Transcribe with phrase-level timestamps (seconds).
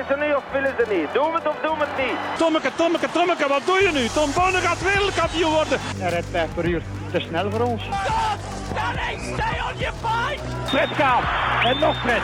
[0.00, 1.12] Willen ze niet of willen ze niet?
[1.12, 2.38] Doen we het of doen we het niet?
[2.38, 4.08] Tommeke, Tommeke, Tommeke, wat doe je nu?
[4.08, 5.78] Tom Bonne gaat wereldkampioen worden.
[5.80, 6.82] Hij rijdt 5 per uur.
[7.12, 7.82] Te snel voor ons.
[10.64, 11.22] Fred Kaap.
[11.64, 12.22] En nog Fred.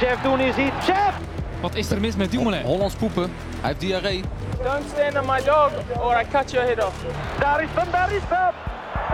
[0.00, 0.72] Jeff Doen is hier.
[0.86, 1.14] Jeff!
[1.60, 2.62] Wat is er mis met Dumoulin?
[2.62, 3.32] Hollands poepen.
[3.60, 4.22] Hij heeft diarree.
[4.62, 5.70] Don't stand on my dog
[6.00, 6.96] or I cut your head off.
[7.38, 8.54] Daar is hem, daar is hem!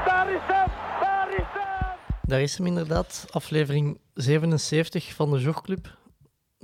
[0.05, 0.69] Daar is hem,
[1.01, 1.97] daar is hem!
[2.23, 6.03] Daar is hem inderdaad, aflevering 77 van de Jogclub.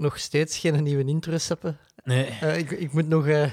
[0.00, 1.78] Nog steeds geen nieuwe intros hebben.
[2.04, 2.24] Nee.
[2.40, 3.26] Eh, ik, ik moet nog...
[3.26, 3.50] eh,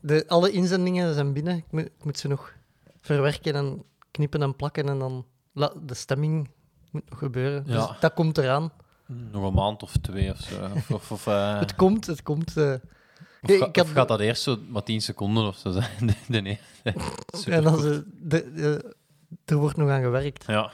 [0.00, 1.56] de, alle inzendingen zijn binnen.
[1.56, 2.52] Ik moet, ik moet ze nog
[3.00, 4.88] verwerken en knippen en plakken.
[4.88, 5.26] En dan...
[5.52, 6.50] la- de stemming
[6.90, 7.62] moet nog gebeuren.
[7.66, 7.86] Ja.
[7.86, 8.72] Dus dat komt eraan.
[9.06, 10.54] Nog een maand of twee of zo.
[10.74, 12.56] Of, of, of, eh, Het komt, het komt.
[12.56, 12.72] eh.
[12.72, 12.78] of
[13.48, 15.90] Nee, ga- ik had- of gaat dat eerst zo maar 10 seconden of zo zijn?
[16.06, 16.60] De, de, nee.
[17.46, 18.94] en dan ze, de, de-
[19.44, 20.44] er wordt nog aan gewerkt.
[20.46, 20.72] Ja.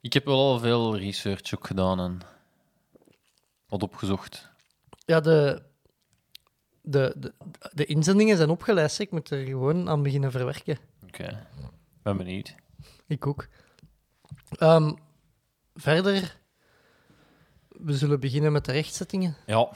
[0.00, 2.20] Ik heb wel al veel research ook gedaan en
[3.80, 4.50] wat opgezocht.
[5.06, 5.62] Ja, de,
[6.80, 7.34] de, de,
[7.72, 8.98] de inzendingen zijn opgelijst.
[8.98, 10.78] Ik moet er gewoon aan beginnen verwerken.
[11.06, 11.46] Oké.
[12.02, 12.54] Ben benieuwd.
[13.06, 13.46] Ik ook.
[14.58, 14.92] Ehm,
[15.74, 16.38] verder,
[17.68, 19.36] we zullen beginnen met de rechtzettingen.
[19.46, 19.68] Ja.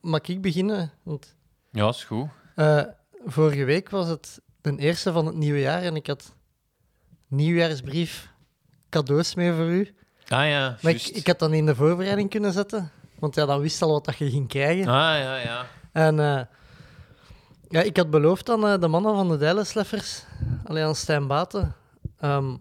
[0.00, 0.92] Mag ik beginnen?
[1.02, 1.36] Want
[1.70, 2.28] Ja, is goed.
[2.54, 2.84] eh,
[3.24, 6.34] vorige week was het de eerste van het nieuwe jaar en ik had
[7.28, 8.30] nieuwjaarsbrief
[8.88, 9.94] cadeaus mee voor u.
[10.32, 11.16] Ah ja, Maar ik, juist.
[11.16, 14.16] ik had dan in de voorbereiding kunnen zetten, want ja, dan wist al wat dat
[14.16, 14.86] je ging krijgen.
[14.86, 15.66] Ah ja, ja.
[15.92, 16.40] En eh,
[17.68, 20.24] ja, ik had beloofd aan eh, de mannen van de Dijlensleffers,
[20.64, 21.74] alleen aan Stijn Baten,
[22.18, 22.54] ehm,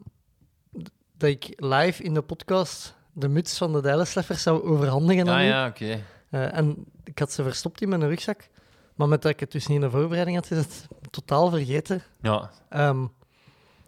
[0.84, 5.36] d- dat ik live in de podcast de muts van de Dijlensleffers zou overhandigen aan
[5.38, 5.48] Ah u.
[5.48, 6.04] ja, oké.
[6.30, 8.48] Eh, en ik had ze verstopt in mijn rugzak,
[8.96, 12.02] maar met dat ik het dus niet in de voorbereiding had, is het totaal vergeten.
[12.22, 12.50] Ja.
[12.70, 13.06] Ehm,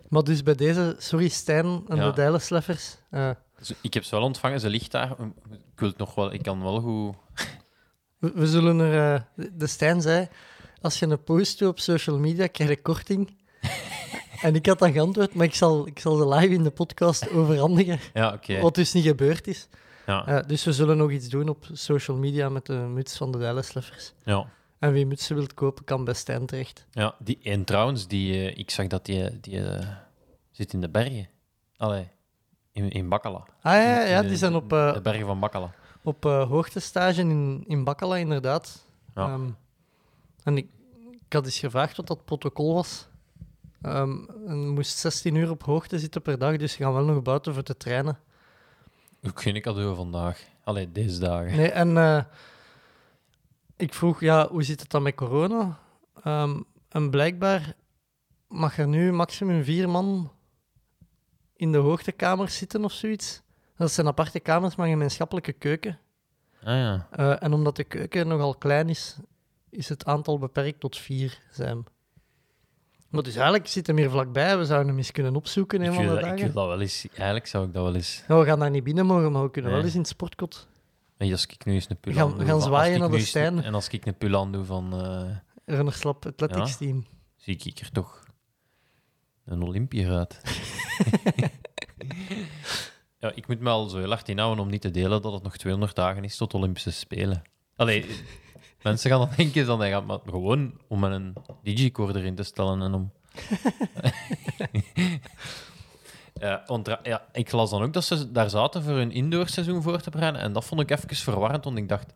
[0.10, 2.06] maar dus bij deze, sorry Stijn en Ja.
[2.10, 2.96] de Dijlensleffers.
[3.10, 3.30] eh,
[3.82, 5.12] ik heb ze wel ontvangen, ze ligt daar.
[5.12, 7.16] Ik wil het nog wel, ik kan wel goed.
[8.18, 9.14] we, we zullen er...
[9.16, 10.28] eh, de- de Stijn zei,
[10.82, 13.38] als je een post doet op social media, krijg je korting.
[14.42, 17.30] en ik had dan geantwoord, maar ik zal, ik zal ze live in de podcast
[17.32, 18.60] overhandigen, Ja, oké.
[18.62, 19.68] wat dus niet gebeurd is.
[20.06, 23.32] Ja, Eh, dus we zullen nog iets doen op social media met de muts van
[23.32, 24.14] de Dijlensleffers.
[24.24, 24.48] ja.
[24.80, 26.86] En wie mutsen wilt kopen, kan bij Stijn terecht.
[26.92, 27.16] ja.
[27.20, 29.62] Die, en trouwens, die, eh, ik zag dat die, die
[30.52, 31.28] zit in de bergen.
[31.78, 32.08] Allee,
[32.74, 33.44] in, in Bakkala.
[33.62, 35.72] Ah ja, ja die zijn op, eh, De bergen van Bakkala.
[36.04, 38.86] op eh, hoogtestage in, in Bakkala, inderdaad.
[39.16, 39.28] Ja.
[39.28, 39.50] Ehm,
[40.44, 40.68] en ik,
[41.26, 43.08] ik had eens gevraagd wat dat protocol was.
[43.82, 44.18] Ehm
[44.48, 47.54] en moest 16 uur op hoogte zitten per dag, dus je gaat wel nog buiten
[47.54, 48.20] voor te trainen.
[49.28, 50.44] Ook geen cadeau vandaag.
[50.64, 51.56] Allee, deze dagen.
[51.58, 52.24] Nee, en eh,
[53.78, 55.80] ik vroeg, ja, hoe zit het dan met corona?
[56.24, 57.74] Ehm, en blijkbaar
[58.48, 60.32] mag er nu maximum vier man
[61.64, 63.42] in de hoogtekamers zitten of zoiets.
[63.78, 66.00] Dat zijn aparte kamers, maar een gemeenschappelijke keuken.
[66.64, 67.08] Ah ja.
[67.12, 69.18] Eh, en omdat de keuken nogal klein is,
[69.70, 71.84] is het aantal beperkt tot vier, zijn.
[73.10, 74.58] Maar dus eigenlijk zit hem hier vlakbij.
[74.58, 76.82] We zouden hem eens kunnen opzoeken Ik van wil, de dat, ik wil dat wel
[76.82, 77.08] eens...
[77.14, 78.24] Eigenlijk zou ik dat wel eens...
[78.28, 79.80] Ja, we gaan daar niet binnen mogen, maar we kunnen Nee.
[79.80, 80.68] wel eens in het sportkot.
[81.18, 83.20] En als ik nu eens een pul gaan- aan doe we gaan zwaaien naar de
[83.20, 83.64] Stijn.
[83.64, 84.94] En als ik een pul aan doe van...
[85.02, 85.30] eh,
[85.66, 86.76] Runnerslap Athletics Ja.
[86.78, 87.06] team.
[87.36, 88.24] zie ik er toch
[89.46, 90.42] een Olympiër uit.
[93.20, 95.44] ja, ik moet me al zo heel hard inhouden om niet te delen dat het
[95.44, 97.42] nog 200 dagen is tot Olympische Spelen.
[97.76, 98.06] Allee,
[98.84, 101.34] mensen gaan dan denken hij gaat, gewoon om een
[101.64, 103.12] digicord erin te stellen en om...
[106.40, 106.64] Ja,
[107.32, 110.42] ik las dan ook dat ze daar zaten voor hun indoorseizoen voor te bereiden.
[110.42, 112.14] En dat vond ik even verwarrend, want ik dacht...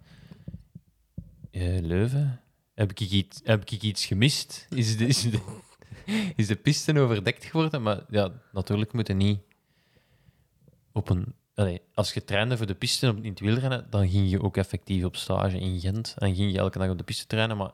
[1.51, 2.41] eh, Leuven?
[2.73, 4.67] Heb ik, iets, heb ik iets gemist?
[4.69, 5.39] Is de, is, de,
[6.35, 7.81] is de piste overdekt geworden?
[7.81, 9.39] Maar ja, natuurlijk moeten niet
[10.97, 11.33] op een...
[11.93, 15.03] Als je trainde voor de piste op- in het wielrennen, dan ging je ook effectief
[15.03, 16.15] op stage in Gent.
[16.17, 17.57] En ging je elke dag op de piste trainen.
[17.57, 17.71] Maar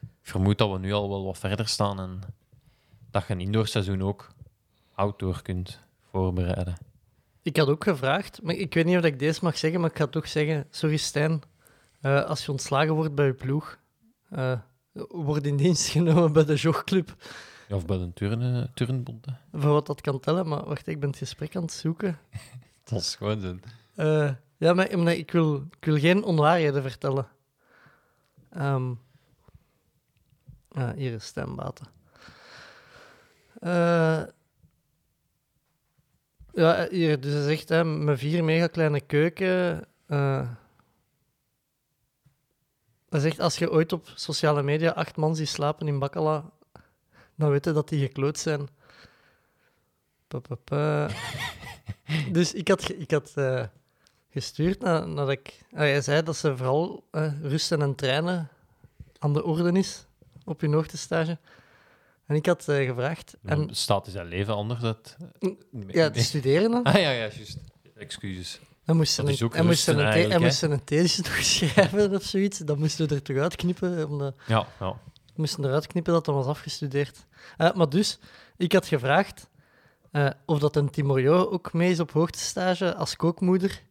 [0.00, 2.20] ik vermoed dat we nu al wel wat verder staan en
[3.10, 4.32] dat je een indoorseizoen ook
[4.94, 5.78] outdoor kunt
[6.10, 6.76] voorbereiden.
[7.42, 9.96] Ik had ook gevraagd, maar ik weet niet of ik deze mag zeggen, maar ik
[9.96, 11.42] ga toch zeggen: Sorry Stijn,
[12.00, 13.78] eh, als je ontslagen wordt bij je ploeg,
[14.30, 14.58] eh,
[15.08, 17.16] word in dienst genomen bij de jogclub.
[17.70, 19.26] Ja, Of bij een turnen, turnbond.
[19.26, 19.32] hè.
[19.60, 22.18] Voor wat dat kan tellen, maar wacht, ik ben het gesprek aan het zoeken.
[22.84, 23.56] Dat is gewoon zo.
[23.94, 27.28] Eh, ja, maar maar ik, wil, ik wil geen onwaarheden vertellen.
[28.50, 28.92] Ehm
[30.68, 31.86] ah, hier is stembaten.
[33.60, 34.22] Eh
[36.52, 39.84] ja, hier, dus hij zegt, hè, met vier mega kleine keuken.
[40.06, 40.50] eh
[43.08, 46.50] hij zegt, als je ooit op sociale media acht man ziet slapen in Bakkala,
[47.40, 48.68] dan weet je dat die gekloot zijn.
[50.28, 51.08] Pa, pa, pa.
[52.32, 53.64] dus ik had, ik had eh,
[54.30, 55.58] gestuurd na- nadat ik...
[55.72, 58.48] ah, Hij zei dat ze vooral eh, rusten en trainen
[59.18, 60.06] aan de orde is
[60.44, 61.38] op hun hoogtestage.
[62.26, 63.36] En ik had eh, gevraagd...
[63.42, 64.80] En, staat is zijn leven anders?
[64.80, 65.16] Dat...
[65.86, 66.82] ja, te studeren dan.
[66.82, 67.56] Ah ja, ja, juist.
[67.94, 68.60] Excuses.
[68.84, 69.26] Dan moest ze een,
[69.66, 72.58] moest een, moest ze een thesis nog schrijven of zoiets.
[72.58, 74.08] Dan moesten we er toch uitknippen.
[74.08, 74.90] Omdat, Ja, ja.
[75.26, 77.26] we moesten eruit knippen dat hij was afgestudeerd.
[77.56, 78.18] Eh, maar dus,
[78.56, 79.48] ik had gevraagd
[80.10, 83.82] eh, of dat een Timorio ook mee is op hoogtestage als kookmoeder.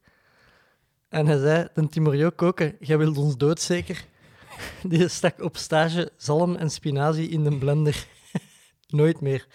[1.10, 4.06] En hij zei, een Timorio koken, jij wilt ons dood zeker?
[4.84, 8.06] Die stak op stage zalm en spinazie in de blender.
[8.88, 9.48] Nooit meer.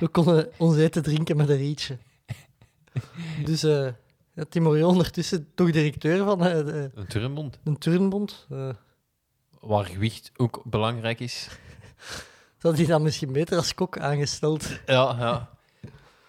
[0.00, 1.98] We konden ons eten drinken met een rietje.
[3.44, 7.58] Dus ja, Timorio ondertussen toch directeur van de, Een turnbond.
[7.64, 8.46] een turnbond.
[9.60, 11.48] Waar gewicht ook belangrijk is.
[12.58, 14.68] Zou die dan misschien beter als kok aangesteld?
[14.86, 15.48] Ja, ja.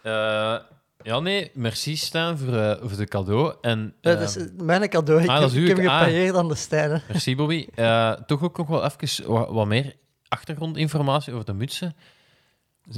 [0.01, 0.65] Eh,
[1.03, 3.56] ja, nee, merci Stijn voor, eh, voor de cadeau.
[3.62, 5.21] En, Ja, eh, dat is mijn cadeau.
[5.21, 6.38] Ik, ah, dat is heb, ik heb ah.
[6.38, 7.01] aan de Stijn.
[7.07, 7.68] Merci Bobby.
[7.75, 9.95] Eh, toch ook nog wel even wat, wat meer
[10.27, 11.95] achtergrondinformatie over de mutsen.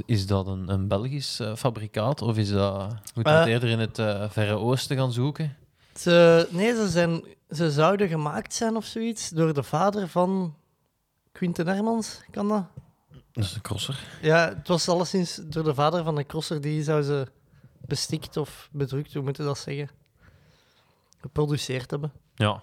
[0.06, 3.52] Is dat een, een Belgisch eh, fabrikaat of is dat, moet dat Eh.
[3.52, 5.56] eerder in het eh, Verre Oosten gaan zoeken?
[5.96, 10.54] Ze, nee, ze, zijn, ze zouden gemaakt zijn of zoiets door de vader van
[11.34, 12.20] Quinten Hermans.
[12.30, 12.64] Kan dat?
[13.32, 14.18] Dat is een crosser.
[14.22, 17.26] Ja, het was alleszins door de vader van de crosser die zou ze
[17.80, 19.88] bestikt of bedrukt, hoe moet je dat zeggen?
[21.20, 22.12] Geproduceerd hebben.
[22.34, 22.62] Ja.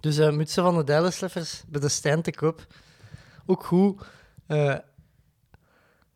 [0.00, 2.66] Dus eh mutsen van de Dijlensleffers bij de Stijn te koop.
[3.46, 4.02] Ook goed.
[4.46, 4.76] eh,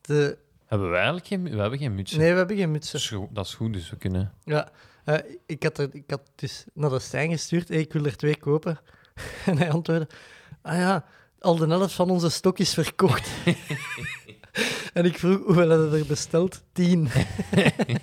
[0.01, 2.19] de, Hebben wij eigenlijk geen, we hebben geen mutsen?
[2.19, 2.99] nee, we hebben geen Dat mutsen.
[2.99, 4.33] is, goed, dat is goed, dus we kunnen...
[4.45, 4.69] Ja,
[5.05, 7.69] eh, ik, had er, ik had dus naar de Stijn gestuurd.
[7.69, 8.79] Hey, ik wil er twee kopen.
[9.47, 10.09] en hij antwoordde:
[10.63, 11.05] Ah ja,
[11.43, 13.31] al de helft van onze stok is verkocht.
[14.95, 16.63] en ik vroeg hoeveel hadden er besteld?
[16.73, 17.09] Tien.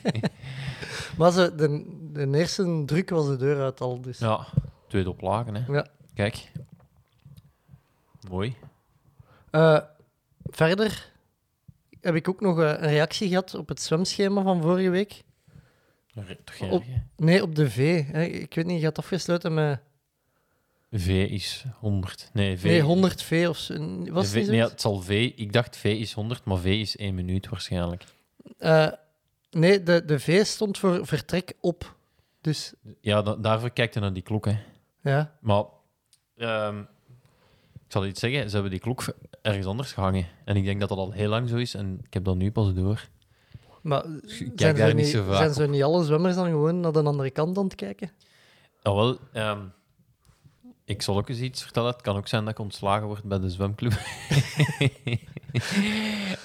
[1.18, 4.01] maar ze, de, de eerste druk was de deur uit al.
[4.01, 4.19] Dus.
[4.19, 4.47] Ja,
[4.88, 5.74] tweede oplagen, hè.
[5.74, 5.88] Ja.
[6.13, 6.51] Kijk.
[8.30, 8.56] Mooi.
[9.51, 9.80] Eh,
[10.44, 11.12] verder
[12.01, 15.24] heb ik ook nog eh, een reactie gehad op het zwemschema van vorige week.
[16.44, 16.83] Toch Op-
[17.15, 18.03] Nee, op de V.
[18.41, 19.80] Ik weet niet, je had afgesloten met
[20.91, 22.30] V is 100.
[22.33, 22.63] Nee, V...
[22.63, 24.03] nee, 100 V of zo.
[24.12, 25.31] Was V, nee, het zal V...
[25.36, 28.03] Ik dacht V is 100, maar V is 1 minuut waarschijnlijk.
[28.57, 28.88] Eh,
[29.51, 31.95] nee, de, de V stond voor vertrek op.
[32.41, 34.57] Dus Ja, da- daarvoor kijkt je naar die klok, hè.
[35.03, 35.63] ja, Maar...
[36.38, 36.80] ehm,
[37.74, 39.06] ik zal iets zeggen, ze hebben die klok
[39.41, 40.27] ergens anders gehangen.
[40.45, 42.51] En ik denk dat dat al heel lang zo is en ik heb dat nu
[42.51, 43.07] pas door.
[43.81, 45.56] maar kijk zijn, daar zo niet niet, zo vaak zijn op.
[45.56, 48.12] zo niet alle zwemmers dan gewoon naar de andere kant aan het kijken?
[48.81, 49.62] Ah, wel, ehm,
[50.89, 51.91] ik zal ook eens iets vertellen.
[51.91, 53.94] Het kan ook zijn dat ik ontslagen word bij de zwemclub.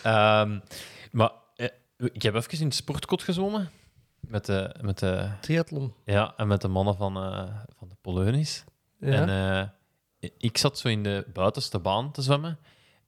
[0.02, 0.58] Ehm,
[1.12, 3.70] maar eh, ik heb even in het sportkot gezwommen.
[4.20, 5.94] Met de, met de, Triathlon.
[6.04, 8.64] ja, en met de mannen van, eh, van de Poleunis.
[8.98, 9.12] Ja.
[9.12, 9.28] En
[10.20, 12.58] eh, ik zat zo in de buitenste baan te zwemmen.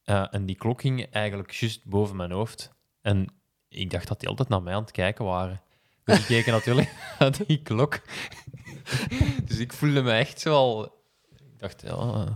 [0.05, 2.73] en die klok ging eigenlijk juist boven mijn hoofd.
[3.03, 3.27] En
[3.69, 5.61] ik dacht dat die altijd naar mij aan het kijken waren.
[6.05, 8.01] Dus die keken natuurlijk naar die klok.
[9.49, 10.97] dus ik voelde me echt zo al...
[11.57, 11.91] Ik dacht, ja...
[11.91, 12.35] eh,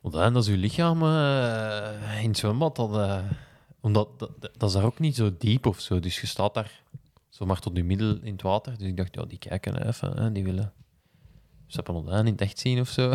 [0.00, 2.76] Want dan, dat is uw lichaam eh, in het zwembad.
[2.76, 3.24] Dat, eh,
[3.80, 6.00] omdat, dat, dat is daar ook niet zo diep of zo.
[6.00, 6.82] Dus je staat daar
[7.28, 8.78] zomaar tot je middel in het water.
[8.78, 10.18] Dus ik dacht, ja, die kijken even.
[10.22, 10.72] Hè, die willen
[11.84, 13.14] Odijn in het echt zien of zo.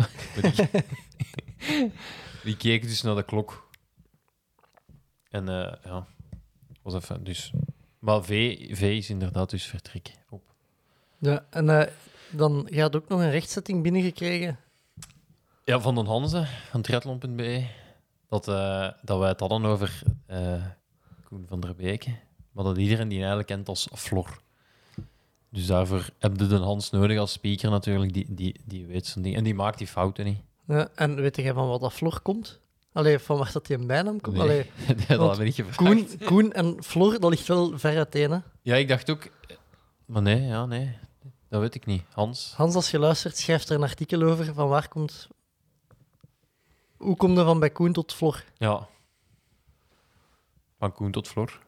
[2.44, 3.68] Die, keek dus naar de klok.
[5.30, 6.06] En eh, ja,
[6.82, 7.24] was even...
[7.24, 7.52] Dus...
[7.98, 10.42] Maar V, v is inderdaad dus vertrek op.
[11.18, 11.92] ja en eh,
[12.30, 14.58] dan je had ook nog een rechtzetting binnengekregen.
[15.68, 17.66] Ja, van den Hanze, van triathlon.be.
[18.28, 20.62] Dat, eh, dat wij het hadden over eh,
[21.24, 22.10] Koen van der Beke.
[22.52, 24.40] Maar dat iedereen die eigenlijk kent als Flor.
[25.48, 28.12] Dus daarvoor heb je de Hans nodig als speaker natuurlijk.
[28.12, 29.36] Die, die, die weet zo'n ding.
[29.36, 30.38] En die maakt die fouten niet.
[30.66, 32.60] Ja, en weet jij van wat dat Flor komt?
[32.92, 34.36] Allee, van waar dat die een bijnaam komt?
[34.36, 34.44] Nee.
[34.44, 34.66] Allee,
[35.08, 35.76] dat had ik niet gevraagd.
[35.76, 38.30] Koen, Koen en Flor, dat ligt wel ver uiteen.
[38.30, 38.38] Hè?
[38.62, 39.28] Ja, ik dacht ook...
[40.04, 40.96] Maar nee, ja, nee.
[41.48, 42.02] Dat weet ik niet.
[42.12, 42.52] Hans?
[42.56, 45.28] Hans, als je luistert, schrijft er een artikel over van waar komt...
[46.98, 48.44] Hoe komt er van bij Koen tot Flor?
[48.56, 48.88] Ja.
[50.78, 51.58] Van Koen tot Flor.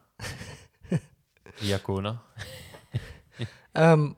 [1.59, 2.21] Diacona.
[3.71, 4.11] Ehm,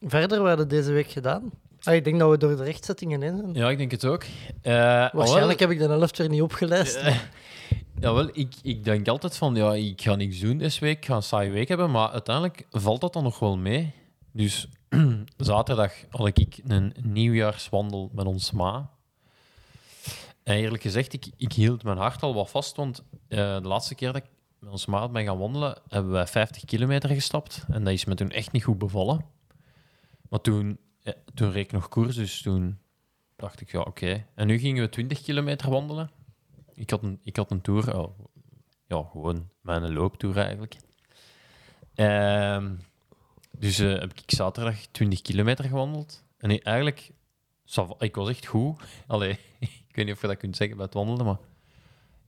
[0.00, 1.50] verder, wat hadden we deze week gedaan?
[1.82, 3.54] Ah, ik denk dat we door de rechtzettingen heen zijn.
[3.54, 4.24] Ja, ik denk het ook.
[4.62, 4.72] Eh,
[5.12, 6.96] Waarschijnlijk heb ik de helft weer niet opgelijst.
[6.96, 7.18] Eh,
[8.00, 11.14] Jawel, ik, ik denk altijd van, ja, ik ga niks doen deze week, ik ga
[11.16, 13.92] een saaie week hebben, maar uiteindelijk valt dat dan nog wel mee.
[14.32, 14.68] Dus
[15.36, 18.90] zaterdag had ik een nieuwjaarswandel met ons ma.
[20.56, 24.12] Eerlijk gezegd, ik, ik hield mijn hart al wat vast, want eh, de laatste keer
[24.12, 27.64] dat ik met ons maat ben gaan wandelen, hebben wij 50 kilometer gestapt.
[27.68, 29.24] En dat is me toen echt niet goed bevallen.
[30.28, 32.78] Maar toen, eh, toen nog koers, dus toen
[33.36, 34.26] dacht ik, ja, oké.
[34.34, 36.10] En nu gingen we 20 kilometer wandelen.
[36.74, 38.18] Ik had een, ik had een tour, oh,
[38.86, 40.76] ja, gewoon mijn looptour eigenlijk.
[41.94, 42.74] Ehm,
[43.50, 46.24] dus eh, heb ik zaterdag 20 kilometer gewandeld.
[46.38, 47.10] En eigenlijk,
[47.98, 48.82] ik was echt goed.
[49.06, 49.38] Allee,
[49.98, 51.38] weet niet of je dat kunt zeggen bij het wandelen, maar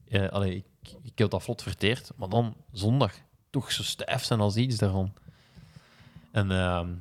[0.08, 2.10] eh, allee, ik, ik heb dat vlot verteerd.
[2.16, 3.14] Maar dan zondag
[3.50, 5.12] toch zo stijf zijn als iets daarvan.
[6.30, 6.94] En ehm,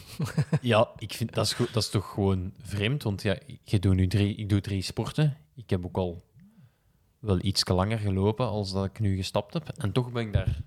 [0.60, 3.94] ja, ik vind dat is, go- dat is toch gewoon vreemd, want ja, je doet
[3.94, 5.36] nu drie, ik doe drie sporten.
[5.54, 6.24] Ik heb ook al
[7.18, 9.68] wel iets langer gelopen als dat ik nu gestapt heb.
[9.68, 10.62] En toch ben ik daar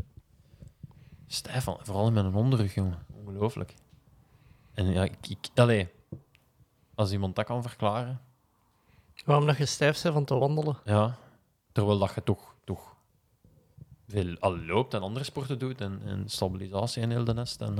[1.28, 1.78] stijf van.
[1.82, 3.06] Vooral in mijn onderrug, jongen.
[3.13, 3.74] Ongelooflijk.
[4.74, 5.88] En ja, ik, ik, allee,
[6.96, 8.22] als iemand dat kan verklaren,
[9.25, 10.77] Waarom dat je stijf bent van te wandelen?
[10.86, 11.17] ja.
[11.72, 12.96] Terwijl dat je toch, toch
[14.08, 17.62] veel al loopt en andere sporten doet en, en stabilisatie en heel de nest.
[17.62, 17.79] En,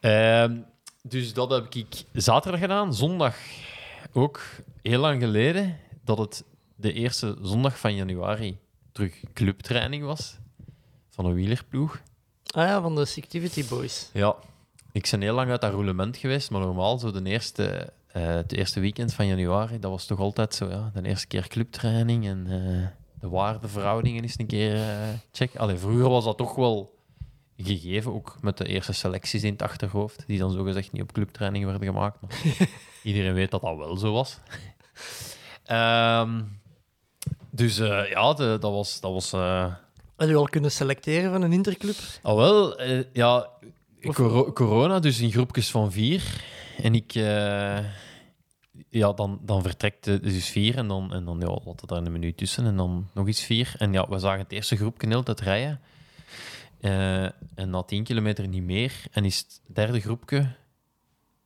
[0.00, 0.42] eh.
[0.42, 0.56] Ehm,
[1.02, 2.94] dus dat heb ik zaterdag gedaan.
[2.94, 3.36] Zondag
[4.12, 4.40] ook
[4.82, 6.44] heel lang geleden dat het
[6.74, 8.58] de eerste zondag van januari
[8.92, 10.38] terug clubtraining was
[11.10, 12.00] van een wielerploeg.
[12.46, 14.10] Ah ja, van de Activity Boys.
[14.12, 14.36] Ja,
[14.92, 18.52] ik ben heel lang uit dat roulement geweest, maar normaal zo de eerste, eh, het
[18.52, 22.46] eerste weekend van januari, dat was toch altijd zo, ja, de eerste keer clubtraining en
[22.46, 22.86] eh,
[23.20, 25.56] de waardeverhoudingen is een keer eh check.
[25.56, 26.94] Allee, vroeger was dat toch wel
[27.56, 31.64] gegeven, ook met de eerste selecties in het achterhoofd, die dan zogezegd niet op clubtraining
[31.64, 32.20] werden gemaakt.
[32.20, 32.40] Maar
[33.02, 34.38] iedereen weet dat dat wel zo was.
[35.64, 36.42] Ehm,
[37.50, 39.00] dus ja, de- dat was...
[39.00, 39.30] Dat was
[40.16, 41.96] Had je al kunnen selecteren van een interclub?
[42.22, 43.48] Ah, wel, ja,
[44.54, 46.44] Corona, dus in groepjes van vier.
[46.82, 47.78] En ik, eh,
[48.88, 52.02] ja, dan, dan vertrekt de- dus vier en dan, en dan ja, wat er daar
[52.02, 53.74] een minuut tussen en dan nog eens vier.
[53.78, 55.80] En ja, we zagen het eerste groepje heel tijd rijden.
[56.80, 58.92] Eh, en na tien kilometer niet meer.
[59.10, 60.46] En is het derde groepje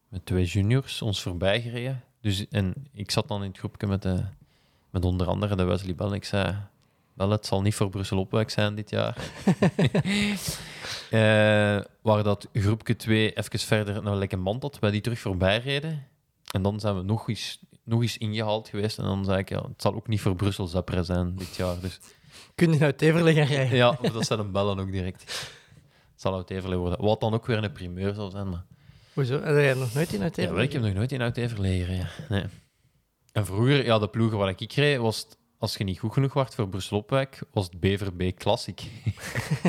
[0.09, 2.03] met twee juniors ons voorbij gereden.
[2.21, 4.25] Dus, en ik zat dan in het groepje met, de,
[4.91, 6.07] met onder andere de Wesley Bell.
[6.07, 6.57] En ik zei,
[7.17, 9.17] wel, het zal niet voor Brussel Opwijk zijn dit jaar.
[11.11, 16.07] Eh, waar dat groepje 2 even verder naar Lekkenband had, wij die terug voorbij reden.
[16.51, 18.99] En dan zijn we nog eens, nog eens ingehaald geweest.
[18.99, 21.81] En dan zei ik, ja, het zal ook niet voor Brussel Zeppre zijn dit jaar.
[21.81, 22.01] Dus
[22.55, 23.77] Kun je nou Teverle gaan rijden?
[23.85, 25.21] ja, dat zijn een bellen ook direct.
[26.13, 27.05] Het zal uit Everlee worden.
[27.05, 28.49] Wat dan ook weer een primeur zal zijn.
[28.49, 28.65] Maar...
[29.13, 29.43] Hoezo?
[29.43, 30.55] Heb jij nog nooit in uit Ja, Teverle?
[30.55, 32.09] wel, ik heb nog nooit in uit gereden.
[32.29, 32.45] Nee.
[33.33, 36.33] En vroeger, ja, de ploegen waar ik reed, was het, als je niet goed genoeg
[36.33, 38.83] was voor Brussel Opwijk, was het BVB Classic.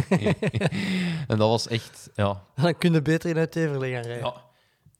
[1.27, 4.25] en dat was echt, ja, Dan kun je beter in uit Teverle gaan rijden.
[4.25, 4.34] Ja,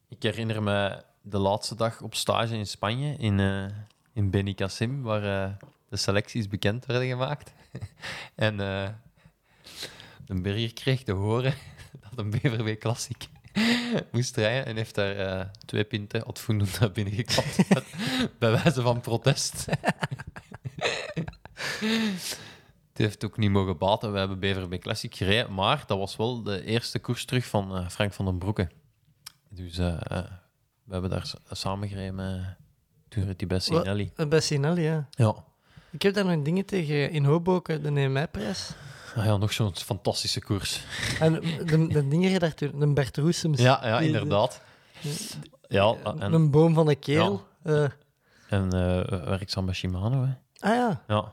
[0.08, 3.66] ik herinner me de laatste dag op stage in Spanje, in, eh
[4.12, 5.52] in Benicassim, waar eh,
[5.88, 7.52] de selecties bekend werden gemaakt.
[8.34, 8.88] en eh
[10.26, 11.54] de Berger kreeg te horen
[12.08, 13.28] dat een BVB Classic
[14.12, 17.56] moest rijden en heeft daar twee pinten advoendend naar binnen geklapt,
[18.38, 19.66] bij wijze van protest.
[22.88, 24.12] Het heeft ook niet mogen baten.
[24.12, 27.88] We hebben BVB Classic gereden, maar dat was wel de eerste koers terug van eh,
[27.88, 28.68] Frank van den Broeke.
[29.48, 30.24] Dus eh, eh,
[30.84, 32.56] we hebben daar samen gereden met
[33.08, 34.10] toen reed hij bij Sinelli.
[34.16, 35.08] Eh, Bij Sinelli, ja.
[35.10, 35.34] Ja.
[35.90, 38.70] Ik heb daar nog dingen tegen in Hoboken, de Neemijprijs.
[39.16, 40.80] Ah ja, nog zo'n fantastische koers.
[41.20, 43.60] En de, de dingen daar toen, de Bert Roesems.
[43.60, 44.60] Ja, ja Die- inderdaad.
[45.68, 47.46] Ja, en, Een boom van de kerel.
[47.62, 47.84] Eh,
[48.48, 50.24] en eh, werkzaam bij Shimano.
[50.24, 50.32] Hè.
[50.58, 51.02] Ah ja.
[51.08, 51.32] Ja.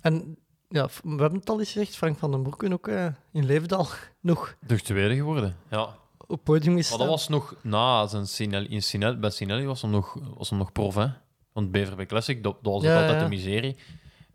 [0.00, 0.36] En
[0.68, 3.86] ja, we hebben het al eens gezegd, Frank van den Broeken ook eh, in Leefdal
[4.20, 5.56] nog De tweede geworden.
[5.70, 5.94] Ja.
[6.26, 6.98] op podium Maar gestaan.
[6.98, 8.68] dat was nog na zijn Sinelli.
[8.68, 10.94] In Sinelli bij Sinelli was hem nog, was hem nog prof.
[10.94, 11.06] Hè.
[11.52, 13.22] Want BVB Classic, dat, dat was Ja, altijd ja.
[13.22, 13.76] de miserie.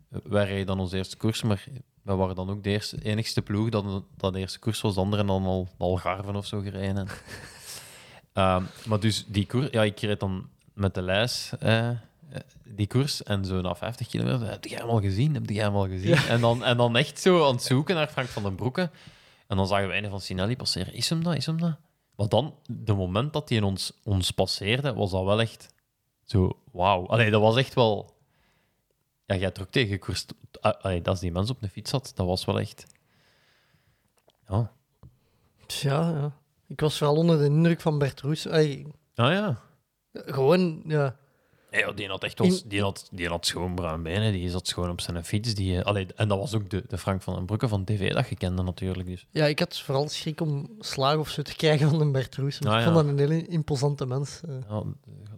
[0.08, 1.64] Wij reden dan onze eerste koers, maar
[2.02, 4.94] wij waren dan ook de eerste, enigste ploeg dat, dat de eerste koers was.
[4.94, 6.96] De anderen dan al, al Garven of zo gereden.
[6.96, 7.08] En,
[8.32, 11.90] Ehm, maar dus die koers, ja, ik reed dan met de lijst eh,
[12.64, 15.34] die koers en zo na 50 kilometer, heb jij hem al gezien?
[15.34, 16.14] Heb jij hem al gezien?
[16.14, 18.90] En, dan, en dan echt zo aan het zoeken naar Frank van den Broeke.
[19.46, 20.92] En dan zagen we een van Sinelli passeren.
[20.92, 21.34] Is hem dat?
[21.34, 21.76] Is hem dat?
[22.16, 25.74] Maar dan, de moment dat hij ons, ons passeerde, was dat wel echt
[26.24, 27.06] zo, wauw.
[27.06, 28.14] Allee, dat was echt wel...
[29.26, 30.26] Ja, jij trok tegen koers...
[30.60, 32.86] Ah, Allee, dat is die mens op de fiets zat, dat was wel echt...
[34.48, 34.72] Ja.
[35.66, 36.32] Ja, ja.
[36.68, 38.48] Ik was vooral onder de indruk van Bert Roes.
[38.48, 38.82] Ah
[39.14, 39.60] ja.
[40.12, 41.16] gewoon, ja.
[41.78, 44.90] Ja, die had echt ons, die had, die had schoon bruin benen, die zat schoon
[44.90, 45.54] op zijn fiets.
[45.54, 48.12] Die, eh, allee, en dat was ook de, de Frank van den Broeke van tv
[48.12, 49.08] dat je kende natuurlijk.
[49.08, 49.26] Dus.
[49.30, 52.60] Ja, ik had vooral schrik om slaag of zo te krijgen van een Bert Roes.
[52.62, 52.82] Ah, ik ja.
[52.84, 54.40] vond dat een hele imposante mens.
[54.48, 54.54] eh.
[54.68, 54.82] Ja,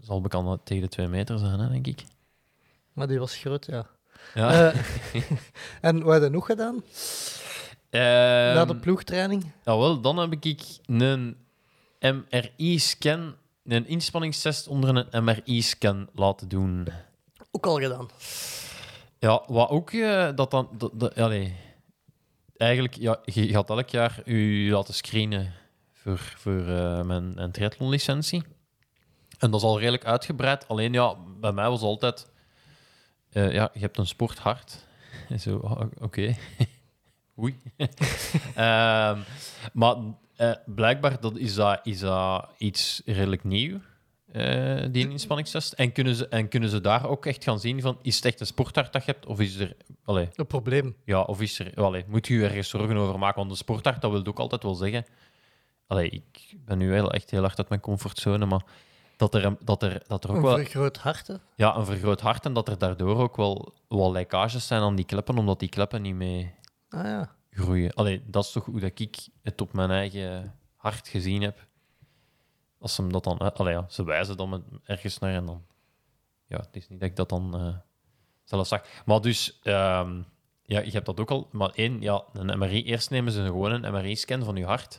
[0.01, 2.05] zal bekend tegen de twee meter zijn, hè, denk ik.
[2.93, 3.87] maar die was groot, ja.
[4.35, 4.73] Ja.
[4.73, 5.23] Eh,
[5.81, 6.83] en wat heb je nog gedaan
[7.91, 9.53] Ehm, na de ploegtraining?
[9.65, 11.37] Nou wel, dan heb ik een
[12.01, 13.35] MRI-scan,
[13.77, 16.89] een inspanningstest onder een MRI-scan laten doen.
[17.51, 18.09] Ook al gedaan.
[19.19, 20.69] Ja, wat ook eh, dat dan...
[20.73, 21.57] Dat, dat, allee,
[22.57, 25.53] eigenlijk, ja, je gaat elk jaar u laten screenen
[25.93, 28.43] voor, voor eh, mijn, mijn triathlonlicentie.
[29.39, 30.69] En dat is al redelijk uitgebreid.
[30.69, 32.31] Alleen ja, bij mij was altijd...
[33.31, 34.87] eh, ja, je hebt een sporthart.
[35.29, 36.37] En Zo, ah, oké.
[37.41, 37.59] Oei.
[38.55, 39.19] Ehm,
[39.73, 39.97] maar
[40.37, 43.79] eh, blijkbaar dat is, dat, is dat iets redelijk nieuw,
[44.33, 45.73] eh, die inspanningstest.
[45.73, 48.41] En kunnen, ze, en kunnen ze daar ook echt gaan zien van, is het echt
[48.41, 49.27] een sporthart dat je hebt?
[49.27, 49.77] Of is er...
[50.05, 50.97] Allee, Een probleem.
[51.05, 51.73] ja, of is er...
[51.75, 53.39] Allee, moet je je ergens zorgen over maken?
[53.39, 55.07] Want een sporthart, dat wil ook altijd wel zeggen...
[55.87, 58.63] Allee, ik ben nu wel echt heel hard uit mijn comfortzone, maar
[59.17, 60.57] dat er, dat er, dat er ook Een wel...
[60.57, 61.35] vergroot hart, hè.
[61.57, 65.05] Ja, een vergroot hart en dat er daardoor ook wel, wel lekkages zijn aan die
[65.05, 66.55] kleppen, omdat die kleppen niet mee
[66.89, 67.35] Ah ja.
[67.51, 67.93] groeien.
[67.95, 71.67] Allee, dat is toch hoe dat ik het op mijn eigen hart gezien heb.
[72.81, 73.39] Als ze hem dat dan...
[73.39, 75.65] Allee, ja, ze wijzen dan ergens naar en dan...
[76.47, 77.75] Ja, het is niet dat ik dat dan eh,
[78.45, 78.83] zelf zag.
[79.07, 79.59] Maar dus...
[79.63, 80.23] ehm,
[80.63, 81.49] ja, je hebt dat ook al.
[81.53, 82.85] Maar één, ja, een MRI...
[82.85, 84.99] Eerst nemen ze gewoon een MRI-scan van je hart.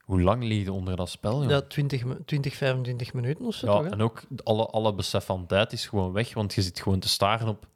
[0.00, 1.40] Hoe lang lig je onder dat spel?
[1.42, 1.50] joh?
[1.50, 3.92] Ja, 20, mi- 20, 25 minuten of zo, Ja, toch?
[3.92, 7.08] en ook alle, alle besef van tijd is gewoon weg, want je zit gewoon te
[7.08, 7.66] staren op,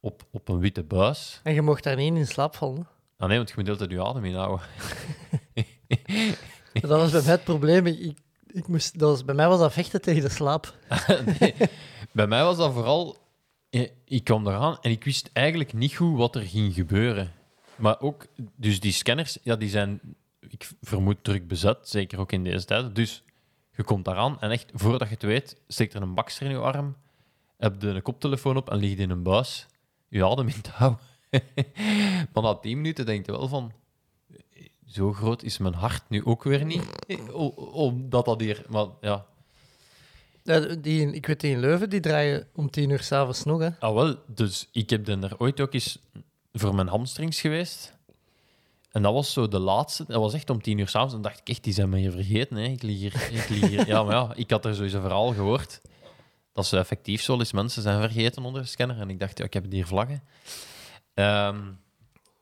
[0.00, 1.40] op, op een witte buis.
[1.42, 2.86] En je mocht daar niet in slaap vallen.
[3.18, 4.66] Ah nee, want je moet de hele tijd je adem inhouden.
[6.72, 7.86] Dat was bij mij het probleem.
[7.86, 10.74] Ik, ik, ik moest, dat was, bij mij was dat vechten tegen de slaap.
[11.40, 11.54] Nee,
[12.12, 13.16] Bij mij was dat vooral...
[13.70, 17.32] eh, Ik kwam eraan en ik wist eigenlijk niet goed wat er ging gebeuren.
[17.76, 18.26] Maar ook,
[18.56, 20.00] dus die scanners, ja, die zijn,
[20.48, 22.94] ik vermoed, druk bezet, zeker ook in deze tijd.
[22.94, 23.22] Dus
[23.72, 26.58] je komt daaraan en echt, voordat je het weet, steekt er een bakster in je
[26.58, 26.96] arm,
[27.56, 29.66] heb je een koptelefoon op en ligt in een buis,
[30.08, 31.00] je adem in te houden.
[32.32, 33.72] maar na tien minuten denk je wel van,
[34.86, 37.34] zo groot is mijn hart nu ook weer niet, eh,
[37.74, 38.64] omdat dat hier...
[38.68, 39.26] Maar ja,
[40.80, 43.60] die, ik weet die in Leuven, die draaien om tien uur s'avonds nog.
[43.60, 43.68] Hè.
[43.78, 44.16] Ah, wel.
[44.26, 45.98] Dus ik heb dan er ooit ook eens
[46.52, 47.94] voor mijn hamstrings geweest.
[48.90, 50.04] En dat was zo de laatste.
[50.06, 51.14] Dat was echt om tien uur s'avonds.
[51.14, 52.56] En dacht ik echt, die zijn me hier vergeten.
[52.56, 52.64] Hè.
[52.64, 53.28] Ik lig hier.
[53.30, 53.86] Ik lig hier.
[53.86, 55.80] Ja, maar ja, ik had er sowieso verhaal gehoord.
[56.56, 59.00] Dat ze effectief zo eens mensen zijn vergeten onder de scanner.
[59.00, 60.22] En ik dacht, ja, ik heb hier vlaggen.
[61.14, 61.58] Ehm,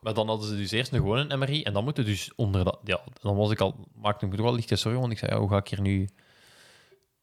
[0.00, 1.62] maar dan hadden ze dus eerst een gewone MRI.
[1.62, 2.78] En dan moeten dus onder dat...
[2.84, 3.74] Ja, dan was ik al...
[3.94, 5.00] Maakte ik me toch wel lichte zorgen.
[5.00, 6.08] Want ik zei, ja, hoe ga ik hier nu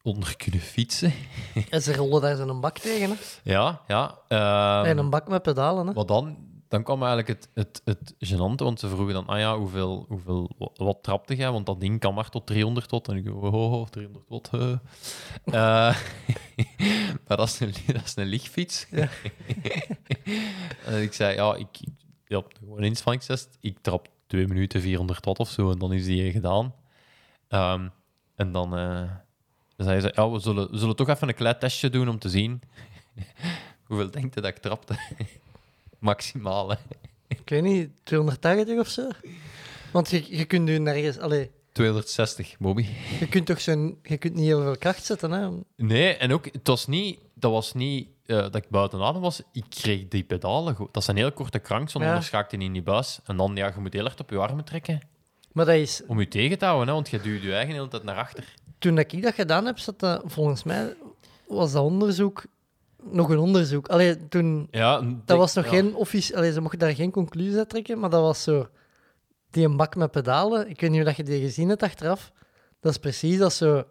[0.02, 1.14] onder kunnen fietsen?
[1.70, 3.10] En ze rollen daar zo'n bak tegen.
[3.10, 3.16] Hè.
[3.52, 4.18] Ja, ja.
[4.28, 5.88] ehm, en een bak met pedalen.
[5.88, 5.94] Hè.
[5.94, 6.38] maar dan,
[6.72, 10.52] dan kwam eigenlijk het, het, het gênante, want ze vroegen dan, ah ja, hoeveel, hoeveel,
[10.58, 11.52] wat, wat trapte jij?
[11.52, 13.08] Want dat ding kan maar tot 300 watt.
[13.08, 14.50] En ik oh, oh, oh 300 watt.
[14.54, 14.80] eh.
[17.28, 18.88] Maar dat is een, dat is een lichtfiets.
[20.86, 21.80] en ik zei, ja, ik,
[22.28, 23.58] ja, gewoon inspanningstest.
[23.60, 26.76] Ik trap 2 minuten 400 watt of zo, en dan is die gedaan.
[27.48, 27.88] Ehm,
[28.36, 29.12] en dan eh,
[29.78, 32.30] zei ze, ja, we zullen, we zullen toch even een klein testje doen om te
[32.30, 32.62] zien
[33.84, 34.96] hoeveel denkt je dat ik trapte.
[36.02, 36.76] Maximaal, hè.
[37.28, 39.08] Ik weet niet, 280 of zo?
[39.92, 41.18] Want je, je kunt nu nergens...
[41.20, 42.86] Allee, 260, Bobby.
[43.20, 44.00] je kunt toch zo'n...
[44.04, 45.50] Je kunt niet heel veel kracht zetten, hè?
[45.76, 49.42] Nee, en ook, het was niet, dat was niet eh, dat ik buiten adem was.
[49.52, 50.76] Ik kreeg die pedalen.
[50.76, 50.94] goed.
[50.94, 52.12] Dat zijn heel korte kranks, want Ja.
[52.12, 53.20] anders schaakt hij in die buis.
[53.26, 55.02] En dan, ja, je moet heel hard op je armen trekken
[55.52, 56.02] Maar dat is...
[56.08, 58.54] om je tegen te houden, hè, want je duwt je eigen hele tijd naar achter.
[58.80, 60.94] Toen dat ik dat gedaan heb, zat dat, volgens mij
[61.48, 62.44] was dat onderzoek
[63.04, 63.88] nog een onderzoek.
[63.88, 64.68] Allee, toen...
[64.72, 65.72] Ja, Dat was nog ja.
[65.72, 66.38] geen officie...
[66.38, 68.70] Allee, ze mochten daar geen conclusie uit trekken, maar dat was zo...
[69.50, 72.32] Die een bak met pedalen, ik weet niet of dat je die gezien hebt achteraf.
[72.80, 73.84] Dat is precies dat zo...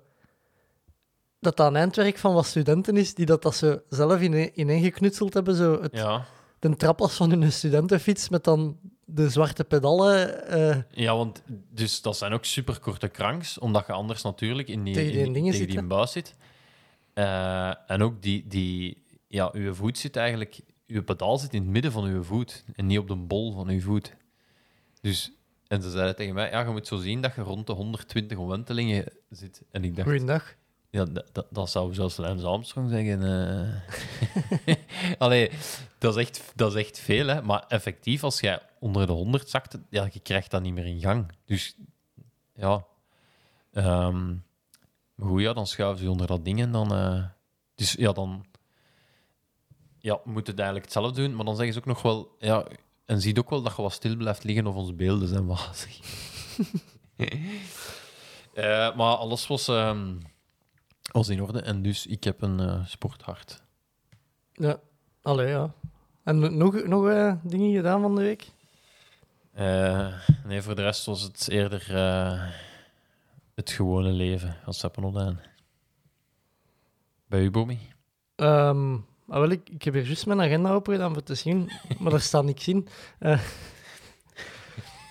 [1.40, 5.34] Dat dat een eindwerk van wat studenten is, die dat, dat zo zelf in, ineengeknutseld
[5.34, 5.54] hebben.
[5.54, 6.24] Zo het, Ja.
[6.58, 10.46] De trappas van hun studentenfiets met dan de zwarte pedalen.
[10.48, 14.94] eh, ja, want dus dat zijn ook superkorte kranks, omdat je anders natuurlijk in die,
[14.94, 16.34] Tegen die in tegen die buis zit.
[17.20, 21.70] Eh, en ook die, die, ja, uw voet zit eigenlijk, uw pedaal zit in het
[21.70, 24.16] midden van uw voet en niet op de bol van uw voet.
[25.00, 25.32] Dus,
[25.66, 28.38] en ze zeiden tegen mij, ja, je moet zo zien dat je rond de 120
[28.38, 29.62] omwentelingen zit.
[29.70, 30.54] En ik dacht, Goeiedag.
[30.90, 33.22] ja, dat, dat, zou zelfs Lance Armstrong zeggen.
[34.66, 34.74] eh.
[35.22, 35.50] Allee,
[35.98, 37.42] dat is, echt, dat is echt veel, hè.
[37.42, 41.00] Maar effectief, als jij onder de 100 zakt, ja, je krijgt dat niet meer in
[41.00, 41.32] gang.
[41.44, 41.76] Dus,
[42.54, 42.84] ja.
[43.72, 44.34] Ehm,
[45.20, 46.94] maar goed, ja, dan schuiven ze onder dat ding en dan...
[46.94, 47.24] eh,
[47.74, 48.44] dus ja, dan...
[49.98, 52.36] Ja, we moeten het eigenlijk hetzelfde doen, maar dan zeggen ze ook nog wel...
[52.38, 52.66] Ja,
[53.06, 55.98] en ziet ook wel dat je wat stil blijft liggen of onze beelden zijn wazig.
[58.54, 59.68] Eh, maar alles was...
[59.68, 60.16] ehm,
[61.12, 61.60] was in orde.
[61.60, 63.62] En dus ik heb een eh, sporthart.
[64.52, 64.80] Ja,
[65.22, 65.72] allee, ja.
[66.24, 68.50] En nog, nog dingen gedaan van de week?
[70.44, 71.86] Nee, voor de rest was het eerder
[73.60, 75.40] het gewone leven als opdaan.
[77.26, 77.78] Bij u, Bobby?
[78.36, 78.94] Ehm,
[79.28, 82.10] ah, wel, ik, ik heb hier juist mijn agenda open gedaan voor te zien, maar
[82.10, 82.88] daar staat niks in.
[83.18, 83.40] Eh,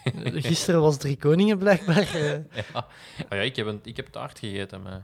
[0.50, 2.16] gisteren was Drie Koningen blijkbaar.
[2.16, 2.32] eh.
[2.74, 2.88] Ja.
[3.24, 4.82] Oh ja, ik heb, een, ik heb taart gegeten.
[4.82, 5.02] Maar...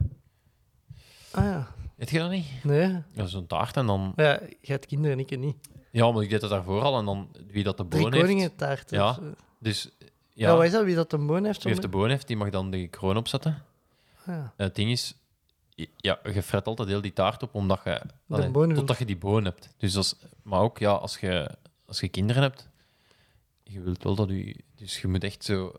[1.32, 1.68] ah ja,
[2.10, 2.64] je dat niet?
[2.64, 3.04] nee.
[3.12, 4.14] Ja, zo'n taart en dan...
[4.16, 5.56] Ja, jij hebt kinderen, ik niet.
[5.92, 8.26] Ja, maar ik deed het daarvoor al en dan wie dat de Drie boon heeft...
[8.26, 8.92] Koningen taart.
[8.92, 9.10] Ja.
[9.10, 9.24] of, eh.
[9.60, 9.90] Dus
[10.36, 10.56] Ja.
[10.56, 10.84] wat is dat?
[10.86, 11.58] Wie dat een boon heeft?
[11.64, 13.64] wie heeft de boon heeft, die mag dan de kroon opzetten.
[14.20, 14.54] Ah, ja.
[14.56, 15.16] En het ding is,
[15.96, 18.02] ja, je fret altijd heel die taart op omdat je...
[18.30, 18.74] allee, wil.
[18.74, 19.70] totdat je die boon hebt.
[19.78, 21.50] Dus als, maar ook, ja, als je,
[21.86, 22.70] als je kinderen hebt,
[23.64, 24.56] je wilt wel dat je...
[24.76, 25.74] Dus je moet echt zo,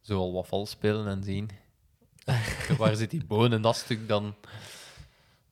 [0.00, 1.50] zo al wat vals spelen en zien.
[2.78, 4.34] Waar zit die boon en dat stuk dan...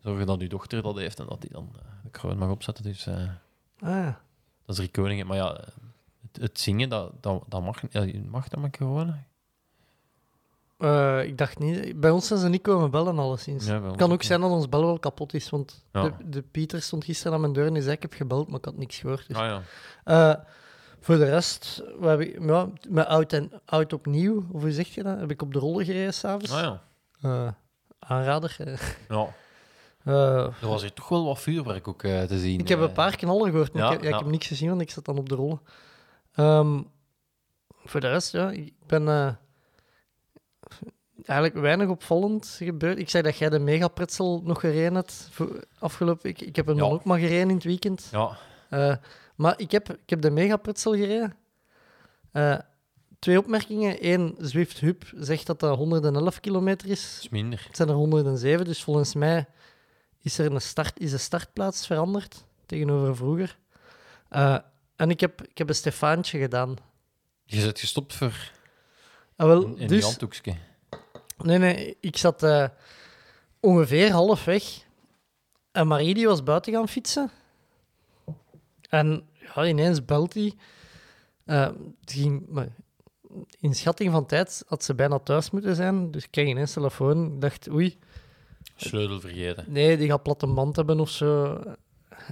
[0.02, 2.84] Zorgen dat je dochter dat heeft en dat die dan eh, de kroon mag opzetten.
[2.84, 3.28] Dus eh,
[3.80, 4.20] Ah, ja.
[4.66, 5.26] dat is drie koningen.
[5.26, 5.60] Maar ja,
[6.40, 7.80] het, zingen, dat, dat, dat mag,
[8.30, 9.24] mag dat met corona.
[10.78, 12.00] Eh, ik dacht niet.
[12.00, 13.66] Bij ons zijn ze niet komen bellen, alleszins.
[13.66, 16.02] Ja, het kan ook zijn dat ons bel wel kapot is, want Ja.
[16.02, 18.58] de, de Pieter stond gisteren aan mijn deur en die zei: Ik heb gebeld, maar
[18.58, 19.28] ik had niks gehoord.
[19.28, 19.36] Dus.
[19.36, 19.62] Ah ja.
[20.34, 20.44] Eh,
[21.00, 25.02] voor de rest, we hebben, ja, met oud en oud opnieuw, of hoe zeg je
[25.02, 25.18] dat?
[25.20, 26.52] Heb ik op de rollen gereden s'avonds.
[26.52, 26.82] Ah ja.
[27.20, 27.48] Eh,
[27.98, 28.56] aanrader.
[29.08, 29.26] Ja.
[30.04, 32.60] Eh, Er was hier toch wel wat vuurwerk ook te zien.
[32.60, 34.80] ik heb een paar knallen gehoord, maar Ja, ik, heb, ik heb niks gezien, want
[34.80, 35.60] ik zat dan op de rollen.
[36.34, 36.82] Ehm,
[37.84, 39.34] voor de rest, ja, ik ben eh,
[41.24, 42.98] eigenlijk weinig opvallend gebeurd.
[42.98, 45.28] Ik zei dat jij de megapretzel nog gereden hebt
[45.78, 46.40] afgelopen week.
[46.40, 46.82] Ik heb hem Ja.
[46.82, 48.08] dan ook maar gereden in het weekend.
[48.10, 48.36] Ja,
[48.68, 48.96] Eh,
[49.36, 51.36] maar ik heb, ik heb de megapretzel gereden.
[52.32, 52.58] Eh,
[53.18, 53.96] twee opmerkingen.
[54.12, 57.18] Eén, Zwift Hub zegt dat dat 111 kilometer is.
[57.22, 57.64] is minder.
[57.66, 59.46] Het zijn er 107, dus volgens mij
[60.18, 63.58] is er een start, is de startplaats veranderd tegenover vroeger.
[64.28, 64.58] Eh,
[64.96, 66.76] en ik heb, ik heb een Stefaantje gedaan.
[67.44, 68.52] Je zit gestopt voor
[69.36, 70.54] Ah, wel, in dus, handdoekje.
[71.38, 72.68] nee, nee, ik zat eh,
[73.60, 74.62] ongeveer half weg.
[75.72, 77.30] En Marie die was buiten gaan fietsen.
[78.88, 80.54] En ja, ineens belt hij.
[81.44, 81.68] Eh,
[82.04, 82.68] ging, maar
[83.60, 86.10] in schatting van tijd had ze bijna thuis moeten zijn.
[86.10, 87.32] Dus ik kreeg ineens telefoon.
[87.34, 87.98] Ik dacht, oei,
[88.76, 89.64] Sleutel vergeten.
[89.68, 91.60] Nee, die gaat platte band hebben of zo.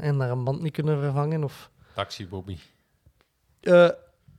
[0.01, 1.44] En daar een band niet kunnen vervangen.
[1.44, 1.70] Of...
[1.95, 2.59] Taxi Bobby.
[3.61, 3.89] Eh,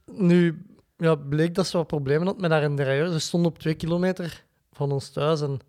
[0.05, 0.65] nu
[0.97, 3.11] ja, bleek dat ze wat problemen had met haar derailleur.
[3.11, 5.41] Ze stond op twee kilometer van ons thuis.
[5.41, 5.59] En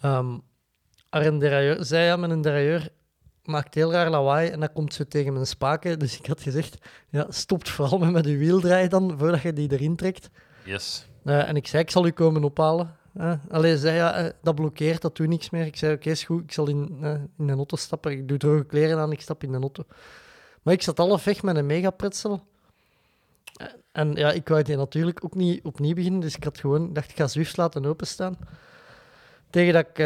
[0.00, 0.38] ehm
[1.10, 2.88] haar zij ja, met een derailleur
[3.44, 4.50] maakt heel raar lawaai.
[4.50, 5.98] En dat komt zo tegen mijn spaken.
[5.98, 9.52] Dus ik had gezegd, ja, stopt vooral met met je wiel draaien dan, voordat je
[9.52, 10.30] die erin trekt.
[10.64, 11.06] Yes.
[11.24, 12.96] Eh, en ik zei, ik zal u komen ophalen.
[13.16, 15.66] Uh, Alleen zei, ja, eh, dat blokkeert, dat doet niks meer.
[15.66, 18.12] Ik zei, oké, is goed, ik zal in, eh, in de auto stappen.
[18.12, 19.84] Ik doe droge kleren aan, ik stap in de auto.
[20.62, 22.46] Maar ik zat half weg met een megapretzel.
[23.54, 26.92] Eh, En ja, ik wou die natuurlijk ook niet opnieuw beginnen, dus ik had gewoon,
[26.92, 28.38] dacht, ik ga Zwift laten openstaan.
[29.50, 29.98] Tegen dat ik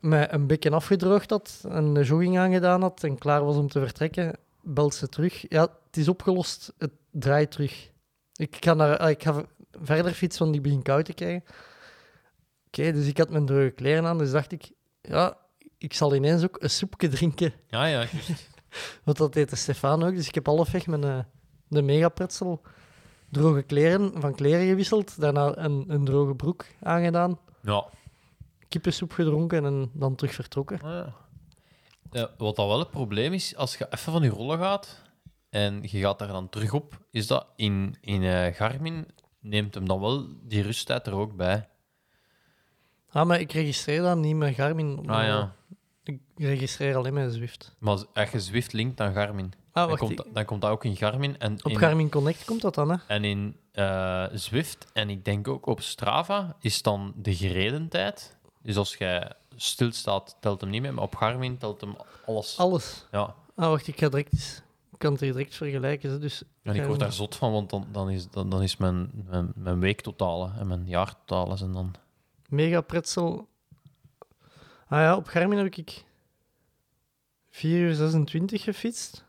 [0.00, 3.78] mij een beetje afgedroogd had en de jogging aangedaan had en klaar was om te
[3.80, 5.44] vertrekken, belt ze terug.
[5.48, 7.90] Ja, het is opgelost, het draait terug.
[8.34, 9.44] Ik ga, naar, ah, ik ga
[9.82, 11.44] verder fietsen, want ik begin koud te krijgen.
[12.66, 14.70] Oké, dus ik had mijn droge kleren aan, dus dacht ik,
[15.00, 15.36] ja,
[15.78, 17.52] ik zal ineens ook een soepje drinken.
[17.68, 18.06] Ja, ja.
[19.04, 21.18] Want dat deed de Stefan ook, dus ik heb halfweg mijn eh,
[21.68, 22.62] de megapretzel
[23.30, 27.84] droge kleren, van kleren gewisseld, daarna een, een droge broek aangedaan, ja.
[28.68, 30.80] kippensoep gedronken en dan terug vertrokken.
[30.80, 31.14] Ah, ja.
[32.12, 35.02] Ja, wat dan wel het probleem is, als je even van je rollen gaat
[35.50, 39.06] en je gaat daar dan terug op, is dat in, in eh, Garmin
[39.40, 41.68] neemt hem dan wel die rusttijd er ook bij.
[43.10, 45.08] Ah, maar ik registreer dat niet met Garmin.
[45.08, 45.54] Ah ja.
[46.40, 47.74] Ik registreer alleen met Zwift.
[47.78, 50.96] Maar als- je Zwift linkt aan Garmin, Ah, dan, komt, dan komt dat ook in
[50.96, 51.38] Garmin.
[51.38, 52.96] En op in, Garmin Connect komt dat dan, hè?
[53.06, 58.36] En in eh, Zwift en ik denk ook op Strava is dan de gereden tijd.
[58.62, 62.58] Dus als jij stilstaat, telt hem niet mee, maar op Garmin telt hem alles.
[62.58, 63.06] Alles.
[63.10, 64.62] Ja, Ah, wacht, ik ga direct eens...
[64.92, 66.20] Ik kan het hier direct vergelijken.
[66.20, 69.10] Dus en ik word daar zot van, want dan, dan is, dan, dan is mijn,
[69.30, 71.94] mijn, mijn weektotale en mijn jaartotale zijn dan...
[72.48, 73.48] Mega pretzel.
[74.88, 76.04] Ah ja, op Garmin heb ik
[77.50, 79.24] 4 uur 26 gefietst.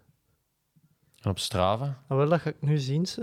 [1.22, 3.22] En op Strava, Ah, wel, dat ga ik nu zien, ze.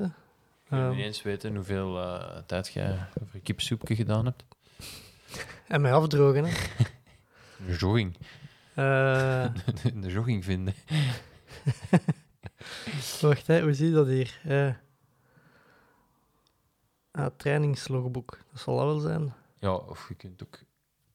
[0.69, 2.91] kun je Ehm, niet eens weten hoeveel eh, tijd jij
[3.23, 4.45] over een kipsoepje gedaan hebt.
[5.69, 6.53] en mij afdrogen, hè.
[7.67, 8.17] De jogging.
[8.75, 9.47] Eh,
[10.03, 10.75] De jogging vinden.
[13.21, 14.41] wacht, hè, hoe zie je dat hier?
[14.45, 14.75] Eh
[17.11, 18.39] ah, trainingslogboek.
[18.53, 19.35] Dat zal dat wel zijn.
[19.59, 20.59] Ja, of je kunt ook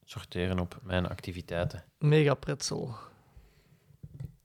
[0.04, 1.84] sorteren op mijn activiteiten.
[1.98, 2.96] Mega pretzel.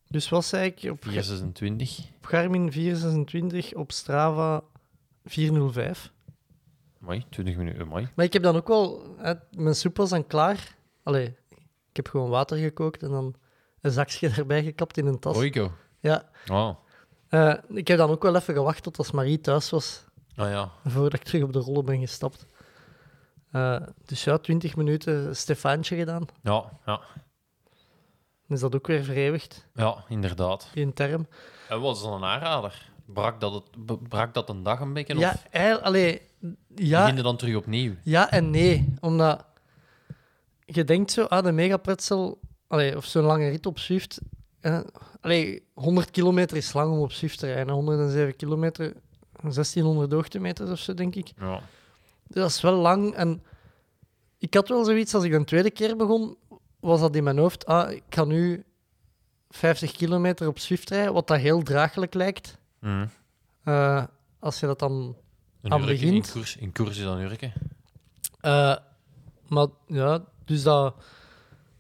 [0.08, 0.90] Dus zei ik?
[0.90, 1.98] Op, 426.
[2.16, 4.62] op Garmin 426, op Strava
[5.24, 6.12] 405.
[6.98, 7.86] Mooi, 20 minuten.
[7.86, 8.08] Mooi.
[8.14, 9.14] Maar ik heb dan ook wel...
[9.18, 10.76] Hè, mijn soep was dan klaar.
[11.02, 11.36] Allee,
[11.90, 13.34] ik heb gewoon water gekookt en dan
[13.80, 15.36] een zakje erbij gekapt in een tas.
[15.36, 15.72] Oiko.
[16.00, 16.28] Ja.
[16.50, 16.76] Oh.
[17.28, 20.04] Eh, ik heb dan ook wel even gewacht tot als Marie thuis was,
[20.36, 20.72] Oh ja.
[20.84, 22.46] voordat ik terug op de rollen ben gestapt.
[23.50, 26.26] Eh, dus ja, 20 minuten Stefaantje gedaan.
[26.42, 27.00] Ja, ja.
[28.48, 30.68] Is dat ook weer vereeuwigd, Ja, inderdaad.
[30.74, 31.26] die term.
[31.68, 32.90] En wat is dan een aanrader?
[33.04, 35.18] Brak dat, het, brak dat een dag een beetje?
[35.18, 36.20] Ja, of eigenlijk, allee,
[36.74, 37.94] ja, begin je dan terug opnieuw?
[38.02, 38.94] ja en nee.
[39.00, 39.44] Omdat
[40.64, 44.20] je denkt zo, ah, de megapretzel, allee, of zo'n lange rit op Zwift.
[44.60, 44.80] eh,
[45.20, 47.74] allee, 100 kilometer is lang om op Zwift te rijden.
[47.74, 48.92] 107 kilometer,
[49.42, 51.32] 1600 hoogtemeters of zo, denk ik.
[51.40, 51.60] Ja.
[52.26, 53.14] Dat is wel lang.
[53.14, 53.42] En
[54.38, 56.36] ik had wel zoiets, als ik een tweede keer begon,
[56.80, 58.64] was dat in mijn hoofd, ah, ik ga nu
[59.50, 62.58] 50 kilometer op Zwift rijden, wat dat heel draaglijk lijkt.
[62.78, 63.06] Mhm.
[63.64, 64.04] Eh,
[64.38, 65.16] als je dat dan
[65.62, 66.26] Een Aan begint.
[66.26, 67.52] In koers, in koers is dan hurken.
[68.40, 68.76] Eh,
[69.48, 70.94] maar ja, dus dat,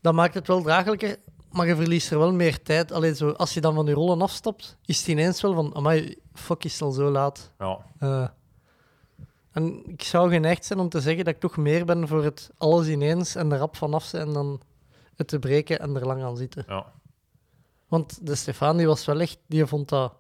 [0.00, 1.16] dat maakt het wel draaglijker,
[1.50, 2.92] maar je verliest er wel meer tijd.
[2.92, 6.16] Allee, zo, als je dan van je rollen afstapt, is het ineens wel van, amai,
[6.34, 7.52] fuck, is het al zo laat.
[7.58, 7.78] Ja.
[7.98, 8.28] Eh,
[9.52, 12.50] en ik zou geneigd zijn om te zeggen dat ik toch meer ben voor het
[12.56, 14.60] alles ineens en er rap vanaf zijn dan
[15.18, 16.64] het te breken en er lang aan zitten.
[16.68, 16.92] Ja.
[17.88, 20.12] Want de Stefan die was wel echt, die vond dat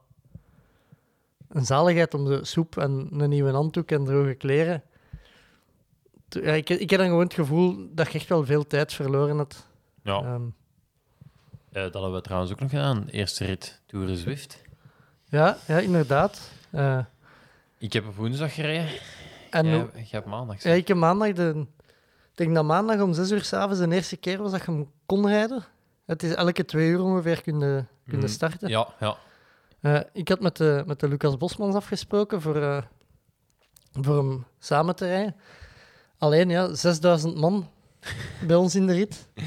[1.48, 4.82] een zaligheid om de soep en een nieuwe handdoek en droge kleren.
[6.28, 9.38] Ja, ik, ik heb dan gewoon het gevoel dat je echt wel veel tijd verloren
[9.38, 9.68] hebt.
[10.02, 10.22] ja.
[10.22, 10.42] Ehm,
[11.72, 13.06] Eh, dat hebben we trouwens ook nog gedaan.
[13.08, 14.62] Eerste rit Tour de Zwift.
[15.24, 16.50] ja, ja, inderdaad.
[16.70, 16.98] Eh,
[17.78, 18.88] Ik heb op woensdag gereden.
[19.50, 20.62] en Jij, jij hebt maandag.
[20.62, 21.66] ja, ik heb maandag de...
[22.38, 24.90] Ik denk dat maandag om zes uur s'avonds de eerste keer was dat je hem
[25.06, 25.64] kon rijden.
[26.06, 28.34] Het is elke twee uur ongeveer kunnen, kunnen Mhm.
[28.34, 28.68] starten.
[28.68, 29.16] Ja, ja.
[29.80, 32.82] Eh, ik had met de, met de Lucas Bosmans afgesproken voor, eh,
[33.92, 35.36] voor hem samen te rijden.
[36.18, 37.68] Alleen, ja, 6000 man
[38.46, 39.28] bij ons in de rit.
[39.34, 39.44] Bij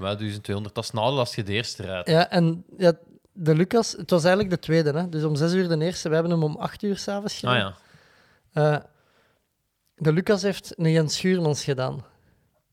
[0.00, 0.74] mij 1200.
[0.74, 2.08] Dat is nadeel als je de eerste rijdt.
[2.08, 2.92] Ja, en ja,
[3.32, 5.08] de Lucas, het was eigenlijk de tweede, hè?
[5.08, 6.08] dus om 6 uur de eerste.
[6.08, 7.74] We hebben hem om 8 uur s'avonds Ah gedaan.
[8.52, 8.72] ja.
[8.74, 8.82] Eh,
[9.94, 12.10] de Lucas heeft een Jens Schuurmans gedaan.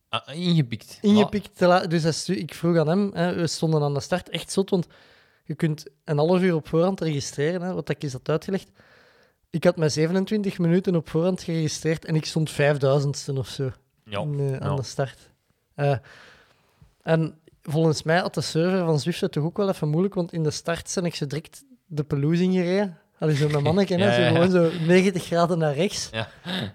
[0.09, 0.97] Ah, ingepikt.
[1.01, 4.69] Ingepikt Dus stu- ik vroeg aan hem, hè, we stonden aan de start, echt zot,
[4.69, 4.87] want
[5.43, 8.69] je kunt een half uur op voorhand registreren, hè, wat ik is dat uitgelegd.
[9.49, 13.71] Ik had mij 27 minuten op voorhand geregistreerd en ik stond 5000ste of zo
[14.03, 14.19] Ja.
[14.21, 14.75] in, eh, aan ja.
[14.75, 15.29] de start.
[15.75, 15.95] Eh,
[17.01, 20.33] en volgens mij had de server van Zwift het toch ook wel even moeilijk, want
[20.33, 22.97] in de start ben ik zo direct de pelouse ingereden.
[23.19, 24.33] Allee, zo met manneke, hè, Ja, zo ja, ja.
[24.33, 26.09] gewoon zo 90 graden naar rechts.
[26.11, 26.29] Ja.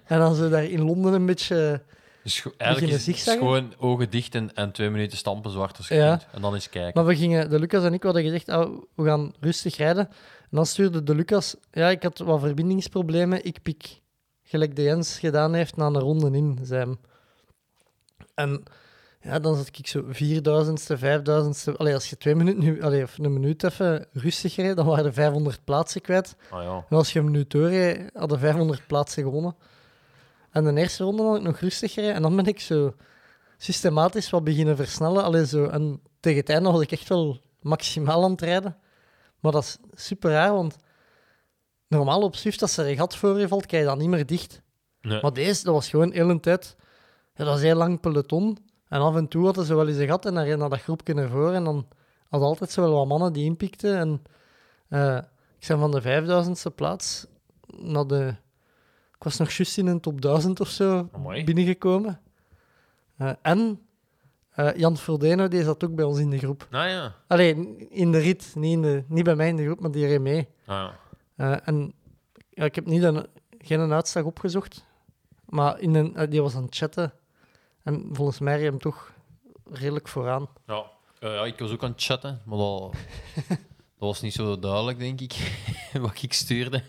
[0.05, 1.81] En dan zo daar in Londen een beetje...
[2.25, 5.95] Dus eigenlijk is het gewoon ogen dicht en, en twee minuten stampen zwart als je
[5.95, 6.09] Ja.
[6.17, 6.27] kunt.
[6.31, 6.91] En dan eens kijken.
[6.93, 10.07] Maar we gingen, de Lucas en ik hadden gezegd, ah, we gaan rustig rijden.
[10.41, 14.01] En dan stuurde de Lucas, ja, ik had wat verbindingsproblemen, ik pik,
[14.43, 16.99] gelijk de Jens gedaan heeft, na een ronde in, hem.
[18.33, 18.63] En
[19.21, 21.77] ja, dan zat ik zo vierduizendste, vijfduizendste...
[21.77, 25.05] Allee, als je twee minuten, nu, allee, of een minuut even rustig reed, dan waren
[25.05, 26.35] er 500 plaatsen kwijt.
[26.49, 26.85] Ah ja.
[26.89, 29.55] En als je een minuut doorreed, hadden 500 plaatsen gewonnen.
[30.55, 32.15] En de eerste ronde had ik nog rustig gereden.
[32.15, 32.93] En dan ben ik zo
[33.57, 35.23] systematisch wat beginnen versnellen.
[35.23, 35.65] Allee, zo.
[35.65, 38.77] En tegen het einde was ik echt wel maximaal aan het rijden.
[39.39, 40.77] Maar dat is super raar, want
[41.87, 44.25] normaal op Zwift, als er een gat voor je valt, krijg je dat niet meer
[44.25, 44.61] dicht.
[45.01, 45.21] Nee.
[45.21, 46.75] Maar deze, dat was gewoon heel een tijd...
[47.33, 48.57] Ja, dat was heel lang peloton.
[48.87, 51.13] En af en toe hadden ze wel eens een gat en dan naar dat groepje
[51.13, 51.53] naar voren.
[51.53, 51.87] En dan
[52.29, 53.97] hadden altijd zo wel wat mannen die inpikten.
[53.97, 54.21] En
[54.87, 55.17] eh,
[55.59, 57.25] ik ben van de vijfduizendste plaats
[57.67, 58.35] naar de...
[59.25, 61.43] Was nog juist in een top 1000 of zo Amai.
[61.43, 62.21] binnengekomen.
[63.17, 63.81] Eh, en
[64.49, 66.67] eh, Jan Frodeno, die zat ook bij ons in de groep.
[66.69, 67.15] Nou ja.
[67.27, 70.07] Alleen in de rit, niet, in de, niet bij mij in de groep, maar die
[70.07, 70.47] reed mee.
[70.65, 70.97] Ah, ja.
[71.35, 71.93] Eh, en
[72.49, 73.27] ja, ik heb niet een,
[73.59, 74.85] geen uitslag opgezocht,
[75.45, 77.13] maar in een, die was aan het chatten.
[77.83, 79.13] En volgens mij reed hem toch
[79.71, 80.47] redelijk vooraan.
[80.67, 80.83] Ja.
[81.19, 82.95] Ja, ik was ook aan het chatten, maar dat,
[83.99, 85.61] dat was niet zo duidelijk, denk ik,
[86.01, 86.83] wat ik stuurde.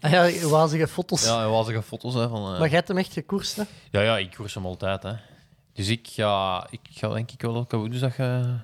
[0.00, 1.24] Ah ja, wazige foto's.
[1.24, 2.52] Ja, er waren foto's hè, van...
[2.52, 3.62] eh, Maar jij hebt hem echt gekoerst, hè?
[3.90, 5.02] Ja, ja, ik koers hem altijd.
[5.02, 5.12] Hè.
[5.72, 8.54] Dus ik ga, ik ga denk ik wel elke woensdag eh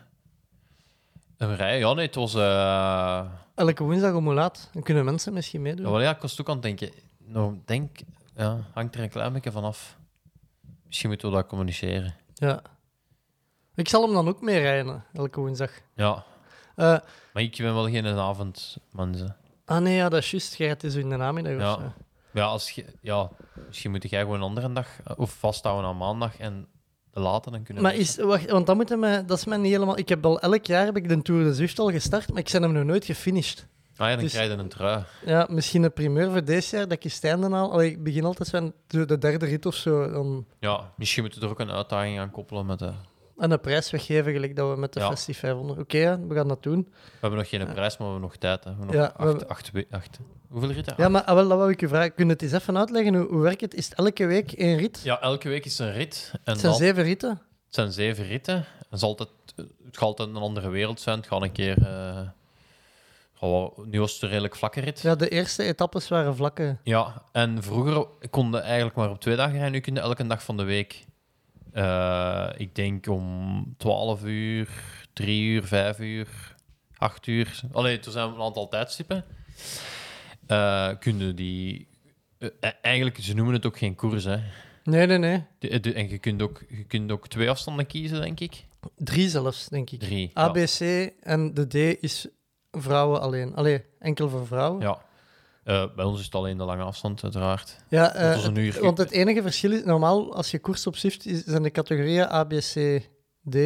[1.37, 1.89] een rijden.
[1.89, 2.35] Ja, nee, het was...
[2.35, 4.69] eh Elke woensdag om hoe laat?
[4.73, 5.85] Dan kunnen mensen misschien meedoen.
[5.85, 6.91] ja, wel, ja, ik was ook aan het denken.
[7.19, 7.99] Nou, denk,
[8.37, 9.97] ja, hangt er een klein beetje van af.
[10.87, 12.15] Misschien moeten we dat communiceren.
[12.35, 12.63] Ja.
[13.75, 15.71] Ik zal hem dan ook mee rijden, elke woensdag.
[15.95, 16.25] Ja,
[17.33, 19.35] maar ik ben wel geen avondman.
[19.65, 20.55] ah nee, ja, dat is juist.
[20.57, 21.75] Jij rijdt dus in de namiddag of Ja.
[21.75, 21.93] zo.
[22.33, 23.31] Ja, als je, ja,
[23.67, 24.87] misschien moet jij gewoon een andere dag...
[25.05, 26.67] eh, Of vasthouden aan maandag en
[27.13, 29.99] laten, dan kunnen Maar is, wacht, want dat, moet eh, dat is mij niet helemaal...
[29.99, 32.49] Ik heb al elk jaar heb ik de Tour de Zwift al gestart, maar ik
[32.53, 33.67] ben hem nog nooit gefinished.
[33.97, 35.05] Ah ja, dan dus- krijg je een trui.
[35.25, 37.73] Ja, misschien een primeur voor deze jaar, dat ik het haal.
[37.73, 40.11] Allee, ik begin altijd de, de derde rit of zo.
[40.11, 42.93] Dan, Ja, misschien moeten we er ook een uitdaging aan koppelen met de...
[43.39, 45.09] en een prijs weggeven, gelijk dat we met de Ja.
[45.09, 45.79] Festi 500.
[45.81, 46.89] Oké, we gaan dat doen.
[46.91, 48.65] We hebben nog geen prijs, maar we hebben nog tijd.
[48.65, 48.71] Hè.
[48.71, 50.95] We hebben nog we acht, hebben- acht, we- acht- Hoeveel ritten?
[50.97, 52.15] Ja, maar ah, wel, dat wou ik u vragen.
[52.15, 53.15] Kun je het eens even uitleggen?
[53.15, 53.75] Hoe, hoe werkt het?
[53.75, 55.01] Is het elke week één rit?
[55.05, 56.31] Ja, elke week is een rit.
[56.33, 57.29] En Het zijn dan- zeven ritten.
[57.31, 58.55] Het zijn zeven ritten.
[58.57, 61.17] Het, is altijd, het gaat altijd een andere wereld zijn.
[61.19, 61.83] Het gaat een keer...
[61.87, 62.21] eh,
[63.41, 65.01] oh, nu was het een redelijk vlakke rit.
[65.01, 66.77] Ja, de eerste etappes waren vlakke.
[66.83, 69.73] Ja, en vroeger konden eigenlijk maar op twee dagen rijden.
[69.73, 71.05] Nu kun je elke dag van de week.
[71.73, 74.69] Eh, ik denk om 12 uur,
[75.13, 76.29] 3 uur, 5 uur,
[76.97, 77.61] 8 uur.
[77.73, 79.25] Allee, er zijn een aantal tijdstippen.
[80.47, 81.89] Eh kunnen die.
[82.39, 84.25] eh, eigenlijk, ze noemen het ook geen koers.
[84.25, 84.37] Hè.
[84.85, 85.45] Nee, nee, nee.
[85.59, 88.65] De- de- en je kunt, ook, je kunt ook twee afstanden kiezen, denk ik.
[88.97, 90.01] Drie zelfs, denk ik.
[90.01, 90.31] Drie.
[90.35, 90.41] ja.
[90.43, 90.81] ABC
[91.21, 92.27] en de D is
[92.71, 93.55] vrouwen alleen.
[93.55, 94.81] Allee, enkel voor vrouwen.
[94.83, 94.99] Ja.
[95.69, 97.77] Eh, bij ons is het alleen de lange afstand, uiteraard.
[97.89, 98.81] Ja, eh, uur.
[98.81, 102.33] want het enige verschil is, normaal als je koers op Zwift, is, zijn de categorieën
[102.33, 103.01] A, B, C,
[103.51, 103.57] D.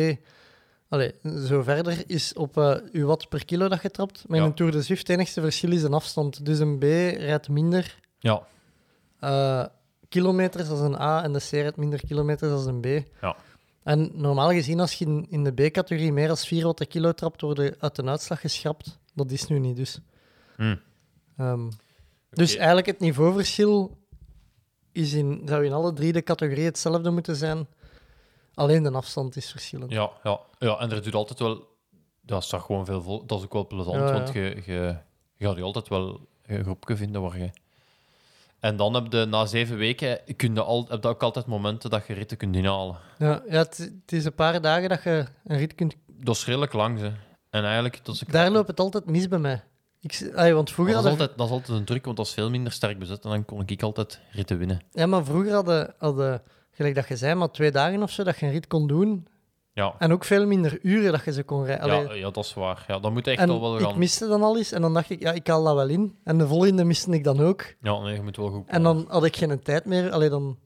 [0.88, 1.14] Allee,
[1.46, 4.24] zo verder is op eh uw watt per kilo dat je trapt.
[4.26, 4.48] Maar in Ja.
[4.48, 6.44] een Tour de Zwift, het enigste verschil is een afstand.
[6.44, 8.42] Dus een B rijdt minder Ja,
[9.20, 9.64] eh,
[10.08, 12.86] kilometers als een A en de C rijdt minder kilometers als een B.
[13.20, 13.36] Ja.
[13.82, 17.12] En normaal gezien, als je in, in de B-categorie meer dan 4 watt per kilo
[17.12, 18.98] trapt, worden uit een uitslag geschrapt.
[19.14, 19.98] Dat is nu niet, dus.
[20.56, 20.76] Hm.
[21.36, 21.68] Ehm,
[22.32, 23.98] Dus eigenlijk het niveauverschil
[24.92, 27.66] is in, zou in alle drie de categorieën hetzelfde moeten zijn.
[28.54, 29.90] Alleen de afstand is verschillend.
[29.90, 31.70] Ja, ja, ja, en er doet altijd wel.
[32.20, 33.26] Dat is toch gewoon veel vol.
[33.26, 34.12] Dat is ook wel plezant, Ja, ja.
[34.12, 34.96] want je, je,
[35.36, 37.50] je gaat je altijd wel een groepje vinden waar je.
[38.60, 41.90] En dan heb je na zeven weken kun je al, heb je ook altijd momenten
[41.90, 42.96] dat je ritten kunt inhalen.
[43.18, 45.94] Ja, ja het, het is een paar dagen dat je een rit kunt...
[46.06, 47.12] Dat is redelijk lang, ze.
[47.50, 49.62] En eigenlijk, dat is, Daar loopt het altijd mis bij mij.
[50.02, 52.50] Ik, want vroeger dat, is altijd, dat is altijd een truc, want dat is veel
[52.50, 53.24] minder sterk bezet.
[53.24, 54.82] En dan kon ik altijd ritten winnen.
[54.92, 58.38] ja, maar vroeger hadden, hadden, gelijk dat je zei, maar twee dagen of zo, dat
[58.38, 59.26] je een rit kon doen.
[59.74, 61.84] Ja, En ook veel minder uren dat je ze kon rijden.
[61.84, 62.84] Allee, ja, ja dat is waar.
[62.88, 63.98] Ja, dan moet echt en al wel ik gaan.
[63.98, 66.18] miste dan al eens en dan dacht ik, ja, ik haal dat wel in.
[66.24, 67.74] En de volgende miste ik dan ook.
[67.80, 68.68] Ja, nee, je moet wel goed.
[68.68, 70.10] En dan had ik geen tijd meer.
[70.10, 70.58] Allee, dan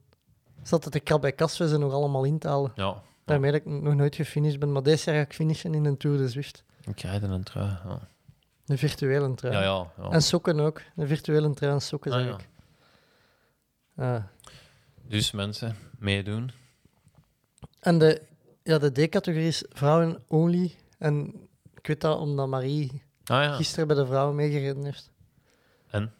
[0.63, 2.71] zat het de krab bij kas we ze nog allemaal in te halen.
[2.75, 4.71] Ja, Daarmee dat ik nog nooit gefinished ben.
[4.71, 6.63] Maar deze jaar ga ik finishen in een Tour de Zwift.
[6.85, 7.67] ik rijd in een trui.
[7.85, 7.99] Ja,
[8.67, 9.53] De virtuele trui.
[9.53, 9.61] ja.
[9.61, 10.09] ja, ja.
[10.09, 10.81] En sokken ook.
[10.95, 12.47] De virtuele trui en sokken, Ah, zeg ik.
[13.95, 14.23] Ah.
[15.01, 16.51] Dus mensen, meedoen.
[17.79, 18.21] En de,
[18.63, 20.75] ja, de D-categorie is vrouwen only.
[20.97, 21.33] En
[21.75, 25.11] ik weet dat omdat Marie Ah gisteren bij de vrouwen meegereden heeft.
[25.89, 26.13] En?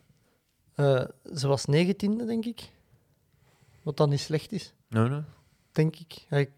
[0.75, 1.03] Eh,
[1.35, 2.69] ze was negentiende, denk ik.
[3.81, 5.21] Wat dan niet slecht is, Nee, nee.
[5.71, 6.49] denk ik ik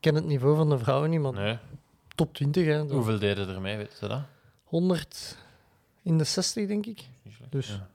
[0.00, 1.58] ken het niveau van de vrouwen niet, maar nee.
[2.16, 2.66] Top 20.
[2.66, 2.80] Hè.
[2.80, 4.20] Hoeveel deden er mee, weet je dat?
[4.64, 5.36] 100
[6.02, 7.04] in de 60, denk ik.
[7.50, 7.68] Dus.
[7.68, 7.88] Ja.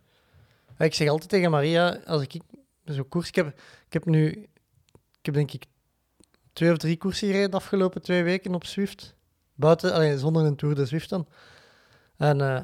[0.78, 2.40] Ja, ik zeg altijd tegen Maria, als ik
[2.86, 3.28] zo'n koers...
[3.28, 3.48] Ik heb,
[3.88, 4.28] ik heb nu...
[5.20, 5.66] Ik heb denk ik
[6.54, 9.16] twee of drie koersen gereden de afgelopen twee weken op Zwift.
[9.56, 11.28] Buiten, alleen zonder een Tour de Zwift dan.
[12.18, 12.62] En eh,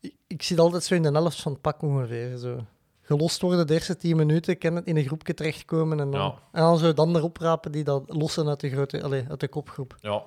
[0.00, 2.36] ik, ik zit altijd zo in de helft van het pak ongeveer.
[2.36, 2.66] Zo.
[3.02, 6.34] Gelost worden de eerste tien minuten, ken het in een groepje terechtkomen en dan, Ja.
[6.52, 9.48] en dan zo dan erop rapen die dat lossen uit de, grote, allee, uit de
[9.48, 9.96] kopgroep.
[10.00, 10.22] Ja.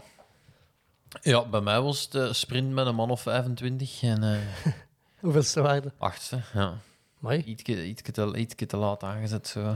[1.21, 4.39] Ja, bij mij was het eh, sprint met een man of 25 en eh
[5.19, 5.91] Hoeveelste waarde?
[5.97, 6.41] achtste.
[6.53, 6.73] Ja.
[7.19, 7.43] Mai.
[7.43, 9.47] Ietsje, ietsje, te, ietsje te laat aangezet.
[9.47, 9.75] Zo.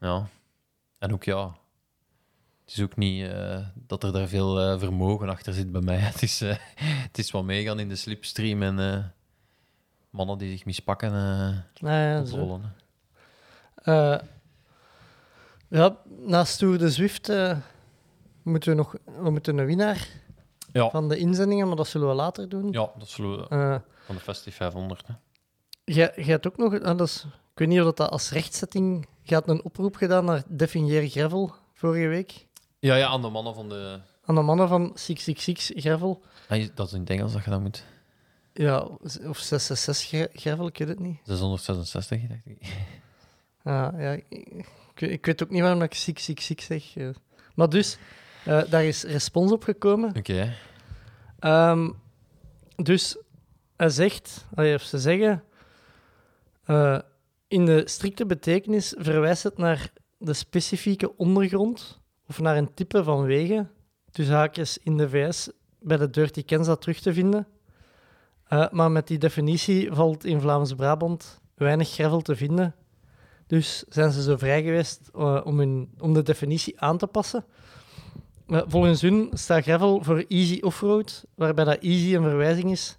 [0.00, 0.28] Ja.
[0.98, 1.56] En ook ja.
[2.64, 5.96] Het is ook niet eh, dat er daar veel eh, vermogen achter zit bij mij.
[6.12, 9.04] Het is, eh, het is wat meegaan in de slipstream en eh,
[10.10, 12.36] mannen die zich mispakken eh Nou ja, zo.
[12.36, 12.74] rollen.
[13.74, 14.14] hè.
[14.14, 14.22] Eh,
[15.68, 17.56] ja, naast Tour de Zwift eh,
[18.42, 20.08] moeten we nog we moeten een winnaar
[20.76, 20.90] Ja.
[20.90, 22.70] van de inzendingen, maar dat zullen we later doen.
[22.72, 25.06] Ja, dat zullen we Eh, van de Festi 500.
[25.06, 25.14] Hè.
[25.84, 29.06] jij, jij hebt ook nog, ah, dat is, ik weet niet of dat als rechtzetting,
[29.22, 32.46] je had een oproep gedaan naar Definier Gravel vorige week.
[32.78, 34.00] Ja, ja, aan de mannen van de.
[34.24, 36.22] Aan de mannen van 666 Gravel.
[36.48, 37.84] Ah, dat is in het Engels dat je dat moet.
[38.52, 38.78] Ja,
[39.28, 41.18] of 666 gra- Gravel, ik weet het niet.
[41.24, 42.58] 666, dacht ik.
[43.62, 46.96] Ah, ja, ik, ik, weet- ik weet ook niet waarom ik 666 zeg.
[46.96, 47.14] eh.
[47.54, 47.98] Maar dus,
[48.46, 50.16] eh, daar is respons op gekomen.
[50.16, 50.54] Oké.
[51.38, 51.90] Ehm,
[52.76, 53.16] dus
[53.76, 55.42] hij zegt, of ze zeggen,
[56.64, 56.98] eh,
[57.48, 63.24] in de strikte betekenis verwijst het naar de specifieke ondergrond of naar een type van
[63.24, 63.70] wegen,
[64.10, 67.46] dus haakjes in de VS bij de Dirty Kansas terug te vinden.
[68.44, 72.74] Eh, maar met die definitie valt in Vlaams-Brabant weinig gravel te vinden.
[73.46, 75.10] Dus zijn ze zo vrij geweest
[75.44, 77.44] om, hun, om de definitie aan te passen.
[78.46, 82.98] Volgens hun staat gravel voor easy offroad, waarbij dat easy een verwijzing is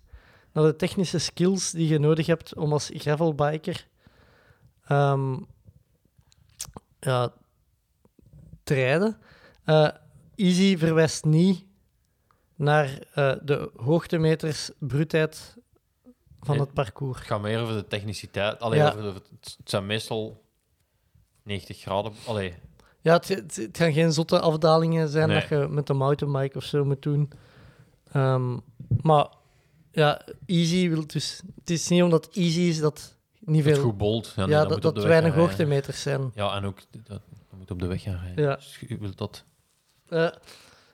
[0.54, 3.88] naar de technische skills die je nodig hebt om als gravelbiker
[4.84, 5.38] ehm,
[7.00, 7.34] ja,
[8.64, 9.18] te rijden.
[9.64, 9.90] Eh,
[10.36, 11.66] easy verwijst niet
[12.56, 15.56] naar eh, de hoogtemeters bruutheid
[16.40, 16.66] van Nee.
[16.66, 17.18] het parcours.
[17.18, 18.60] Het gaat meer over de techniciteit.
[18.60, 18.88] Allee, Ja.
[18.90, 20.44] over de- het zijn meestal
[21.44, 22.14] 90 graden.
[22.28, 22.54] Allee,
[23.08, 25.40] Ja, het, het, het gaan geen zotte afdalingen zijn Nee.
[25.40, 27.30] dat je met een mountainbike of zo moet doen.
[28.12, 28.58] Ehm,
[29.02, 29.28] maar
[29.92, 31.42] ja, easy wil dus...
[31.60, 33.84] Het is niet omdat het easy is dat niet het veel...
[33.84, 34.34] goed bolt.
[34.36, 36.32] Ja, dat, dat weinig hoogtemeters zijn.
[36.36, 37.22] Ja, en ook dat, dat
[37.58, 38.44] moet op de weg gaan rijden.
[38.44, 38.56] Ja.
[38.56, 39.44] Dus je wilt dat.
[40.08, 40.30] Eh,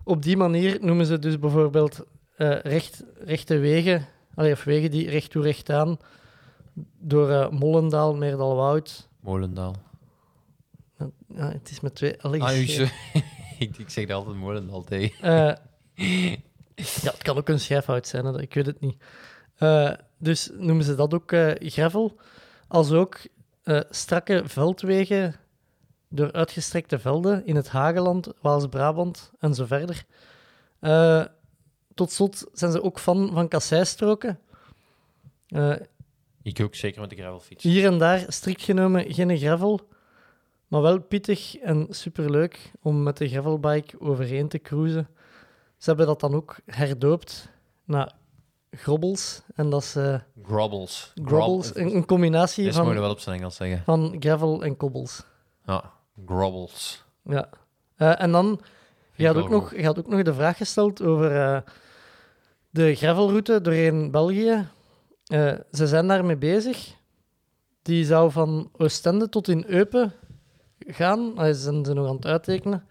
[0.04, 2.06] op die manier noemen ze dus bijvoorbeeld
[2.36, 5.98] eh, recht, rechte wegen, allee, of wegen die recht toe recht aan,
[7.00, 9.10] door eh, Mollendaal, Meerdalwoud.
[9.20, 9.76] Molendaal.
[11.36, 12.40] Ja, het is met twee L's.
[12.40, 12.62] Ah, u,
[13.60, 15.24] ik, ik zeg dat altijd Molendaal tegen.
[15.24, 16.32] Eh,
[17.02, 19.04] ja, het kan ook een schrijffout zijn, hè, ik weet het niet.
[19.56, 22.20] Eh, dus noemen ze dat ook eh, gravel.
[22.68, 23.20] Als ook
[23.90, 25.36] strakke veldwegen
[26.10, 30.06] door uitgestrekte velden in het Hageland, Waals-Brabant en zo verder.
[31.94, 34.40] Tot slot zijn ze ook fan van kasseistroken.
[36.44, 37.64] Ik ook, zeker met de gravelfiets.
[37.64, 39.88] hier en daar, strikt genomen, geen gravel,
[40.74, 45.08] maar wel pittig en superleuk om met de gravelbike overheen te cruisen.
[45.78, 47.50] Ze hebben dat dan ook herdoopt
[47.86, 48.12] naar
[48.72, 49.42] grobbels.
[49.56, 49.98] En dat is
[50.44, 51.14] Grobbles.
[51.26, 53.84] grobbels, Grob- een, een combinatie Deze moet je van, wel op zijn Engels zeggen.
[53.84, 55.24] van gravel en kobbels.
[55.66, 55.92] Ja,
[56.26, 57.04] grobbles.
[57.24, 57.50] Ja.
[57.96, 58.62] Eh, en dan,
[59.16, 61.62] je had, ook nog, je had ook nog de vraag gesteld over eh,
[62.70, 64.68] de gravelroute doorheen België.
[65.26, 66.96] Eh, ze zijn daarmee bezig.
[67.82, 70.14] Die zou van Oostende tot in Eupen
[70.88, 71.36] gaan.
[71.36, 72.88] Daar zijn ze nog aan het uittekenen.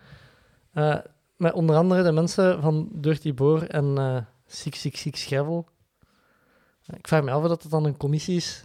[0.72, 0.96] Eh,
[1.36, 4.16] met onder andere de mensen van Dirty Boor en eh
[4.46, 5.66] 666 Gravel.
[6.96, 8.64] Ik vraag me af of dat het dan een commissie is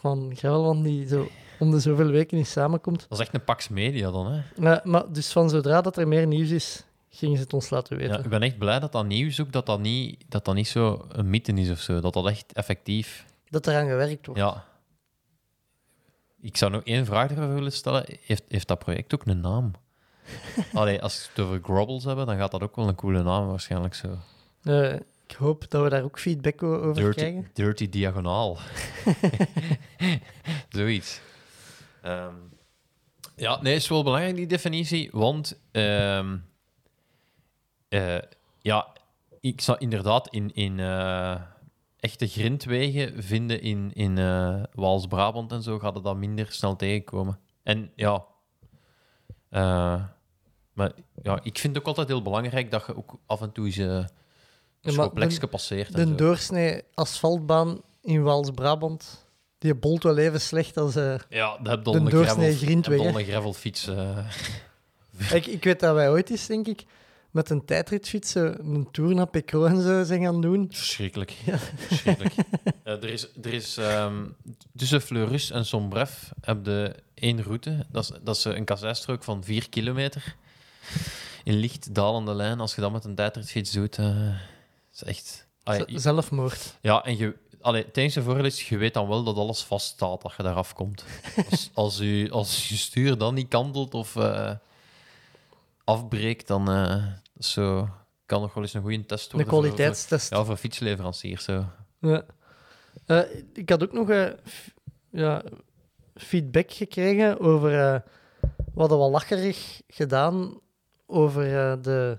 [0.00, 3.06] van Gravelman die zo om de zoveel weken niet samenkomt.
[3.08, 4.76] Dat is echt een Pax Media dan, hè?
[4.84, 8.12] Maar dus van zodra dat er meer nieuws is, gingen ze het ons laten weten.
[8.16, 10.68] Ja, ik ben echt blij dat dat nieuws ook, dat dat niet, dat dat niet
[10.68, 12.00] zo een mythe is of zo.
[12.00, 13.24] Dat dat echt effectief...
[13.48, 14.40] Dat eraan gewerkt wordt.
[14.40, 14.64] Ja.
[16.40, 18.04] Ik zou nog één vraag erover willen stellen.
[18.20, 19.72] Heeft, heeft dat project ook een naam?
[20.72, 23.46] Allee, als we het over Grobbles hebben, dan gaat dat ook wel een coole naam
[23.46, 24.18] waarschijnlijk zo.
[24.62, 24.94] Eh,
[25.26, 27.50] ik hoop dat we daar ook feedback over Dirty, krijgen.
[27.52, 28.58] dirty Diagonaal.
[30.68, 31.20] Zoiets.
[32.02, 32.34] Ehm,
[33.36, 36.36] ja, nee, is wel belangrijk die definitie, want ehm,
[37.88, 38.18] eh,
[38.58, 38.86] ja,
[39.40, 41.40] ik zou inderdaad in, in eh,
[42.00, 47.38] echte grindwegen vinden in, in eh, Waals-Brabant en zo, gaat het dat minder snel tegenkomen.
[47.62, 48.24] En ja,
[49.48, 50.02] eh,
[50.72, 50.92] maar
[51.22, 53.76] ja, ik vind het ook altijd heel belangrijk dat je ook af en toe eens
[53.78, 54.04] eh
[54.96, 55.96] maar een plekje passeert.
[55.96, 59.26] De doorsnee asfaltbaan in Waals-Brabant,
[59.58, 60.96] die bolt wel even slecht als...
[60.96, 63.18] eh, Ja, dat De doorsnee grindweg, hè?
[63.18, 63.86] een gravelfiets.
[63.86, 64.18] eh.
[65.34, 66.84] ik, ik weet dat wij ooit eens, denk ik,
[67.30, 70.68] met een tijdritfiets een tour naar Pecro en zo zijn gaan doen.
[70.70, 71.36] Verschrikkelijk.
[71.76, 72.34] Verschrikkelijk.
[72.82, 74.26] Eh, er is, er is ehm,
[74.76, 77.86] tussen Fleurus en Sombref heb je één route.
[77.90, 80.36] Dat is, dat is een kasseistrook van 4 kilometer.
[81.44, 82.60] In licht dalende lijn.
[82.60, 84.34] Als je dat met een tijdritfiets doet, eh
[84.92, 85.46] is echt...
[85.62, 86.78] Allee, Zelfmoord.
[86.80, 90.22] ja, en je, allee, het enige voordeel is, je weet dan wel dat alles vaststaat
[90.22, 91.04] als je daar afkomt.
[91.50, 94.52] Als, als, je, als je stuur dan niet kantelt of eh,
[95.84, 97.04] afbreekt, dan eh,
[97.40, 97.88] dat is zo,
[98.26, 99.52] kan nog wel eens een goede test De worden.
[99.52, 100.28] voor- kwaliteitstest.
[100.28, 101.44] Voor, ja, voor fietsleveranciers.
[101.44, 101.64] Zo.
[101.98, 102.22] Ja.
[103.06, 103.20] Eh,
[103.52, 104.30] ik had ook nog eh,
[105.10, 105.42] ja,
[106.14, 107.78] feedback gekregen over.
[107.94, 108.00] eh
[108.74, 110.60] we hadden wel lacherig gedaan
[111.06, 111.42] over
[111.82, 112.18] de,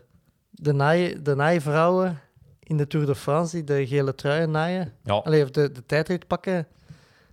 [0.49, 2.19] de, naai, de naaivrouwen
[2.59, 4.93] in de Tour de France die de gele truien naaien.
[5.03, 6.67] Ja, Allee, of de, de tijdrit pakken,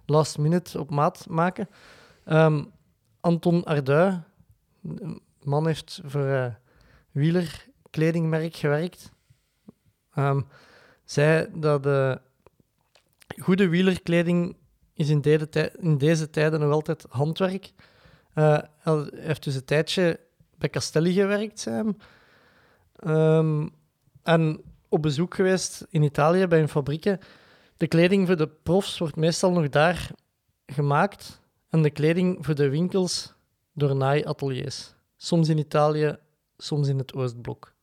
[0.07, 1.69] last minute op maat maken.
[2.25, 2.65] Ehm,
[3.21, 4.25] Anton Arduin,
[5.43, 6.47] man heeft voor eh
[7.91, 9.11] wielerkledingmerk gewerkt,
[10.19, 10.41] Ehm,
[11.05, 12.21] zei dat de
[13.37, 14.57] goede wielerkleding
[14.95, 17.73] is in, tij- in deze tijden nog altijd handwerk.
[18.35, 20.21] Eh, hij heeft dus een tijdje
[20.57, 21.97] bij Castelli gewerkt, hem.
[22.97, 23.69] Ehm,
[24.23, 27.19] en op bezoek geweest in Italië bij een fabrieken.
[27.77, 30.11] De kleding voor de profs wordt meestal nog daar
[30.67, 33.35] gemaakt en de kleding voor de winkels
[33.73, 34.95] door naaiateliers.
[35.17, 36.17] Soms in Italië,
[36.57, 37.77] soms in het Oostblok.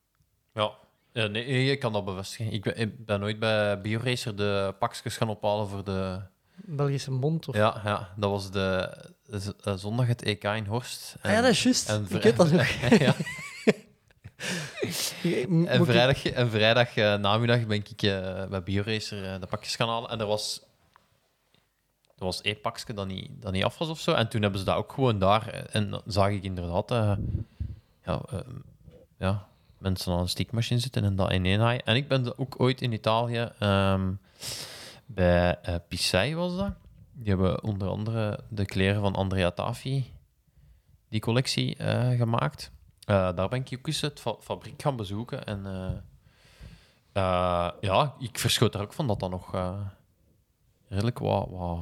[0.55, 0.71] Ja.
[1.13, 2.51] Ja, nee, je kan dat bevestigen.
[2.53, 6.19] Ik ben, ik ben nooit bij BioRacer de pakjes gaan ophalen voor de,
[6.55, 7.47] Belgische mond.
[7.47, 7.55] Of...
[7.55, 8.97] Ja, ja, dat was de,
[9.63, 11.15] eh, zondag het EK in Horst.
[11.21, 11.89] Ah ja, dat is juist.
[11.89, 12.67] en Ik dat nog.
[12.99, 13.15] ja,
[14.81, 19.75] Ik- ik- vrijdag, en vrijdag eh, namiddag ben ik eh, bij BioRacer eh, de pakjes
[19.75, 20.09] gaan halen.
[20.09, 20.61] En er was,
[22.17, 24.13] er was één pakje dat niet, dat niet af was of zo.
[24.13, 25.47] En toen hebben ze dat ook gewoon daar.
[25.47, 27.11] eh, En dan zag ik inderdaad eh,
[28.05, 28.39] ja, eh,
[29.17, 29.47] ja,
[29.85, 31.83] mensen aan een stiekmachine zitten en dat in één.
[31.83, 34.13] En ik ben ook ooit in Italië ehm,
[35.05, 36.73] bij Pissei was dat.
[37.11, 40.13] Die hebben onder andere de kleren van Andrea Tafi,
[41.09, 42.71] die collectie, eh, gemaakt.
[42.99, 45.45] Eh, daar ben ik ook eens het fa- fabriek gaan bezoeken.
[45.45, 45.63] En
[47.81, 49.51] ja, ik verschoot er ook van dat dat nog
[50.87, 51.47] redelijk wat...
[51.49, 51.79] wat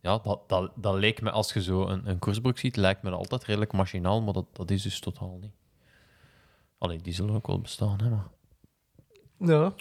[0.00, 3.10] ja, dat, dat, dat leek me, als je zo een, een koersbroek ziet, lijkt me
[3.10, 5.54] altijd redelijk machinaal, maar dat, dat is dus totaal niet.
[6.78, 8.28] Allee, die zullen ook wel bestaan, hè, maar...
[9.38, 9.72] Ja.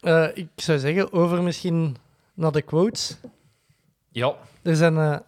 [0.00, 1.96] Eh, ik zou zeggen, over misschien
[2.34, 3.16] naar de quotes.
[4.08, 4.34] Ja.
[4.62, 5.18] Er zijn eh,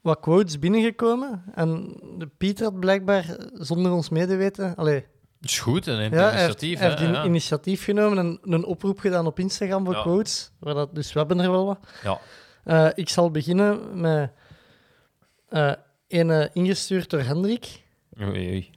[0.00, 1.44] wat quotes binnengekomen.
[1.54, 4.76] En de Pieter had blijkbaar zonder ons medeweten.
[4.76, 5.06] Allee,
[5.40, 7.24] is goed, en ja, hij heeft, initiatief, hij heeft ja.
[7.24, 10.02] initiatief genomen en een oproep gedaan op Instagram voor Ja.
[10.02, 10.50] quotes.
[10.58, 11.78] Waar dat, dus we hebben er wel wat.
[12.02, 12.20] Ja.
[12.64, 14.30] Eh, ik zal beginnen met
[16.08, 17.82] een ingestuurd door Hendrik.
[18.20, 18.70] Oei, oei.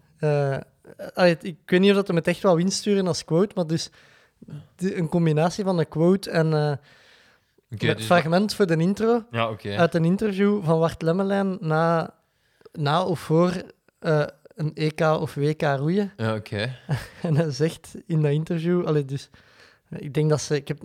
[1.14, 3.90] Eh, ik weet niet of dat hem het echt wel insturen als quote, maar dus
[4.78, 6.72] een combinatie van een quote en eh
[7.90, 9.24] het dus fragment voor de intro
[9.70, 12.14] Ja, uit een interview van Wart Lemmelijn na,
[12.72, 13.64] na of voor
[14.00, 14.26] eh,
[14.56, 16.14] een EK of WK roeien.
[16.18, 16.76] Ja, oké.
[17.22, 19.30] En hij zegt in dat interview, allee, dus
[19.90, 20.84] eh, ik denk dat ze, ik heb,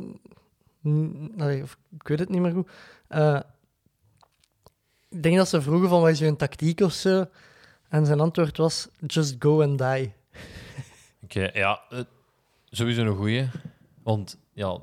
[0.89, 2.71] n- allee, of ik weet het niet meer goed.
[3.09, 3.41] Eh,
[5.09, 7.25] ik denk dat ze vroegen van wat is je tactiek of zo.
[7.93, 10.13] En zijn antwoord was: just go and die.
[11.25, 12.01] Oké, ja, eh,
[12.71, 13.49] sowieso een goeie.
[14.03, 14.79] Want, ja...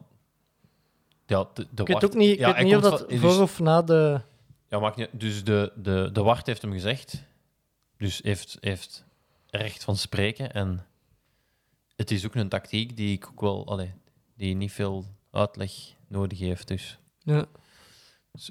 [1.25, 2.99] Ja, de, de Ik weet wacht- ook niet, ik ja, weet hij niet of dat
[2.99, 4.21] van- voor dus- of na de.
[4.67, 5.09] Ja, maakt niet...
[5.11, 7.23] Dus de, de, de wacht heeft hem gezegd.
[7.97, 9.05] Dus heeft, heeft
[9.47, 10.53] recht van spreken.
[10.53, 10.85] En
[11.95, 13.67] het is ook een tactiek die ik ook wel...
[13.67, 13.93] Allee,
[14.35, 15.71] die niet veel uitleg
[16.07, 16.97] nodig heeft, dus...
[17.23, 17.45] Ja.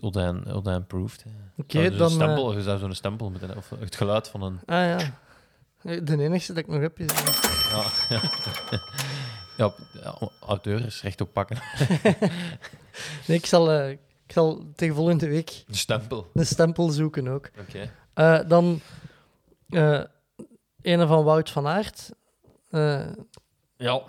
[0.00, 1.24] Odijn, Odijn proved.
[1.24, 1.30] hè.
[1.56, 2.06] Oké, dus dan.
[2.12, 3.56] Een eh, stempel, je zou zo'n stempel moeten...
[3.56, 4.60] Of het geluid van een...
[4.66, 4.98] ah ja.
[6.02, 7.06] De enige dat ik nog heb is.
[7.06, 7.84] eh, Ja,
[8.16, 8.20] ja.
[9.56, 9.72] ja,
[10.02, 11.58] ja, auteurs recht op pakken.
[13.26, 16.30] Nee, ik zal, eh, ik zal tegen volgende week De stempel.
[16.34, 17.50] een stempel zoeken ook.
[17.60, 17.90] Oké.
[18.14, 18.80] Eh, dan.
[19.68, 20.00] eh
[20.82, 22.10] een van Wout van Aert.
[22.70, 23.06] Eh
[23.76, 24.02] Ja.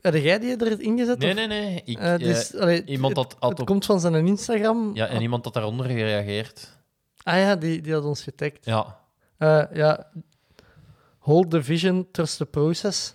[0.00, 1.18] Heb jij die erin gezet?
[1.18, 1.82] Nee, of- nee, nee.
[1.84, 3.66] Ik, dus, allee, iemand het, had het op...
[3.66, 4.90] komt van zijn Instagram.
[4.94, 6.76] Ja, en iemand had daaronder gereageerd.
[7.22, 8.64] Ah ja, die, die had ons getagd.
[8.64, 8.98] Ja.
[9.36, 10.10] Eh, ja.
[11.18, 13.14] Hold the vision, trust the process.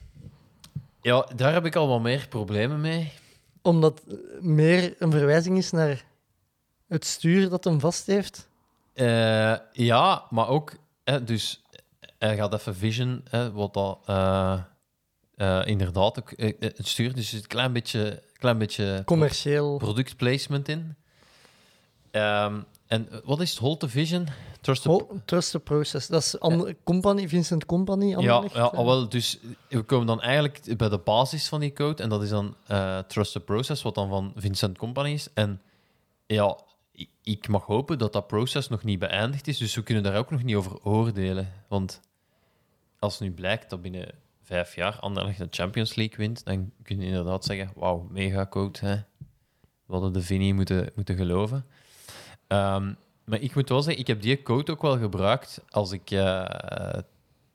[1.02, 3.12] ja, daar heb ik al wat meer problemen mee.
[3.62, 4.02] Omdat
[4.40, 6.04] meer een verwijzing is naar
[6.88, 8.48] het stuur dat hem vast heeft.
[9.72, 10.72] Ja, maar ook...
[11.04, 11.62] Hè, dus
[12.18, 14.00] hij gaat even vision, hè, wat dat...
[15.36, 17.16] eh, inderdaad ook eh, eh, het stuurt.
[17.16, 19.78] Dus een klein beetje, klein beetje Commercieel.
[19.78, 20.96] productplacement in.
[22.12, 23.60] Ehm, en wat is het?
[23.60, 24.28] Hold the vision?
[24.62, 26.08] Trust the Hol- trust the process.
[26.08, 28.06] Dat is andere company, Vincent Company.
[28.06, 31.74] Ja, Anderlecht, ja al wel, dus we komen dan eigenlijk bij de basis van die
[31.74, 32.04] code.
[32.04, 32.56] En dat is dan
[33.08, 35.28] Trust the Process, wat dan van Vincent Company is.
[35.34, 35.62] En
[36.26, 36.58] ja,
[36.92, 39.58] ik, ik mag hopen dat dat proces nog niet beëindigd is.
[39.58, 41.52] Dus we kunnen daar ook nog niet over oordelen.
[41.68, 42.00] Want
[43.00, 44.08] als nu blijkt dat binnen
[44.44, 48.80] vijf jaar Anderlecht de Champions League wint, dan kun je inderdaad zeggen, wauw, mega code.
[48.80, 48.96] Hè?
[49.86, 51.66] We hadden de Vinnie moeten, moeten geloven.
[52.48, 52.94] Ehm,
[53.26, 57.00] maar ik moet wel zeggen, ik heb die code ook wel gebruikt als ik eh,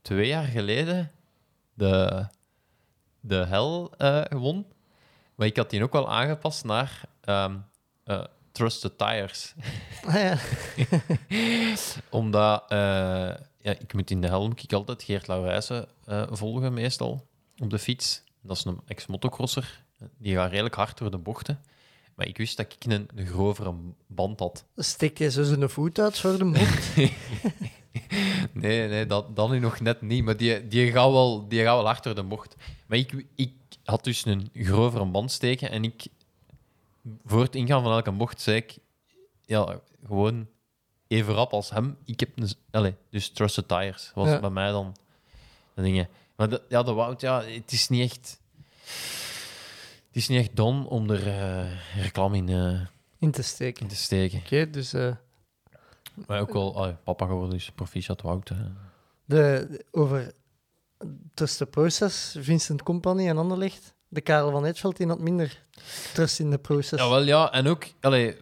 [0.03, 1.11] twee jaar geleden
[1.74, 2.26] de,
[3.20, 4.66] de hel eh won.
[5.34, 7.57] Maar ik had die ook wel aangepast naar ehm
[8.05, 9.55] eh, Trusted Tires.
[10.05, 10.39] Ah, ja.
[12.18, 16.73] Omdat eh, ja, ik moet in de hel moet ik altijd Geert Laurijsen eh, volgen,
[16.73, 17.27] meestal,
[17.59, 18.23] op de fiets.
[18.43, 19.85] Dat is een ex-motocrosser.
[20.19, 21.61] Die gaat redelijk hard door de bochten.
[22.15, 23.75] Maar ik wist dat ik een, een grovere
[24.07, 24.65] band had.
[24.77, 26.79] Steek je zo zijn voet uit voor de mond?
[28.53, 30.25] Nee, nee dat, dat nu nog net niet.
[30.25, 32.57] Maar die, die, gaat wel, die gaat wel hard door de bocht.
[32.87, 33.53] Maar ik, ik
[33.85, 35.71] had dus een grovere band steken.
[35.71, 36.07] En ik,
[37.25, 38.79] voor het ingaan van elke bocht, zei ik...
[39.45, 40.47] Ja, gewoon
[41.09, 41.97] even rap als hem.
[42.05, 42.49] Ik heb een...
[42.71, 44.41] Allez, dus Trusted Tires was Ja.
[44.41, 44.97] bij mij dan
[45.75, 46.09] de dingen.
[46.37, 48.41] Maar de, ja, de Wout, ja, het is niet echt...
[50.07, 52.81] Het is niet echt don om er eh, reclame in, eh,
[53.19, 53.83] In te steken.
[53.83, 54.39] in te steken.
[54.39, 55.13] Oké, dus eh,
[56.27, 58.49] Maar ook wel, papa geworden, dus proficiat Wout.
[58.49, 58.57] hè.
[59.25, 60.33] de, over
[61.35, 63.95] Trust the Process, Vincent Company en Anderlecht.
[64.09, 65.65] de Karel van Eetveld die had minder
[66.15, 67.01] trust in de proces.
[67.01, 67.53] Ja, wel ja.
[67.53, 68.37] En ook, allee,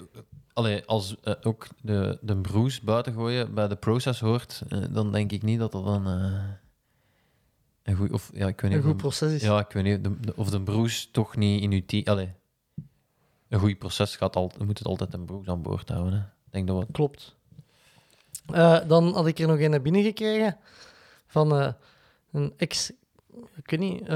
[0.56, 5.12] allee, als eh, ook de, de Bruce buiten gooien bij de process hoort, eh, dan
[5.12, 6.42] denk ik niet dat dat dan eh,
[7.82, 8.12] een goed...
[8.12, 9.42] Of, ja, ik weet niet een goed proces is.
[9.42, 12.28] Ja, ik weet niet de- de- of de Bruce toch niet in uw team...
[13.48, 16.12] Een goed proces gaat al, moet het altijd een Bruce aan boord houden.
[16.12, 16.18] Hè.
[16.18, 16.92] Ik denk dat we...
[16.92, 17.36] Klopt.
[18.86, 20.56] Dan had ik er nog een binnengekregen
[21.26, 21.74] van
[22.32, 22.92] een ex,
[23.56, 24.08] ik weet niet,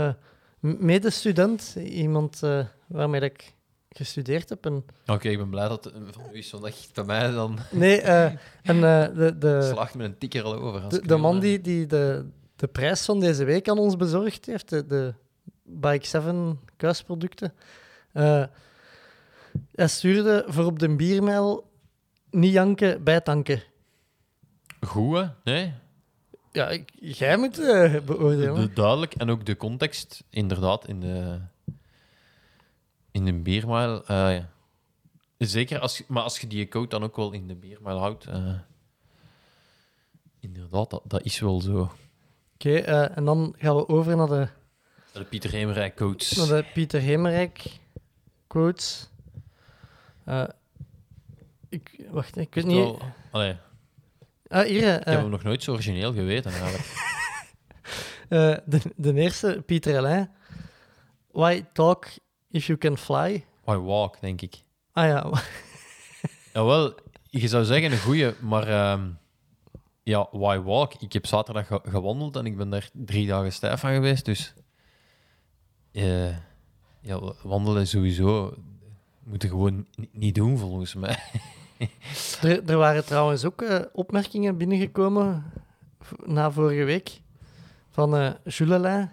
[0.61, 2.41] medestudent, iemand
[2.87, 3.55] waarmee ik
[3.97, 4.67] gestudeerd heb.
[4.67, 8.01] En, Oké, ik ben blij dat het van u is, echt bij mij dan nee,
[8.01, 8.25] eh,
[8.63, 11.07] en eh, de, de, slaagt met een tikker al over.
[11.07, 12.27] de, man die, die de,
[12.57, 15.15] de prijs van deze week aan ons bezorgd heeft, de, de
[15.63, 17.53] Bike 7 kuisproducten,
[18.13, 18.45] eh,
[19.75, 21.71] hij stuurde voor op de biermijl
[22.31, 23.63] niet janken, bijtanken.
[24.81, 25.27] Goed, hè?
[25.45, 25.73] Nee?
[26.53, 28.55] Ja, ik, jij moet eh, beoordelen.
[28.55, 29.15] De, duidelijk.
[29.15, 31.39] En ook de context, inderdaad, in de,
[33.13, 34.05] in de biermaal.
[34.07, 34.49] eh, ja.
[35.39, 38.25] Zeker, als, maar als je die code dan ook wel in de biermaal houdt.
[38.27, 38.55] eh,
[40.41, 41.93] inderdaad, dat, dat is wel zo.
[42.55, 44.49] Oké, eh, en dan gaan we over naar de,
[45.13, 46.31] De Pieter Hemerijk codes.
[46.37, 47.81] naar de Pieter Hemerijk
[48.47, 49.09] quotes.
[50.25, 50.45] Eh,
[51.69, 52.97] ik, wacht, ik weet niet.
[53.31, 53.57] Allee,
[54.49, 54.83] Ah, hier.
[54.89, 56.53] eh, ik heb hem nog nooit zo origineel geweten.
[56.53, 56.85] Eigenlijk.
[58.29, 60.31] eh, de, de eerste, Pieter Alain.
[61.31, 62.07] Why talk
[62.51, 63.45] if you can fly?
[63.65, 64.63] Why walk, denk ik.
[64.93, 65.31] Ah ja,
[66.55, 69.09] Jawel, je zou zeggen een goeie, maar ehm,
[70.03, 70.95] ja, why walk?
[70.95, 74.55] Ik heb zaterdag ge- gewandeld en ik ben daar drie dagen stijf van geweest, dus
[75.93, 76.37] eh,
[77.01, 78.55] ja, wandelen sowieso
[79.25, 81.19] moeten gewoon ni- niet doen volgens mij.
[82.43, 85.53] er, er waren trouwens ook eh, opmerkingen binnengekomen
[86.25, 87.21] na vorige week
[87.91, 89.11] van eh Jules Alain,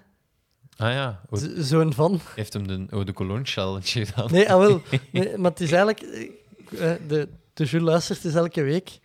[0.78, 1.22] Ah ja,
[1.58, 2.20] zoon van.
[2.36, 4.32] heeft hem de Eau de Cologne challenge gedaan?
[4.32, 4.82] Nee, ah, wel.
[5.12, 6.02] Nee, maar het is eigenlijk...
[6.02, 9.00] eh, eh, de, de Jules luistert dus elke week.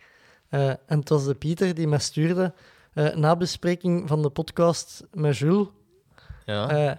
[0.49, 2.53] Eh, en het was de Pieter die mij stuurde,
[2.93, 5.67] eh, na bespreking van de podcast met Jules,
[6.45, 6.69] Ja.
[6.69, 6.95] eh,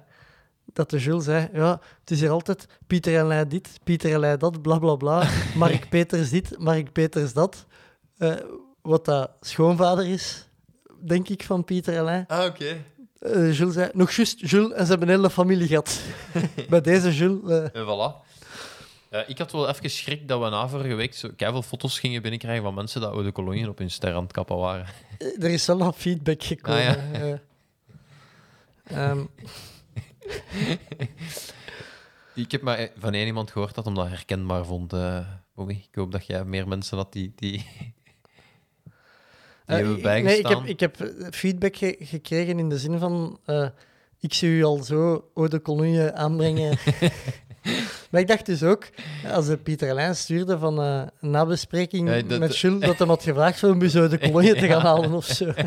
[0.72, 4.18] dat de Jules zei, ja, het is hier altijd Pieter en Lei dit, Pieter en
[4.20, 5.29] Lei dat, bla bla bla.
[5.57, 7.66] Mark Peters dit, Mark Peters dat.
[8.18, 8.35] Eh,
[8.83, 10.49] wat dat schoonvader is,
[11.01, 12.25] denk ik, van Pieter en Lei.
[12.27, 12.77] Ah, oké.
[13.25, 16.01] Eh, Jules zei, nog juist Jules, en ze hebben een hele familie gehad.
[16.68, 17.51] Bij deze Jules...
[17.51, 18.33] eh, En voilà.
[19.11, 22.22] Ja, ik had wel even schrik dat we na vorige week zo veel foto's gingen
[22.22, 24.87] binnenkrijgen van mensen dat Eau de Cologne op hun ster aan het kappen waren.
[25.18, 26.81] Er is wel nog feedback gekomen.
[26.89, 27.39] Ah, ja.
[28.85, 29.09] eh.
[29.11, 29.20] Ehm,
[32.35, 35.18] Ik heb maar van één iemand gehoord dat hem dat herkenbaar vond, eh
[35.55, 35.72] Bobby.
[35.72, 37.66] Ik hoop dat jij meer mensen had die, die,
[39.66, 40.62] die eh, hebben ik- bijgestaan.
[40.62, 43.38] nee, ik heb, ik heb eh, feedback ge- gekregen in de zin van...
[43.44, 43.68] eh,
[44.20, 46.78] ik zie u al zo Eau de Cologne aanbrengen.
[48.10, 48.88] maar ik dacht dus ook,
[49.32, 53.22] als de Pieter Alain stuurde van een nabespreking Ja, dat- met Jules, dat hem had
[53.22, 55.52] gevraagd om u zo de Cologne te gaan halen of zo.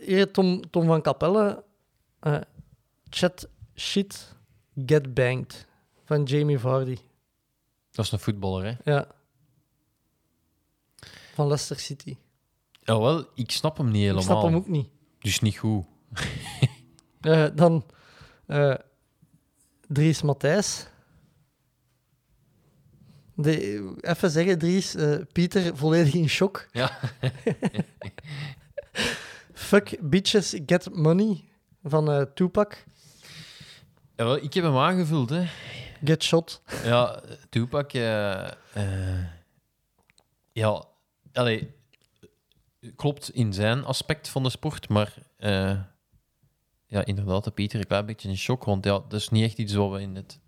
[0.00, 1.64] Hier Tom, Tom van Capelle.
[3.10, 4.34] chat shit
[4.86, 5.66] get banged
[6.04, 6.96] van Jamie Vardy.
[7.90, 8.92] Dat is een voetballer, hè?
[8.92, 9.06] Ja.
[11.36, 12.16] Van Leicester City.
[12.82, 14.20] Jawel, ik snap hem niet helemaal.
[14.20, 14.88] Ik snap hem ook niet.
[15.18, 15.84] Dus niet goed.
[17.20, 17.84] Eh, dan
[18.46, 18.74] eh,
[19.88, 20.86] Dries Matthijs.
[23.34, 26.68] De, even zeggen, Dries, eh, Pieter volledig in shock.
[26.72, 26.98] Ja.
[29.52, 31.44] Fuck bitches get money
[31.82, 32.84] van eh Tupac.
[34.16, 35.46] Jawel, ik heb hem aangevuld, hè.
[36.04, 36.62] Get shot.
[36.84, 37.90] Ja, Tupac...
[40.52, 40.86] ja,
[41.36, 41.74] allee,
[42.96, 45.14] klopt in zijn aspect van de sport, maar...
[45.36, 45.80] eh,
[46.88, 49.58] ja, inderdaad, de Pieter een klein beetje in shock, want ja, dat is niet echt
[49.58, 50.38] iets wat we in het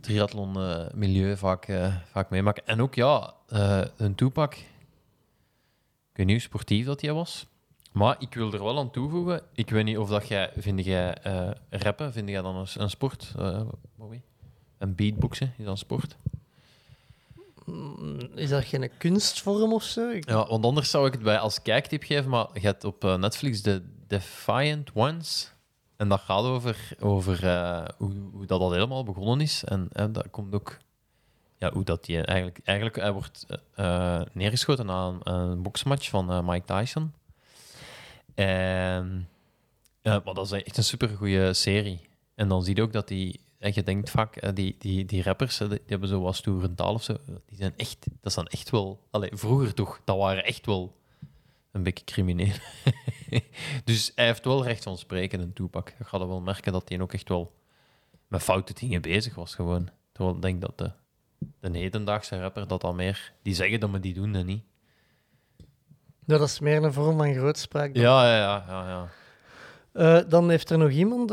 [0.00, 2.66] triathlon-milieu vaak, eh, vaak meemaken.
[2.66, 4.54] En ook, ja, eh, een Tupac...
[4.54, 7.46] Ik weet niet hoe sportief dat hij was.
[7.92, 9.42] Maar ik wil er wel aan toevoegen.
[9.52, 10.50] Ik weet niet of dat jij...
[10.56, 13.34] Vind jij eh, rappen, vind jij dan een, een sport?
[13.38, 13.62] eh
[13.96, 14.20] Bobby?
[14.78, 16.16] En beatboxen, is dat een sport?
[17.64, 20.10] Mm, Is dat geen kunstvorm of zo?
[20.20, 23.16] Ja, want anders zou ik het bij als kijktip geven, maar je hebt op eh,
[23.16, 25.52] Netflix de Defiant Ones.
[25.96, 29.64] En dat gaat over, over eh, hoe, hoe dat, dat helemaal begonnen is.
[29.64, 30.78] En eh, dat komt ook...
[31.58, 32.58] Ja, hoe dat die eigenlijk...
[32.64, 33.46] Eigenlijk, hij wordt
[34.32, 37.12] neergeschoten na een, een boksmatch van Mike Tyson.
[38.34, 39.28] En...
[40.02, 42.00] maar dat is echt een supergoeie serie.
[42.34, 43.40] En dan zie je ook dat die...
[43.64, 46.74] En je denkt vaak, eh, die, die, die rappers, eh, die hebben zo wat stoere
[46.74, 47.16] taal of zo.
[47.46, 48.06] Die zijn echt...
[48.20, 49.00] Dat zijn echt wel...
[49.10, 50.96] Allee, vroeger toch, dat waren echt wel
[51.72, 52.54] een beetje crimineel.
[53.84, 55.92] dus hij heeft wel recht van spreken, een toepak.
[55.98, 57.54] Je gaat wel merken dat hij ook echt wel
[58.28, 59.88] met foute dingen bezig was, gewoon.
[60.12, 60.90] Terwijl ik denk dat de,
[61.60, 63.32] de hedendaagse rapper dat al meer...
[63.42, 64.64] Die zeggen dat, maar die doen dat niet.
[66.24, 67.94] Ja, dat is meer een vorm van grootspraak.
[67.94, 68.02] dan.
[68.02, 68.64] Ja, ja, ja.
[68.68, 69.08] ja, ja.
[69.92, 71.30] Eh, dan heeft er nog iemand,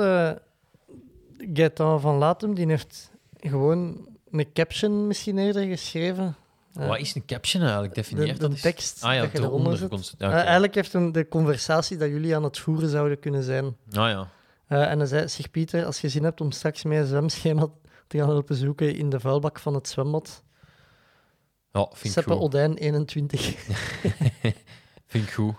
[1.54, 6.36] Gaëtan van Latem, die heeft gewoon een caption misschien eerder geschreven.
[6.74, 7.94] Eh, Wat is een caption eigenlijk?
[7.96, 9.92] Definieer de, de dat tekst Ah ja, dat je eronder zet.
[9.92, 10.14] ondergrond.
[10.18, 13.66] Ja, Eh, eigenlijk heeft hem de conversatie dat jullie aan het voeren zouden kunnen zijn.
[13.66, 13.74] Ah
[14.10, 14.28] ja.
[14.68, 17.68] Eh, en hij zei, zeg Pieter, als je zin hebt om straks mee een zwemschema
[18.08, 20.44] te gaan helpen zoeken in de vuilbak van het zwembad.
[21.72, 22.40] Ja, vind ik Seppe.
[22.40, 23.42] Odijn 21.
[25.08, 25.54] Vind ik goed.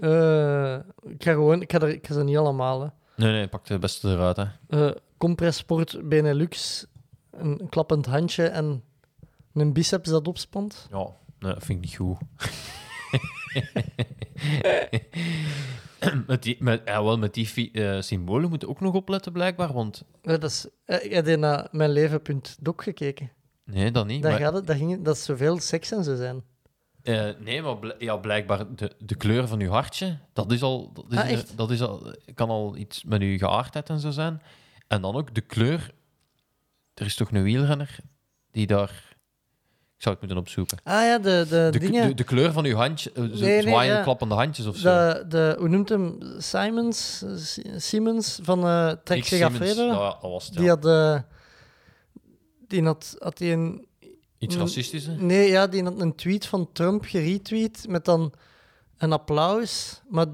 [0.00, 2.80] Eh, ik ga gewoon, ik ga, er, ik ga ze niet allemaal.
[2.80, 2.86] Hè.
[3.20, 4.44] Nee, nee, pak de beste eruit, hè.
[4.68, 6.86] Eh, Compressport Benelux,
[7.30, 8.82] een klappend handje en
[9.54, 10.86] een biceps dat opspant.
[10.90, 10.98] Ja,
[11.38, 12.18] nee, dat vind ik niet goed.
[16.26, 19.32] met die, met, ja, wel, met die fi- eh, symbolen moeten we ook nog opletten,
[19.32, 19.72] blijkbaar.
[19.72, 23.30] Want Eh, dat is, eh, ik heb die naar mijnleven.doc gekeken.
[23.64, 24.22] nee, dat niet.
[24.22, 26.42] Daar maar- gaat het, daar ging het, dat is zoveel seks en zo zijn.
[27.02, 30.92] Eh, nee, maar bl- ja, blijkbaar de, de kleur van uw hartje, dat is al,
[30.92, 31.56] dat is, Ah, een- echt?
[31.56, 34.42] dat is al, kan al iets met uw geaardheid en zo zijn.
[34.88, 35.90] En dan ook de kleur.
[36.94, 37.96] Er is toch een wielrenner
[38.50, 39.08] die daar.
[39.96, 40.78] Ik zou het moeten opzoeken.
[40.82, 42.08] Ah ja, de, de, De, dingen.
[42.08, 44.02] de, de kleur van uw handje, eh, Nee, nee, zwaaiende ja.
[44.02, 44.88] klappende handjes of zo.
[45.12, 46.18] de, de, hoe noemt hem?
[46.38, 47.22] Simons?
[47.22, 49.28] eh, Si- Siemens van uh, Trek zich.
[50.50, 51.20] Die had, eh,
[52.68, 53.88] die had, had die een...
[54.40, 55.14] Iets Mm, racistisch, hè?
[55.14, 58.32] Nee, ja, die had een tweet van Trump geretweet met dan
[58.98, 60.00] een applaus.
[60.08, 60.26] Maar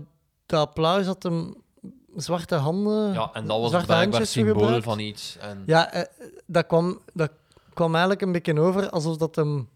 [0.46, 1.54] dat applaus had hem
[2.16, 3.12] zwarte handen...
[3.12, 4.84] Ja, en dat was zwarte blijkbaar zo symbool gebruikt.
[4.84, 5.36] van iets.
[5.36, 6.02] En, Ja, eh,
[6.46, 7.32] dat, kwam, dat
[7.74, 9.68] kwam eigenlijk een beetje over alsof dat hem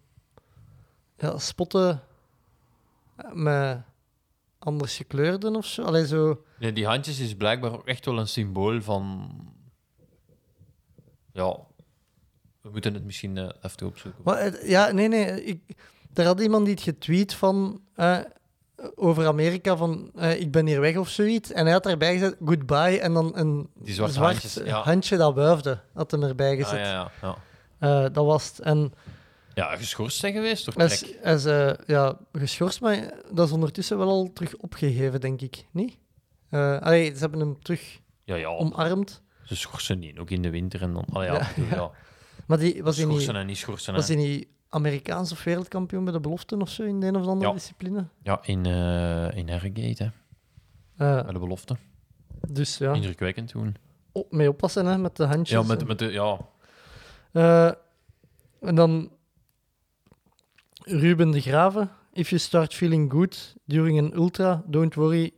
[1.18, 1.99] ja, spotte
[3.33, 3.78] met
[4.59, 5.83] anders gekleurden of zo.
[5.83, 6.45] Allee, zo...
[6.59, 9.31] Nee, die handjes is blijkbaar ook echt wel een symbool van.
[11.33, 11.57] Ja,
[12.63, 14.23] we moeten het misschien eh, even opzoeken.
[14.25, 15.45] Maar, eh, ja, nee, nee.
[15.45, 15.61] Ik,
[16.15, 17.81] er had iemand die het getweet van...
[17.95, 18.19] eh,
[18.95, 21.53] over Amerika van eh, ik ben hier weg of zoiets.
[21.53, 24.83] En hij had erbij gezet goodbye en dan een Die zwart handjes, ja.
[24.83, 25.81] handje dat wuifde.
[25.95, 26.79] Had hem erbij Ah, gezet.
[26.87, 27.37] ja, ja, ja.
[27.79, 28.61] Eh, dat was het.
[28.61, 28.93] En
[29.55, 30.91] ja, geschorst zijn geweest Trek.
[30.91, 35.67] is, is eh, ja, geschorst, maar dat is ondertussen wel al terug opgegeven, denk ik.
[35.71, 35.97] Niet?
[36.51, 38.49] Eh, allee, ze hebben hem terug Ja, ja.
[38.49, 39.23] omarmd.
[39.45, 40.83] Ze schorsen niet, ook in de winter.
[40.83, 41.91] En dan, allee, ja, Ja, ja.
[42.51, 43.94] Maar die, was hij Schorsen niet, en niet schorsen.
[43.94, 47.48] was niet Amerikaans of wereldkampioen bij de beloften of zo in de een of andere
[47.48, 47.55] Ja.
[47.57, 48.07] discipline?
[48.22, 50.09] Ja, in, eh in Harrogate, hè.
[51.18, 51.76] Eh, bij de belofte.
[52.48, 53.76] dus ja, Indrukwekkend toen.
[54.12, 55.61] op, mee oppassen hè, met de handjes.
[55.61, 56.38] Ja, met, met de, ja.
[57.32, 57.72] Eh,
[58.61, 59.11] en dan
[60.84, 61.90] Ruben de Graven.
[62.12, 65.30] If you start feeling good during an ultra, don't worry,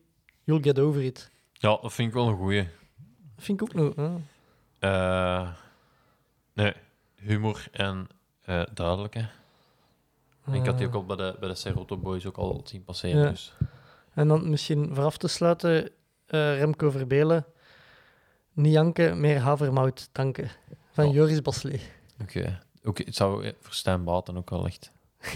[0.45, 1.31] you'll get over it.
[1.53, 2.69] ja, dat vind ik wel een goeie.
[3.35, 3.95] Dat vind ik ook nog.
[6.55, 6.73] nee,
[7.23, 8.07] humor en
[8.43, 9.27] eh duidelijk, hè.
[10.53, 13.23] Ik had die ook al bij de, bij de Serotto Boys ook al zien passeren.
[13.23, 13.29] Ja.
[13.29, 13.53] Dus.
[14.15, 15.91] En dan misschien vooraf te sluiten,
[16.27, 17.47] eh, Remco Verbelen.
[18.53, 20.51] Niet janken, meer havermout tanken.
[20.93, 21.13] Van Ja.
[21.13, 21.91] Joris Baslet.
[22.21, 22.61] Oké.
[22.83, 24.91] Het zou eh, voor Stijn Baten ook wel echt...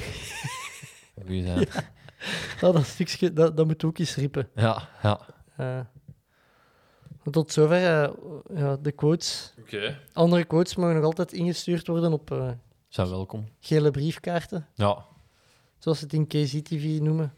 [1.26, 1.68] Zijn.
[2.61, 4.49] Oh, dat stukje, dat, dat moet ook eens riepen.
[4.55, 5.20] Ja, ja.
[7.32, 8.10] Tot zover eh,
[8.54, 9.54] ja, de quotes.
[9.60, 9.98] Oké.
[10.12, 12.50] Andere quotes mogen nog altijd ingestuurd worden op eh,
[12.88, 13.48] Zijn welkom.
[13.60, 14.66] gele briefkaarten.
[14.74, 15.04] Ja.
[15.78, 17.34] zoals ze het in KZTV noemen.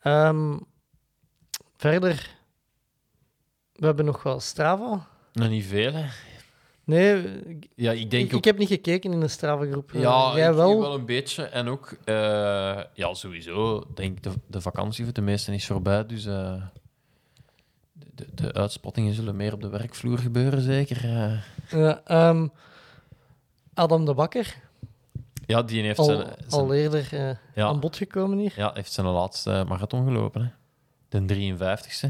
[0.00, 0.58] Ehm,
[1.76, 2.36] verder,
[3.72, 5.06] we hebben nog wel Strava.
[5.32, 6.04] Nog niet veel, hè.
[6.84, 8.38] Nee, ik, Ja, ik denk ik, ook...
[8.38, 9.92] ik heb niet gekeken in de Strava-groep.
[9.92, 10.80] Eh, Ja, jij ik wel?
[10.80, 11.44] wel een beetje.
[11.44, 12.14] En ook, eh,
[12.94, 16.06] ja, sowieso, denk ik, de, de vakantie voor de meesten is voorbij.
[16.06, 16.62] Dus eh,
[18.14, 21.04] de, de, uitspattingen zullen meer op de werkvloer gebeuren, zeker.
[21.04, 21.42] eh.
[21.70, 22.48] Ja, ehm,
[23.74, 24.54] Adam de Bakker,
[25.46, 28.52] ja, die heeft al, zijn, zijn- al eerder eh, ja, aan bod gekomen hier.
[28.56, 30.42] ja, heeft zijn laatste marathon gelopen.
[30.42, 31.20] Hè.
[31.26, 32.08] De 53ste.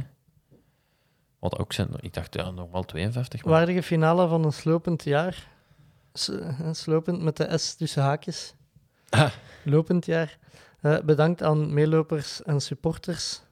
[1.38, 3.44] Wat ook zijn, ik dacht ja, normaal 52.
[3.44, 3.52] Maar...
[3.52, 5.48] Waardige finale van een slopend jaar.
[6.12, 8.54] Eh, slopend met de S tussen haakjes.
[9.10, 9.30] Ah.
[9.64, 10.38] Lopend jaar.
[11.04, 13.42] Bedankt aan meelopers en supporters.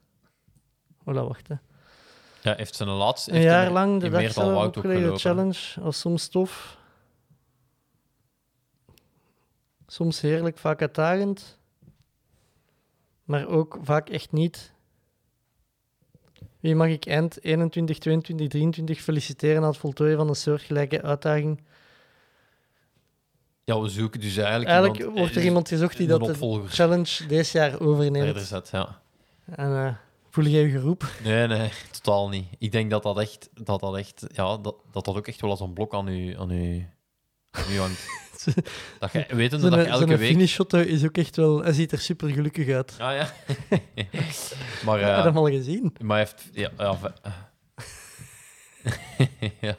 [1.03, 1.47] Hola, wacht.
[1.47, 1.55] Hè.
[2.41, 3.29] Ja, heeft zijn laatste.
[3.29, 6.27] Een heeft jaar lang de in dag Meertal zelf Woud ook opgelegde challenge was soms
[6.27, 6.77] tof.
[9.87, 11.57] Soms heerlijk, vaak uitdagend.
[13.23, 14.73] Maar ook vaak echt niet.
[16.59, 21.61] Wie mag ik eind 21, 22, 23 feliciteren aan het voltooien van een soortgelijke uitdaging?
[23.63, 24.69] Ja, we zoeken dus eigenlijk.
[24.69, 28.39] Eigenlijk iemand, wordt er iemand gezocht die dat de challenge deze jaar verder overneemt.
[28.39, 28.69] zet.
[28.71, 29.01] Ja.
[29.45, 29.93] En eh,
[30.31, 31.09] Voel jij je geroepen?
[31.23, 32.47] Nee, nee, totaal niet.
[32.57, 35.49] Ik denk dat dat echt, dat dat echt, ja, dat dat, dat ook echt wel
[35.49, 36.87] als een blok aan u, aan u,
[37.51, 38.05] aan u hangt.
[38.99, 40.29] dat je, wetende dat je elke week...
[40.29, 41.63] finishshot is ook echt wel...
[41.63, 42.95] Hij ziet er super gelukkig uit.
[42.97, 43.33] Ja, ja.
[44.85, 45.95] maar, Heb je eh, hem al gezien?
[46.01, 47.13] maar hij heeft, ja, ja,
[49.61, 49.75] ja,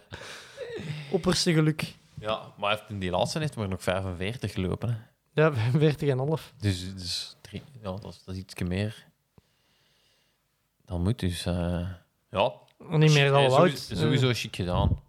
[1.11, 1.95] Opperste geluk.
[2.21, 4.89] ja, maar hij heeft in die laatste heeft maar nog 45 gelopen.
[4.89, 5.43] Hè.
[5.43, 6.57] Ja, 45,5.
[6.59, 9.11] Dus, dus drie, ja, dat, is, dat is iets meer
[10.93, 11.19] dan moet.
[11.19, 11.89] Dus uh,
[12.31, 12.53] ja,
[12.89, 13.79] Niet meer dan eh, Wout.
[13.93, 15.01] Sowieso, chic gedaan.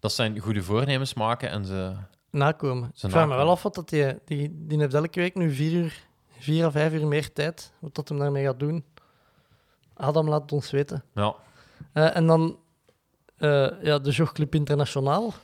[0.00, 1.92] Dat zijn goede voornemens maken en ze...
[2.30, 2.90] nakomen.
[2.94, 5.52] Ze Ik vraag me wel af wat dat die, die, die heeft elke week nu
[5.52, 6.06] vier uur,
[6.38, 7.72] vier à vijf uur meer tijd.
[7.78, 8.84] Wat dat hem daarmee gaat doen.
[9.94, 11.04] Adam laat het ons weten.
[11.14, 11.34] Ja,
[11.92, 12.58] Eh, en dan
[13.36, 15.34] eh, ja, de Jogclub Internationaal.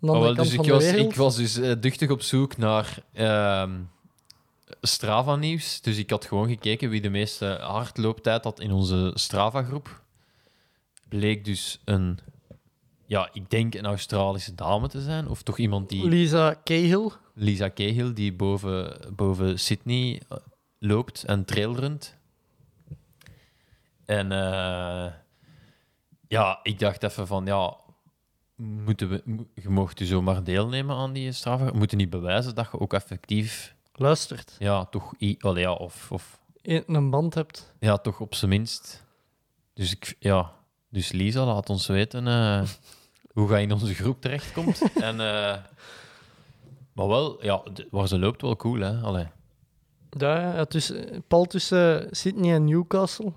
[0.00, 3.70] Oh, wel, kant dus ik was, ik was dus eh, duchtig op zoek naar ehm,
[4.80, 5.80] Strava-nieuws.
[5.80, 10.02] Dus ik had gewoon gekeken wie de meeste hardlooptijd had in onze Strava-groep.
[11.08, 12.18] Bleek dus een,
[13.06, 15.28] ja, ik denk een Australische dame te zijn.
[15.28, 17.10] Of toch iemand die, Lisa Cahill.
[17.34, 20.38] Lisa Cahill, die boven, boven Sydney eh,
[20.78, 22.16] loopt en trailrunt.
[24.04, 25.12] En eh,
[26.28, 27.76] ja, ik dacht even van, ja,
[28.56, 29.22] moeten we,
[29.54, 31.64] je mocht dus zomaar deelnemen aan die Strava.
[31.64, 34.56] Je moet niet bewijzen dat je ook effectief, Luistert.
[34.58, 37.72] ja, toch, i- allee, ja, of, of Een band hebt.
[37.80, 39.04] ja, toch op zijn minst.
[39.74, 40.52] Dus ik, ja,
[40.88, 42.62] dus Lisa, laat ons weten eh,
[43.32, 44.82] hoe je in onze groep terechtkomt.
[44.94, 45.56] en, eh,
[46.92, 49.00] maar wel, ja, d- waar ze loopt wel cool, hè.
[49.00, 49.26] Allee.
[50.10, 53.32] Ja, ja, tussen, pal tussen Sydney en Newcastle.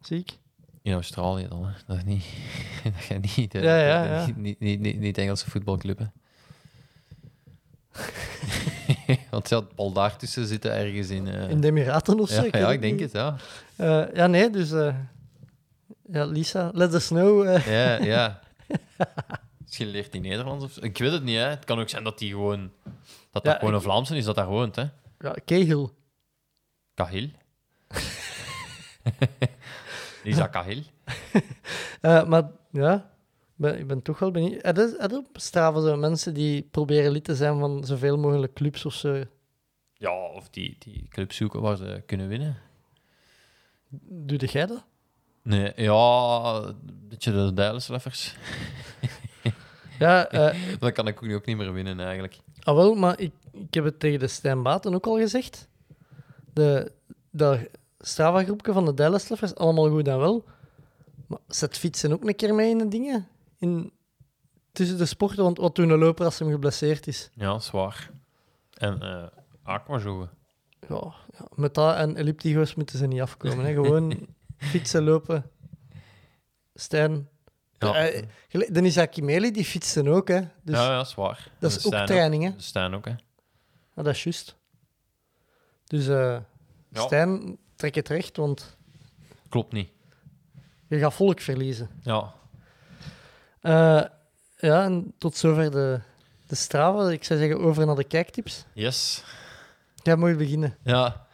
[0.00, 0.38] Zie ik.
[0.82, 1.72] In Australië dan, hè.
[1.86, 2.24] Dat is niet,
[2.84, 4.26] dat gaat niet, Ja, ja, ja.
[4.36, 6.06] Niet, niet, niet, niet Engelse voetbalclub, hè.
[9.30, 11.26] Want ja, het bal daartussen zitten ergens in...
[11.28, 12.48] eh, In de Emiraten of zo.
[12.50, 13.36] ja, ik denk het, ja.
[13.76, 14.72] Eh, ja, nee, dus...
[14.72, 14.94] eh,
[16.12, 17.44] ja, Lisa, let us know.
[17.66, 18.40] Ja, ja.
[19.58, 20.80] Misschien leert hij Nederlands of zo.
[20.80, 21.42] Ik weet het niet, hè.
[21.48, 22.70] Het kan ook zijn dat hij gewoon...
[23.30, 24.84] Dat dat Ja, gewoon een ik- Vlaamse is dat daar woont, hè.
[25.18, 25.88] ja, Cahill.
[26.94, 27.28] Kahil.
[30.22, 30.82] Lisa Kahil.
[32.00, 33.10] Maar ja,
[33.64, 34.58] ben, ik ben toch wel benieuwd.
[34.64, 38.52] Er is er op Strava zo mensen die proberen lid te zijn van zoveel mogelijk
[38.54, 39.24] clubs of zo.
[39.92, 42.56] Ja, of die, die club zoeken waar ze kunnen winnen.
[44.08, 44.84] Doe jij dat?
[45.42, 48.34] Nee, ja, een beetje de Dijlensleffers.
[49.98, 52.36] Ja, eh, Dan kan ik ook niet- ook niet meer winnen, eigenlijk.
[52.62, 55.68] ah wel, maar ik, ik heb het tegen de Stijn Baten ook al gezegd.
[56.52, 56.92] De,
[57.30, 57.58] dat
[57.98, 60.44] Strava-groepje van de Dijlensleffers, allemaal goed en wel.
[61.26, 63.28] Maar zet fietsen ook een keer mee in de dingen.
[63.64, 63.92] In,
[64.72, 67.30] tussen de sporten, want wat doen een loper als hij geblesseerd is?
[67.34, 68.10] Ja, zwaar.
[68.74, 69.26] En eh
[69.62, 70.30] aquajoggen.
[70.88, 73.64] Ja, ja, met dat en elliptigo's moeten ze niet afkomen.
[73.64, 73.72] Hè.
[73.72, 75.50] Gewoon fietsen, lopen.
[76.74, 77.28] Stijn.
[77.78, 77.94] Ja.
[78.08, 78.22] Eh,
[78.72, 80.28] Dan is Akimeli, die fietsen ook.
[80.28, 80.40] Hè.
[80.62, 81.50] Dus ja, ja, zwaar.
[81.58, 82.42] dat is ook training.
[82.44, 82.56] Hè.
[82.56, 83.10] De Stijn ook, hè.
[83.94, 84.56] Ja, dat is juist.
[85.86, 86.44] Dus Ja.
[86.92, 88.76] Stijn, trek het recht, want
[89.48, 89.88] Klopt niet.
[90.88, 91.90] je gaat volk verliezen.
[92.02, 92.34] Ja.
[93.64, 94.02] Eh,
[94.56, 96.00] ja, en tot zover de,
[96.46, 97.10] de Strava.
[97.10, 98.64] Ik zou zeggen, over naar de kijktips.
[98.72, 99.24] Yes.
[100.02, 100.76] Jij moet beginnen.
[100.82, 101.26] Ja.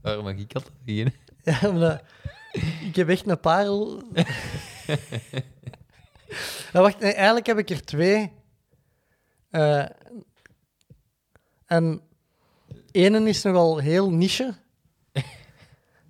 [0.00, 1.14] Waarom mag ik altijd beginnen?
[1.42, 2.02] Ja, omdat
[2.82, 4.02] ik heb echt een parel.
[6.72, 8.32] ja, wacht, nee, eigenlijk heb ik er twee.
[9.50, 9.86] Eh,
[11.66, 12.00] en
[12.90, 14.54] ene is nogal heel niche.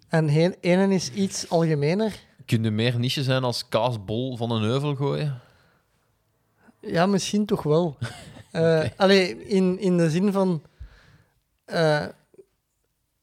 [0.09, 0.29] En
[0.61, 2.21] ene is iets algemener.
[2.47, 5.41] Kun je meer niche zijn als kaasbol van een heuvel gooien?
[6.81, 7.97] Ja, misschien toch wel.
[8.55, 10.63] Eh, Allee, in, in de zin van...
[11.65, 12.07] eh,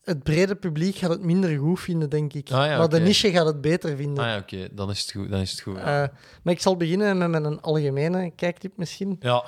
[0.01, 2.51] het brede publiek gaat het minder goed vinden, denk ik.
[2.51, 4.23] Ah ja, maar de niche gaat het beter vinden.
[4.23, 4.67] Ah ja, oké.
[4.71, 5.29] Dan is het goed.
[5.29, 5.75] Dan is het goed.
[5.77, 6.03] Ja.
[6.03, 6.09] Eh,
[6.43, 9.19] maar ik zal beginnen met, met een algemene kijktip misschien.
[9.19, 9.45] ja.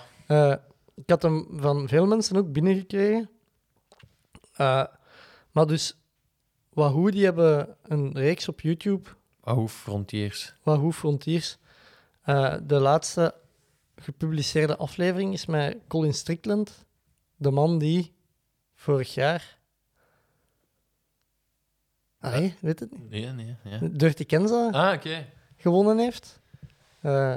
[0.96, 3.30] Ik had hem van veel mensen ook binnengekregen.
[4.56, 4.84] Eh,
[5.52, 5.98] maar dus,
[6.70, 9.10] Wahoo, die hebben een reeks op YouTube,
[9.44, 10.54] Wahoo Frontiers.
[10.64, 11.58] Wahoo Frontiers.
[12.22, 13.36] Eh, de laatste
[13.96, 16.86] gepubliceerde aflevering is met Colin Strickland,
[17.36, 18.14] de man die
[18.76, 19.62] vorig jaar...
[22.20, 23.10] Allee, weet het niet.
[23.10, 23.56] Nee, nee.
[23.64, 23.80] Ja.
[23.92, 25.26] Dirty Kenza Ah, oké.
[25.58, 26.40] gewonnen heeft.
[27.02, 27.36] Eh,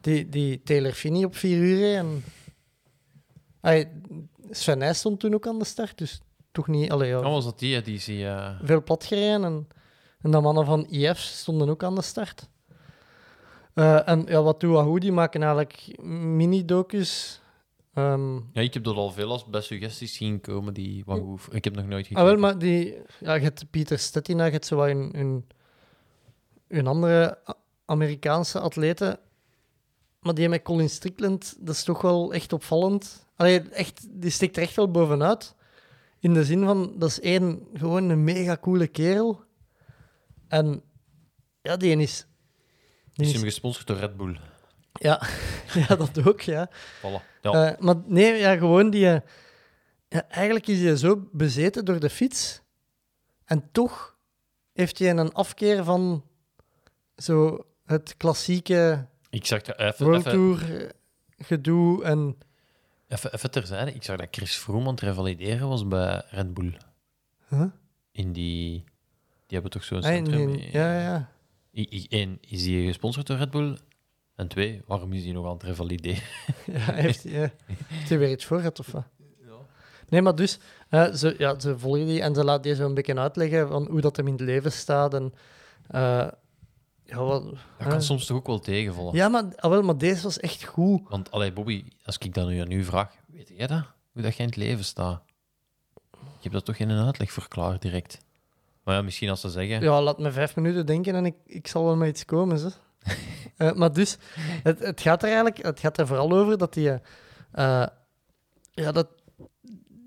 [0.00, 2.24] die, die Taylor Finney op vier uur en...
[3.60, 3.88] Allee,
[4.50, 6.20] Sven Nys stond toen ook aan de start, dus
[6.52, 6.90] toch niet...
[6.90, 9.68] Allee, ja, Dan was dat die, die is eh, veel plat gereden en,
[10.20, 12.48] en de mannen van IF stonden ook aan de start.
[13.74, 14.98] Eh, en ja, wat Wahoo?
[14.98, 17.40] Die maken eigenlijk mini-docus
[17.98, 21.48] Ehm, Ja, ik heb dat al veel als bij suggesties zien komen die goed...
[21.50, 22.24] Ik heb nog nooit ah, gekeken.
[22.24, 22.96] wel, maar die...
[23.20, 25.46] Ja, je hebt Pieter Stettina, je hebt zo wat een, een,
[26.68, 27.38] een andere
[27.84, 29.18] Amerikaanse atleten.
[30.20, 33.26] Maar die met Colin Strickland, dat is toch wel echt opvallend.
[33.36, 35.54] Allee, echt, die stikt er echt wel bovenuit.
[36.20, 39.40] In de zin van, dat is één, gewoon een mega coole kerel.
[40.48, 40.82] En
[41.62, 42.26] ja, die is...
[43.12, 44.40] Die Is hem gesponsord door Red Bull.
[44.92, 45.22] ja,
[45.88, 46.70] ja, dat ook, ja.
[46.98, 47.40] Voilà.
[47.42, 47.72] Ja.
[47.72, 49.08] Eh, maar nee, ja, gewoon die...
[49.08, 49.20] eh,
[50.08, 52.60] ja, eigenlijk is hij zo bezeten door de fiets.
[53.44, 54.16] En toch
[54.72, 56.24] heeft hij een afkeer van
[57.16, 60.88] zo het klassieke ik zag dat even, World even, Tour eh,
[61.38, 62.04] gedoe.
[62.04, 62.38] En
[63.08, 63.92] even, even terzijde.
[63.92, 66.76] Ik zag dat Chris Froome aan het revalideren was bij Red Bull.
[67.48, 67.64] Huh?
[68.12, 68.84] In die...
[69.48, 70.48] Die hebben toch zo'n Ah, centrum...
[70.48, 71.30] in- ja, ja.
[72.08, 73.78] Eén, is hij gesponsord door Red Bull?
[74.34, 76.22] En twee, waarom is hij nog aan het revalideren?
[76.66, 77.50] ja, heeft, ja.
[77.66, 79.04] heeft hij weer iets voor gehad of wat?
[80.08, 82.94] Nee, maar dus, eh, ze, ja, ze volgen die en ze laat die zo een
[82.94, 85.14] beetje uitleggen van hoe dat hem in het leven staat.
[85.14, 85.34] En,
[85.88, 86.28] eh,
[87.04, 89.14] ja, wat, Dat eh, kan soms toch ook wel tegenvallen.
[89.14, 91.08] ja maar, ah, wel, maar deze was echt goed.
[91.08, 93.82] Want, allee, Bobby, als ik dat nu aan u vraag, weet jij dat?
[94.12, 95.22] Hoe dat jij in het leven staat?
[96.12, 98.18] Ik heb dat toch in een uitleg verklaard direct.
[98.88, 99.80] Maar ja, misschien als ze zeggen...
[99.82, 102.58] Ja, laat me vijf minuten denken en ik, ik zal wel met iets komen.
[102.58, 102.70] Ze.
[103.56, 104.16] Eh, maar dus,
[104.62, 106.90] het, het gaat er eigenlijk het gaat er vooral over dat die...
[106.90, 107.86] eh,
[108.70, 109.08] ja, dat,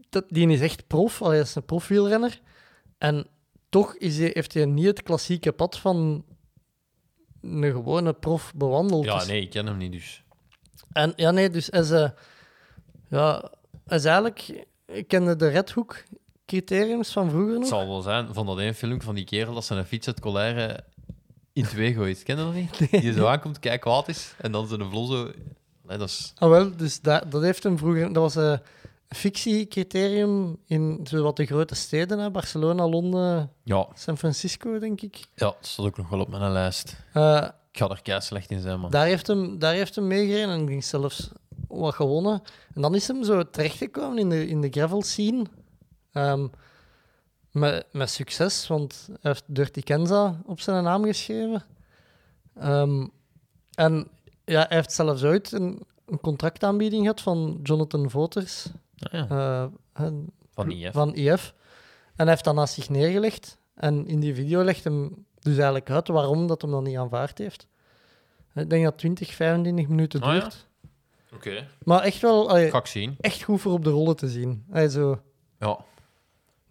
[0.09, 2.39] dat, die is echt prof, hij is een profwielrenner.
[2.97, 3.27] En
[3.69, 6.25] toch is hij, heeft hij niet het klassieke pad van
[7.41, 9.05] een gewone prof bewandeld.
[9.05, 10.23] Ja, Dus- nee, ik ken hem niet, dus...
[10.91, 12.09] En ja, nee, dus hij is, eh,
[13.09, 13.51] ja,
[13.85, 14.65] hij is eigenlijk...
[14.85, 16.03] Ik kende de Redhoek
[16.57, 17.69] criteriums van vroeger Het nog.
[17.69, 20.83] zal wel zijn van dat één filmpje van die kerel dat zijn fiets uit Colère
[21.53, 22.23] in twee gooit.
[22.23, 23.01] Ken je dat niet?
[23.01, 25.31] Die zo aankomt, kijk kwaad is, en dan zijn vlo zo...
[25.87, 26.33] Nee, dat is...
[26.37, 28.13] Ah, wel, dus dat, dat heeft hem vroeger...
[28.13, 28.59] Dat was een
[29.09, 35.15] fictiecriterium in zo wat de grote steden, hè, Barcelona, Londen, Ja, San Francisco, denk ik.
[35.35, 36.95] ja, dat staat ook nog wel op mijn lijst.
[37.13, 38.91] Eh, Ik ga er kei slecht in zijn, man.
[38.91, 41.29] daar, heeft hem, daar heeft hem meegereden en ik denk zelfs
[41.67, 42.41] wat gewonnen.
[42.75, 45.45] En dan is hem zo terechtgekomen in de, in de gravel scene.
[46.11, 46.47] Ehm,
[47.51, 51.63] met, met succes, want hij heeft Dirty Kenza op zijn naam geschreven.
[52.55, 53.07] Ehm,
[53.73, 54.07] en
[54.45, 58.65] ja, hij heeft zelfs ooit een, een contractaanbieding gehad van Jonathan Voters.
[58.99, 59.69] Ah, ja.
[59.93, 60.05] eh,
[60.53, 60.93] Van IF.
[60.93, 61.53] van IF.
[62.15, 63.57] En hij heeft dat naast zich neergelegd.
[63.75, 67.37] En in die video legt hem dus eigenlijk uit waarom dat hem dat niet aanvaard
[67.37, 67.67] heeft.
[68.55, 70.39] Ik denk dat 20, 25 minuten Ah, ja?
[70.39, 70.67] duurt.
[71.33, 71.67] Oké.
[71.83, 73.15] Maar echt wel allee, Ga ik zien.
[73.19, 74.65] echt goed voor op de rollen te zien.
[74.71, 75.21] Allee, zo,
[75.59, 75.79] Ja.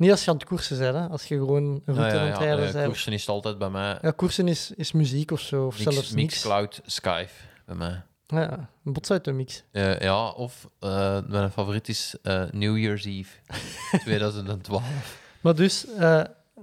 [0.01, 1.07] Niet als je aan het koersen bent, hè.
[1.07, 2.45] als je gewoon een route aan het ja.
[2.45, 2.87] rijden eh, bent.
[2.87, 3.99] koersen is altijd bij mij.
[4.03, 6.33] Ja, koersen is, is muziek of zo, of Mix, zelfs niks.
[6.33, 7.31] Mixcloud Skype
[7.67, 8.03] bij mij.
[8.27, 9.65] Ja, een bots uit de mix.
[9.71, 12.17] Eh, ja, of eh, mijn favoriet is
[12.51, 13.37] New Year's Eve
[14.05, 15.19] 2012.
[15.41, 15.87] Maar dus,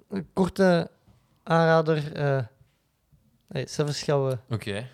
[0.10, 0.90] een korte
[1.44, 2.14] aanrader.
[2.14, 2.44] eh
[3.48, 4.38] hey, zelfs gaan we...
[4.50, 4.88] Oké.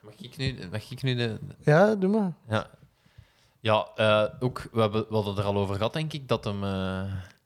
[0.00, 1.38] Mag, ik nu, mag ik nu de...
[1.58, 2.32] Ja, doe maar.
[2.48, 2.70] Ja,
[3.60, 3.88] ja
[4.40, 6.62] ook, we, hebben, we hadden er al over gehad, denk ik, dat hem,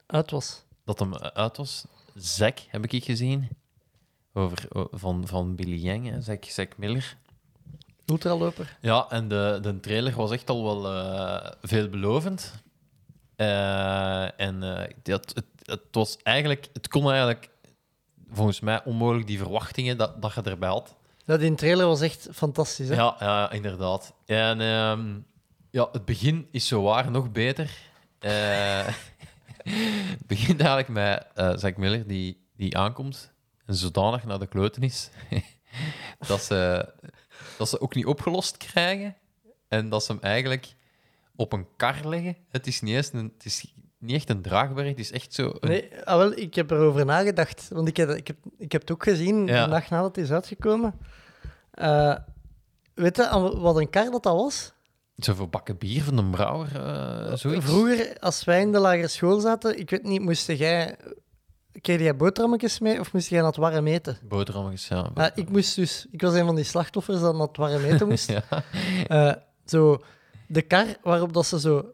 [0.08, 0.62] Uit was.
[0.84, 1.84] dat hem eh, uit was.
[2.14, 3.48] Zack heb ik gezien.
[4.32, 6.20] Over, van, van Billy Yang, hè.
[6.20, 7.16] Zack, Zack Miller.
[8.06, 8.76] Ultraloper.
[8.80, 12.52] Ja, en de, de trailer was echt al wel eh, veelbelovend.
[13.36, 17.50] Eh, en eh, dat, het, het was eigenlijk, het kon eigenlijk
[18.32, 20.96] volgens mij onmogelijk die verwachtingen dat, dat je erbij had.
[21.24, 22.88] Ja, die trailer was echt fantastisch.
[22.88, 22.94] Hè?
[22.94, 24.12] Ja, ja inderdaad.
[24.26, 25.18] En ehm,
[25.70, 27.70] ja, het begin is zo waar nog beter.
[30.18, 33.32] Het begint eigenlijk met eh Zack Miller die, die aankomt
[33.66, 35.10] en zodanig naar de kloten is
[36.28, 36.88] dat, ze,
[37.58, 39.16] dat ze ook niet opgelost krijgen
[39.68, 40.74] en dat ze hem eigenlijk
[41.36, 42.36] op een kar leggen.
[42.48, 45.52] Het is niet, eens een, het is niet echt een draagwerk, het is echt zo...
[45.60, 47.68] Een, Nee, ah, wel, ik heb erover nagedacht.
[47.72, 49.64] Want ik heb, ik heb, ik heb het ook gezien Ja.
[49.64, 50.94] de dag nadat het is uitgekomen.
[51.70, 52.16] Eh,
[52.94, 54.72] weet je wat een kar dat, dat was?
[55.18, 56.68] Zo voor bakken bier van een brouwer,
[57.38, 57.64] zoiets.
[57.64, 60.96] Vroeger, als wij in de lagere school zaten, ik weet niet, moest jij...
[61.80, 64.18] Kreeg jij boterhammetjes mee of moest jij naar het warm eten?
[64.22, 65.10] Boterhammetjes, ja.
[65.14, 68.08] Ah, ik, moest dus, ik was een van die slachtoffers dat naar het warm eten
[68.12, 68.28] moest.
[68.30, 68.42] Ja.
[69.06, 69.32] Eh,
[69.64, 70.02] zo,
[70.46, 71.92] de kar waarop dat ze zo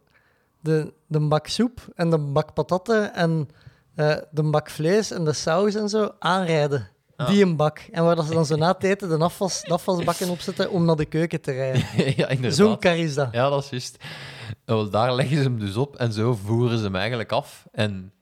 [0.60, 3.48] de, de bak soep en de bak patatten en
[3.94, 6.88] eh, de bak vlees en de saus en zo aanrijden.
[7.16, 7.28] Ah.
[7.28, 7.78] Die een bak.
[7.78, 10.84] En waar dat ze dan zo na het eten de afwas, de afwasbakken opzetten om
[10.84, 11.80] naar de keuken te rijden.
[12.16, 12.54] ja, inderdaad.
[12.54, 13.28] Zo'n kar is dat.
[13.32, 14.04] Ja, dat is juist.
[14.90, 17.66] Daar leggen ze hem dus op en zo voeren ze hem eigenlijk af.
[17.72, 18.12] En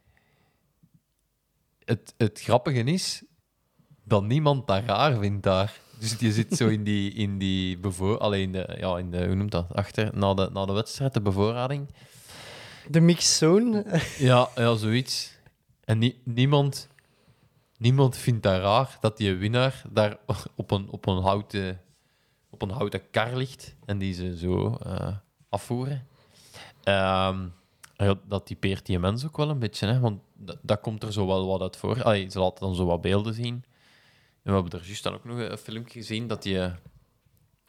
[1.85, 3.23] het, het grappige is
[4.05, 5.81] dat niemand dat raar vindt daar.
[5.99, 8.19] Dus die zit zo in die, in die bevoor...
[8.19, 9.67] Allee, in de, ja, in de, hoe noemt dat?
[9.75, 11.95] Achter, na de, na de wedstrijd, de bevoorrading.
[12.89, 13.85] De mixzone.
[14.19, 15.37] Ja, ja zoiets.
[15.85, 16.89] En nie- niemand,
[17.83, 20.19] niemand vindt dat raar dat die winnaar daar
[20.57, 21.81] op een, op een, houten,
[22.51, 25.17] op een houten kar ligt en die ze zo eh,
[25.49, 26.07] afvoeren.
[27.97, 30.21] Ja, dat typeert die mens ook wel een beetje, hè, want
[30.63, 32.03] dat, komt er zo wel wat uit voor.
[32.03, 33.65] Allee, ze laten dan zo wat beelden zien.
[34.43, 36.73] En we hebben er juist dan ook nog een filmpje gezien dat die, eh,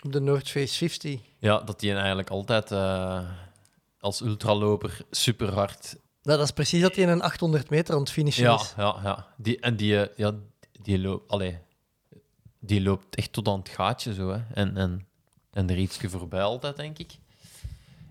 [0.06, 1.22] Op de North Face 50.
[1.40, 3.30] ja, dat die eigenlijk altijd eh,
[4.00, 8.12] als ultraloper super hard dat is precies dat hij in een 800 meter aan het
[8.12, 8.74] finishen Ja, is.
[8.78, 9.28] ja, ja.
[9.38, 10.34] Die, en die, eh, ja,
[10.82, 11.58] die, loopt, allee,
[12.60, 14.30] die loopt echt tot aan het gaatje zo.
[14.30, 14.40] Hè.
[14.54, 15.08] En, en,
[15.52, 17.12] en er ietsje voorbij altijd, denk ik.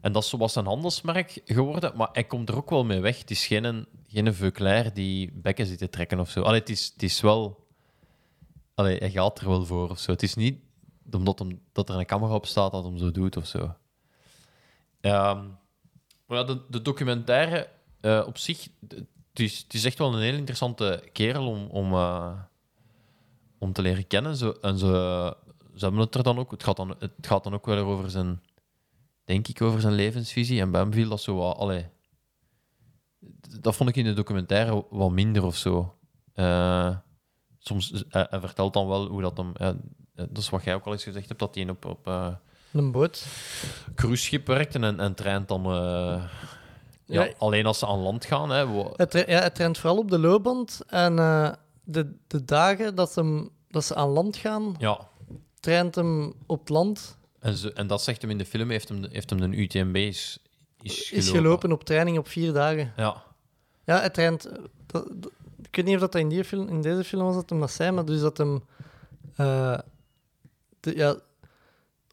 [0.00, 3.18] En dat is zoals een handelsmerk geworden, maar hij komt er ook wel mee weg.
[3.18, 6.42] Het is geen, geen Veuclair die bekken zit te trekken of zo.
[6.42, 7.66] Allee, het, is, het is wel...
[8.74, 10.10] Allee, hij gaat er wel voor of zo.
[10.10, 10.58] Het is niet
[11.12, 13.74] omdat hem, dat er een camera op staat dat hem zo doet of zo.
[15.00, 15.44] Ehm,
[16.26, 17.68] maar ja, de, de documentaire
[18.02, 21.92] eh, op zich, het is, het is echt wel een heel interessante kerel om, om,
[21.92, 22.32] eh,
[23.58, 24.36] om te leren kennen.
[24.36, 24.86] Zo, en ze,
[25.74, 28.10] ze hebben het er dan ook, het gaat dan, het gaat dan ook wel over
[28.10, 28.42] zijn,
[29.24, 30.60] denk ik, over zijn levensvisie.
[30.60, 31.86] En bij hem viel dat zo wat, allee,
[33.60, 35.96] dat vond ik in de documentaire wat minder of zo.
[36.32, 36.96] Eh,
[37.58, 39.52] soms, hij, hij vertelt dan wel hoe dat hem,
[40.14, 42.06] dat is wat jij ook al eens gezegd hebt, dat hij op, op
[42.72, 43.26] Een boot.
[43.94, 45.62] cruiseschip werkte en, en traint dan
[47.12, 47.32] ja, Ja.
[47.38, 48.50] alleen als ze aan land gaan.
[48.50, 50.80] Hè, Het, ja, het traint vooral op de loopband.
[50.86, 51.52] En eh,
[51.84, 55.08] de, de dagen dat, hem, dat ze aan land gaan, ja,
[55.60, 57.18] traint hem op het land.
[57.40, 59.96] En, zo, en dat zegt hem in de film, heeft hem, heeft hem de UTMB
[59.96, 60.38] is,
[60.82, 61.16] is, gelopen.
[61.18, 62.92] Is gelopen op training op vier dagen.
[62.96, 63.22] Ja,
[63.84, 64.50] Ja, hij traint...
[64.86, 65.32] Dat, dat-
[65.68, 67.70] ik weet niet of dat in, die film, in deze film was dat hem dat
[67.70, 68.62] zei, maar dus dat hem...
[69.36, 69.78] eh,
[70.80, 71.16] de, ja,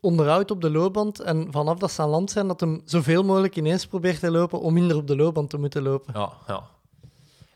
[0.01, 3.55] onderhoudt op de loopband en vanaf dat ze aan land zijn, dat hem zoveel mogelijk
[3.55, 6.13] ineens probeert te lopen om minder op de loopband te moeten lopen.
[6.13, 6.63] ja, ja.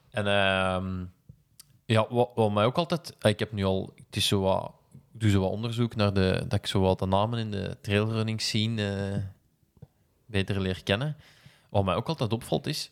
[0.09, 1.05] En ehm,
[1.85, 3.15] ja, wat, mij ook altijd...
[3.21, 3.93] Ik heb nu al...
[4.05, 4.71] Het is zo wat,
[5.13, 6.45] ik doe zo wat onderzoek naar de...
[6.47, 9.21] Dat ik zo wat de namen in de trailrunning scene eh,
[10.25, 11.17] beter leer kennen.
[11.69, 12.89] Wat mij ook altijd opvalt is...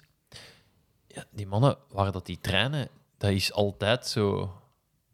[1.08, 4.54] Ja, die mannen waar dat die trainen, dat is altijd zo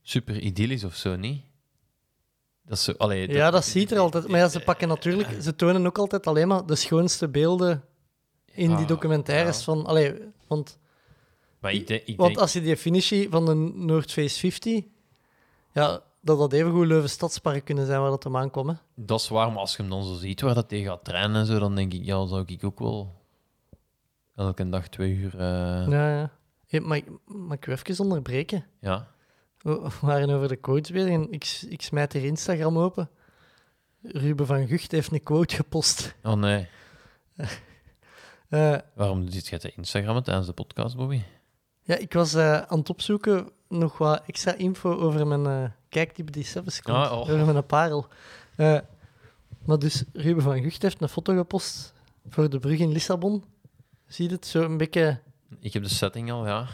[0.02, 1.42] super idyllisch of zo, niet?
[2.68, 4.28] Dat is zo, allee, Ja, dat ziet er altijd.
[4.28, 5.42] Maar ja, ze pakken natuurlijk...
[5.42, 7.84] Ze tonen ook altijd alleen maar de schoonste beelden
[8.46, 9.64] in die Ah, documentaires ja.
[9.64, 9.86] van...
[9.86, 10.14] Allee,
[10.48, 10.78] want,
[11.60, 12.02] Maar ik denk...
[12.06, 14.84] Ik want denk als je die finishie van de North Face 50...
[15.72, 18.68] Ja, dat had evengoed Leuven Stadspark kunnen zijn waar dat hem aankwam.
[18.70, 18.74] hè.
[18.96, 21.36] Dat is waar, maar als je hem dan zo ziet waar dat hij gaat trainen
[21.36, 23.16] en zo, dan denk ik, ja, zou ik ook wel
[24.36, 25.34] elke dag twee uur.
[25.40, 26.32] eh, Ja, ja.
[26.68, 28.66] Hey, mag, ik- mag ik u even onderbreken?
[28.80, 29.08] ja.
[29.62, 33.10] We waren over de quotes bezig en ik, ik smijt hier Instagram open.
[34.02, 36.16] Ruben van Gucht heeft een quote gepost.
[36.24, 36.68] Oh nee.
[38.50, 41.22] Eh, Waarom zit jij te Instagrammen tijdens de podcast, Bobby?
[41.82, 46.32] ja, ik was eh, aan het opzoeken nog wat extra info over mijn uh, kijktype
[46.32, 46.98] die zelfs komt.
[46.98, 47.20] Ah, oh.
[47.20, 48.08] Over mijn parel.
[49.66, 51.94] Maar dus, Ruben van Gucht heeft een foto gepost
[52.30, 53.44] voor de brug in Lissabon.
[54.08, 54.46] Zie je het?
[54.46, 55.20] Zo een beetje...
[55.60, 56.68] Ik heb de setting al, ja.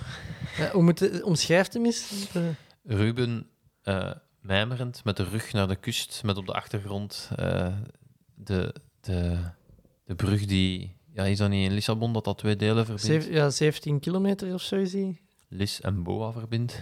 [0.86, 2.28] het, omschrijft hem eens?
[2.84, 3.48] Ruben
[3.84, 4.12] eh,
[4.42, 7.78] mijmerend met de rug naar de kust, met op de achtergrond eh,
[8.36, 9.40] de, de,
[10.06, 10.96] de brug die...
[11.14, 13.26] Ja, is dat niet in Lissabon dat dat twee delen verbindt?
[13.28, 15.22] ja, 17 kilometer of zo is hij.
[15.48, 16.82] Lis en Boa verbindt.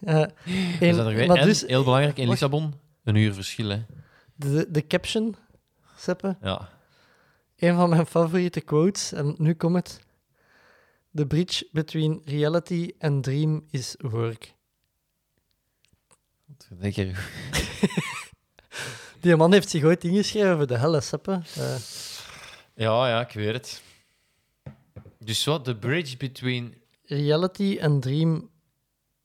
[0.00, 0.10] We
[0.80, 2.40] en- er maar En, dus, heel belangrijk, in wacht.
[2.40, 2.74] Lissabon,
[3.04, 3.82] een uur verschil, hè.
[4.34, 5.36] de, de caption,
[5.96, 6.68] Seppe, Ja.
[7.56, 10.00] een van mijn favoriete quotes, en nu komt het.
[11.14, 14.54] The bridge between reality and dream is work.
[16.78, 17.28] Lekker.
[19.20, 21.32] Die man heeft zich ooit ingeschreven voor de helle, Seppe.
[21.56, 21.76] Eh,
[22.74, 23.82] Ja, ja, ik weet het.
[25.18, 26.74] Dus wat, the bridge between...
[27.04, 28.50] reality and dream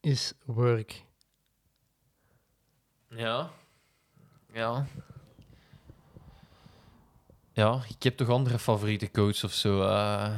[0.01, 1.03] is work.
[3.09, 3.51] Ja.
[4.53, 4.87] Ja.
[7.53, 9.81] Ja, ik heb toch andere favoriete coaches of zo.
[9.81, 10.37] eh.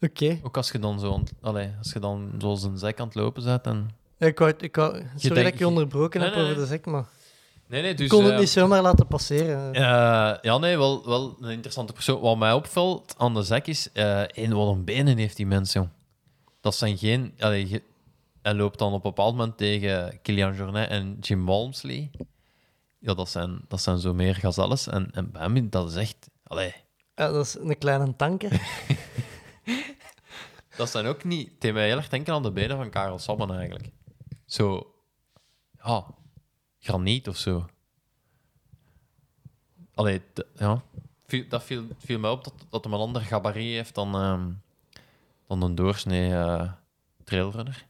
[0.00, 0.40] Oké.
[0.42, 1.22] ook als je dan zo...
[1.40, 3.90] Allee, als je dan zoals een zek aan het lopen bent en...
[4.18, 6.60] Ik wou, ik wou, sorry dat ik je onderbroken Nee, heb over nee.
[6.60, 7.04] de zek, maar
[7.66, 8.04] Nee, nee, dus...
[8.04, 9.74] ik kon het eh, niet zomaar laten passeren.
[9.74, 12.20] eh, ja, nee, wel, wel een interessante persoon.
[12.20, 13.92] Wat mij opvalt aan de zek is...
[13.92, 15.88] eh één, wat een benen heeft die mens, jong.
[16.60, 17.34] Dat zijn geen...
[17.38, 17.82] Allee, je-
[18.42, 22.10] hij loopt dan op een bepaald moment tegen Kilian Jornet en Jim Walmsley.
[22.98, 24.86] Ja, dat zijn, dat zijn zo meer gazelles.
[24.86, 26.28] En, en bij hem, dat is echt...
[26.44, 26.74] Allee,
[27.14, 28.60] Ja, dat is een kleine tanker.
[30.76, 31.50] dat zijn ook niet...
[31.58, 33.88] Het mij heel erg denken aan de benen van Karel Sabben, eigenlijk.
[34.48, 34.94] Zo...
[35.82, 36.06] Ja...
[36.78, 37.66] graniet of zo.
[39.94, 40.22] Allee,
[40.54, 40.82] ja.
[41.48, 44.50] Dat viel, viel mij op dat, dat hem een ander gabarit heeft dan, ehm,
[45.46, 46.72] dan een doorsnee eh,
[47.24, 47.86] trailrunner.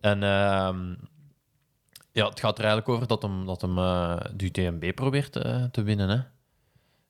[0.00, 0.94] En ehm,
[2.12, 5.64] ja, het gaat er eigenlijk over dat hem, dat hem eh, de UTMB probeert eh,
[5.64, 6.08] te winnen.
[6.08, 6.20] Hè?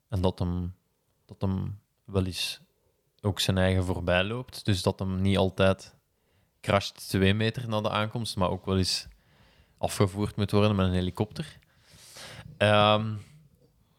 [0.09, 0.75] En dat hem,
[1.25, 2.61] dat hem wel eens
[3.21, 4.65] ook zijn eigen voorbij loopt.
[4.65, 5.96] Dus dat hem niet altijd
[6.67, 9.07] crasht twee meter na de aankomst, maar ook wel eens
[9.79, 11.59] afgevoerd moet worden met een helikopter.
[12.57, 13.15] Ehm,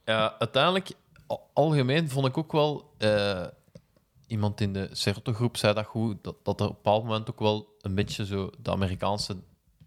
[0.05, 0.91] ja, uiteindelijk,
[1.27, 2.93] al- algemeen vond ik ook wel...
[2.97, 3.45] eh,
[4.27, 7.39] iemand in de Certo-groep zei dat goed, dat, dat er op een bepaald moment ook
[7.39, 9.37] wel een beetje zo de Amerikaanse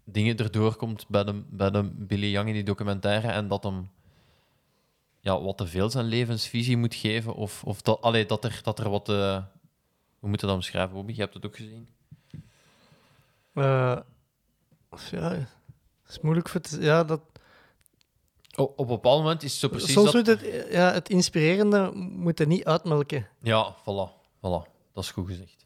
[0.03, 3.89] dingen erdoor komt bij de, bij de Billy Young in die documentaire en dat hem
[5.19, 8.89] ja, wat te veel zijn levensvisie moet geven of, of dat, dat, er, dat er
[8.89, 9.09] wat...
[9.09, 9.43] eh,
[10.19, 11.13] hoe moet je dat omschrijven, Bobby?
[11.13, 11.87] Je hebt het ook gezien.
[13.53, 13.97] Eh,
[15.11, 15.47] ja, het
[16.09, 16.81] is moeilijk voor te...
[16.81, 17.21] Ja, dat,
[18.55, 20.15] O- op een bepaald moment is het zo precies soms dat...
[20.15, 23.27] moet het, ja, het inspirerende moet er niet uitmelken.
[23.41, 24.69] Ja, voilà, voilà.
[24.93, 25.65] Dat is goed gezegd.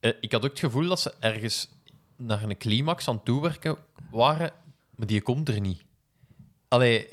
[0.00, 1.68] Eh, ik had ook het gevoel dat ze ergens
[2.16, 3.76] naar een climax aan het toewerken
[4.10, 4.52] waren,
[4.94, 5.82] maar die komt er niet.
[6.68, 7.08] Allee,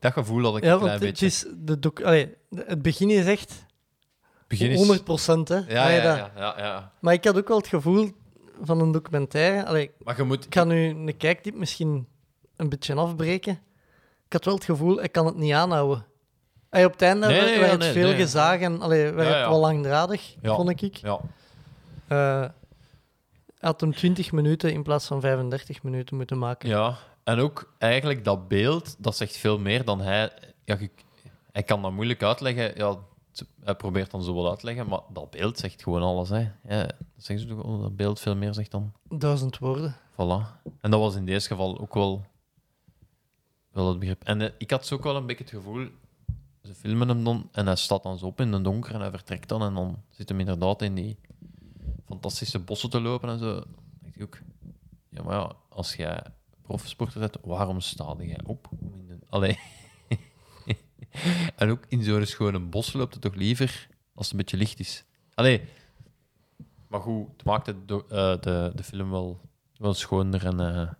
[0.00, 1.26] dat gevoel had ik Ja, een want klein het, beetje.
[1.26, 3.66] is de allee, het begin is echt
[4.46, 4.76] Begin is...
[4.76, 5.48] 100 procent.
[5.48, 6.92] Hè, Ja, ja, ja, ja.
[7.00, 8.10] Maar ik had ook wel het gevoel
[8.62, 9.66] van een documentaire.
[9.66, 10.44] Allee, Maar je moet...
[10.44, 12.06] ik ga nu een kijktip misschien
[12.56, 13.52] een beetje afbreken.
[14.26, 16.06] Ik had wel het gevoel, ik kan het niet aanhouden.
[16.70, 19.10] Allee, op het einde Nee, werd nee, werd ja, het nee, veel gezagen en allee,
[19.12, 20.54] werd Ja, het wel langdradig, Ja.
[20.54, 20.96] vond ik.
[20.96, 21.20] Ja,
[22.08, 22.50] hij
[23.60, 26.68] had hem 20 minuten in plaats van 35 minuten moeten maken.
[26.68, 26.96] ja.
[27.24, 30.30] En ook eigenlijk dat beeld, dat zegt veel meer dan hij...
[30.64, 30.90] Ja, je-
[31.52, 32.72] hij kan dat moeilijk uitleggen.
[32.76, 32.96] Ja,
[33.64, 36.28] hij probeert dan zo wel uit te leggen, maar dat beeld zegt gewoon alles.
[36.28, 36.38] Hè.
[36.68, 38.92] Ja, dat ze toch dat beeld veel meer zegt dan...
[39.08, 39.96] Duizend woorden.
[40.12, 40.62] Voilà.
[40.80, 42.24] En dat was in deze geval ook wel,
[43.70, 44.24] wel het begrip.
[44.24, 45.86] En eh, ik had zo ook wel een beetje het gevoel,
[46.62, 49.10] ze filmen hem dan en hij staat dan zo op in de donker en hij
[49.10, 51.16] vertrekt dan en dan zit hem inderdaad in die
[52.06, 53.54] fantastische bossen te lopen en zo.
[53.54, 53.66] Dan
[54.00, 54.38] denk ik ook,
[55.08, 56.22] ja, maar ja, als jij
[56.62, 58.68] profsporter bent, waarom sta jij op?
[58.80, 59.58] om in de- Allee.
[61.56, 64.80] en ook in zo'n schone bos loopt het toch liever als het een beetje licht
[64.80, 65.04] is.
[65.34, 65.62] Allee.
[66.88, 69.40] Maar goed, het maakt het eh, de, de film wel,
[69.76, 70.92] wel schoner en eh,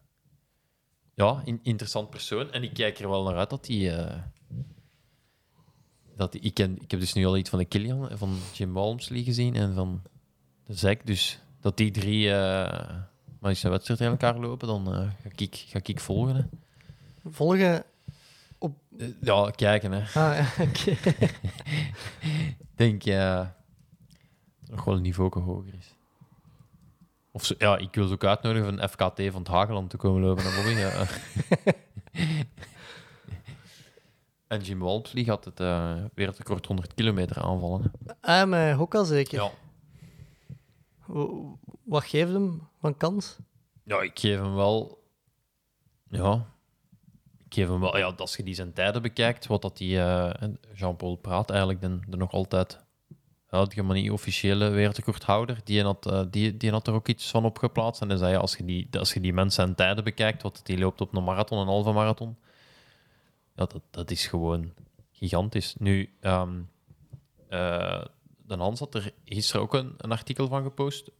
[1.14, 2.52] ja, in, interessant persoon.
[2.52, 3.98] En ik kijk er wel naar uit dat hij.
[3.98, 4.16] eh,
[6.16, 8.72] dat die, ik, ken, ik heb dus nu al iets van de Killian, van Jim
[8.72, 10.02] Walmsley gezien en van
[10.66, 11.06] de Zack.
[11.06, 12.96] Dus dat die drie eh
[13.40, 14.86] maar eens een wedstrijd tegen elkaar lopen, dan
[15.22, 16.50] ga, ik, ga ik volgen.
[17.24, 17.84] Volgen.
[19.20, 19.92] Ja, kijken.
[19.92, 19.98] Hè.
[20.20, 20.66] Ah, ja,
[22.74, 23.48] denk dat
[24.60, 25.94] nog wel een niveau hoger is.
[27.32, 30.22] Of zo, ja, ik wil ze ook uitnodigen van FKT van het Hageland te komen
[30.22, 30.70] lopen naar Bobby.
[30.70, 31.06] Ja.
[34.48, 37.92] en Jim Walmsley gaat het eh wereldrecord 100 kilometer aanvallen.
[38.06, 38.12] Hè.
[38.40, 39.42] Ah, met Hokka zeker.
[39.42, 39.50] Ja.
[41.06, 43.36] Wa- Wat geeft hem van kans?
[43.84, 45.02] ja, ik geef hem wel...
[46.10, 46.46] Ja,
[47.48, 47.96] ik geef hem wel...
[47.96, 50.00] Ja, als je die zijn tijden bekijkt, wat dat die...
[50.00, 52.86] eh, Jean-Paul Praat eigenlijk de, nog altijd...
[53.50, 58.00] Maar niet officiële wereldrecordhouder, die had, eh, die, die had er ook iets van opgeplaatst.
[58.02, 60.60] En dan zei je, als je die, als je die mensen en tijden bekijkt, wat
[60.62, 62.36] die loopt op een marathon, een halve marathon,
[63.54, 64.72] ja, dat, dat is gewoon
[65.12, 65.74] gigantisch.
[65.78, 66.60] Nu, ehm
[67.48, 68.04] eh,
[68.46, 71.10] de Hans had er gisteren ook een, een artikel van gepost.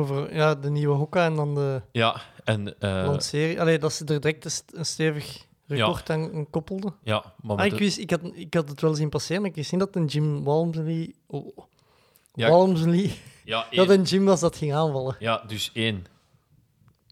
[0.00, 2.80] Over ja, de nieuwe Hokka en dan de ja, en...
[2.80, 3.60] eh, lancering.
[3.60, 6.94] Allee, dat ze er direct een, st- een stevig record aan aan koppelden.
[7.02, 9.50] ja, maar Ah, ik, de- wist, ik, had, ik had het wel zien passeren, maar
[9.50, 11.14] ik wist niet dat een Jim Walmsley...
[11.26, 11.58] Oh,
[12.34, 12.50] Ja.
[12.50, 13.12] Walmsley...
[13.44, 15.16] ja, Dat een Jim was dat ging aanvallen.
[15.18, 16.04] Ja, dus één.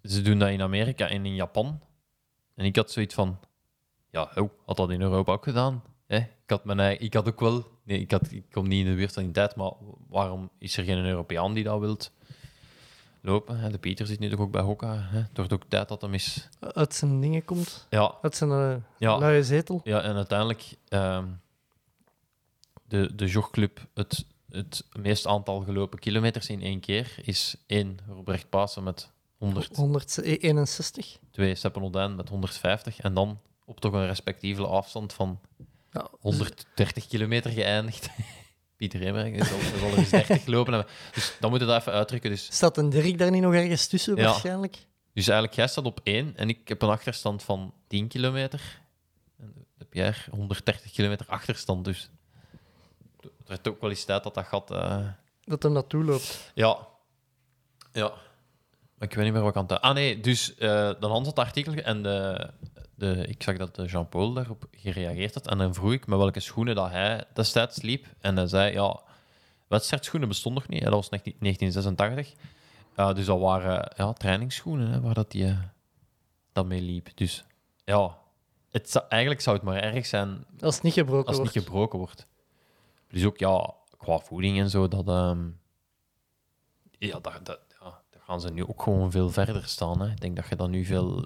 [0.03, 1.81] Ze doen dat in Amerika en in Japan.
[2.55, 3.39] En ik had zoiets van...
[4.11, 5.83] Ja, oh, had dat in Europa ook gedaan?
[6.07, 6.17] Hè?
[6.17, 7.65] Ik, had mijn ik had ook wel...
[7.85, 9.73] Nee, ik, had, ik kom niet in de buurt van die tijd, maar
[10.09, 12.13] waarom is er geen Europeaan die dat wilt
[13.27, 13.59] lopen?
[13.59, 13.71] Hè?
[13.71, 14.95] De Pieter zit nu toch ook bij Hokka.
[14.95, 15.19] Hè?
[15.19, 16.49] Het wordt ook tijd dat hem is...
[16.61, 17.87] Uit zijn dingen komt.
[17.91, 19.19] Ja, Uit zijn Ja.
[19.19, 19.81] luie zetel.
[19.85, 20.75] ja en uiteindelijk...
[20.89, 21.27] ehm,
[22.89, 28.49] de, de jogclub, het, het meest aantal gelopen kilometers in één keer, is één Robrecht
[28.49, 31.19] Pasen met 100 161.
[31.31, 35.41] twee Seppen Odijn met 150 en dan op toch een respectievele afstand van
[35.93, 38.09] Ja, 130 kilometer geëindigd.
[38.77, 40.87] Pieter Hemerink zal, zal er eens 30 gelopen.
[41.15, 42.31] Dus dan moet je dat even uitdrukken.
[42.31, 44.25] Dus, Staat een Dirk daar niet nog ergens tussen, Ja.
[44.25, 44.77] waarschijnlijk?
[45.13, 48.81] dus eigenlijk, jij staat op 1 en ik heb een achterstand van 10 kilometer.
[49.39, 51.85] En heb jij 130 kilometer achterstand.
[51.85, 52.11] Dus
[53.21, 54.71] het werd ook wel eens tijd dat dat gat...
[54.71, 55.07] eh,
[55.45, 56.51] Dat hem naartoe loopt.
[56.55, 56.79] Ja.
[57.93, 58.13] Ja.
[58.99, 59.81] ik weet niet meer wat ik aan het...
[59.81, 62.51] Ah nee, dus eh dan had het artikel en de,
[62.97, 65.47] de, ik zag dat Jean-Paul daarop gereageerd had.
[65.49, 68.07] En dan vroeg ik met welke schoenen dat hij destijds liep.
[68.21, 69.01] En hij zei, ja,
[69.67, 70.83] wedstrijdschoenen bestonden nog niet.
[70.83, 72.33] hè, Dat was 19- 1986.
[72.97, 75.59] Ja, dus dat waren ja, trainingsschoenen hè, waar dat hij eh,
[76.53, 77.09] dat mee liep.
[77.15, 77.45] Dus
[77.85, 78.19] ja,
[78.71, 81.55] het zou, eigenlijk zou het maar erg zijn Als het niet gebroken als het wordt.
[81.55, 82.27] niet gebroken wordt.
[83.09, 85.49] Dus ook ja, qua voeding en zo, dat, ehm,
[86.99, 90.01] ja, dat, dat, ja, daar gaan ze nu ook gewoon veel verder staan.
[90.01, 90.11] Hè.
[90.11, 91.25] Ik denk dat je dan nu veel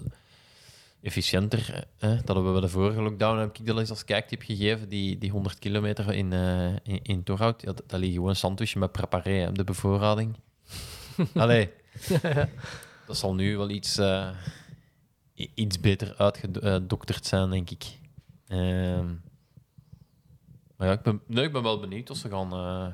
[1.01, 2.15] efficiënter, hè.
[2.15, 5.17] dat hebben we bij de vorige lockdown, heb ik dat eens als kijktip gegeven, die,
[5.17, 8.79] die 100 kilometer in, eh in, in Torhout, ja, dat, dat ligt gewoon een sandwichje
[8.79, 10.35] met preparé, de bevoorrading.
[11.33, 11.69] Allee,
[13.07, 14.29] dat zal nu wel iets, eh,
[15.33, 17.99] iets beter uitgedokterd zijn, denk ik.
[18.47, 19.07] Ehm,
[20.77, 22.93] maar ja, ik ben, nee, ik ben wel benieuwd of ze gaan, eh,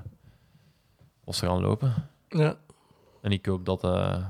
[1.24, 2.10] of ze gaan lopen.
[2.30, 2.58] Ja.
[3.22, 4.28] En ik hoop dat eh,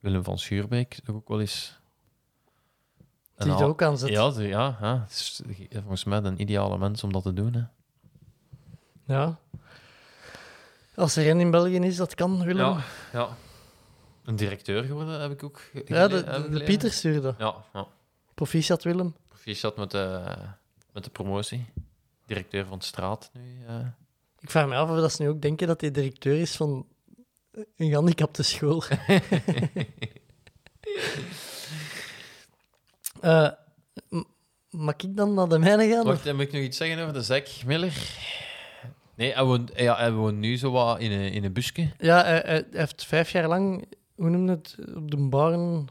[0.00, 1.80] Willem van Schuurbeek toch ook wel eens...
[3.42, 4.08] Die een er ook aan zit.
[4.08, 5.42] Ja, ja, ja, het is
[5.72, 7.52] volgens mij een ideale mens om dat te doen.
[7.54, 7.62] Hè.
[9.14, 9.38] Ja.
[10.94, 12.66] Als er één in België is, dat kan, Willem.
[12.66, 12.80] Ja,
[13.12, 13.28] ja.
[14.24, 16.62] Een directeur geworden heb ik ook Ja, de, de.
[16.64, 17.34] Pieter stuurde.
[17.38, 17.86] Ja, ja.
[18.34, 19.14] Proficiat, Willem.
[19.28, 20.22] Proficiat met de,
[20.92, 21.66] met de promotie.
[22.26, 23.64] Directeur van de straat nu.
[23.66, 23.76] eh.
[24.40, 26.86] Ik vraag me af of dat ze nu ook denken dat hij directeur is van
[27.76, 28.82] een gehandicapte school.
[33.22, 33.48] Eh,
[34.08, 34.22] m-
[34.70, 36.04] mag ik dan naar de mijne gaan?
[36.04, 38.16] Wacht, dan moet ik nog iets zeggen over de Zack Miller?
[39.14, 41.90] Nee, hij woont, ja, hij woont nu zo wat in een, in een busje.
[41.98, 43.84] Ja, hij, hij heeft vijf jaar lang,
[44.14, 45.86] hoe noem je het, op de baren,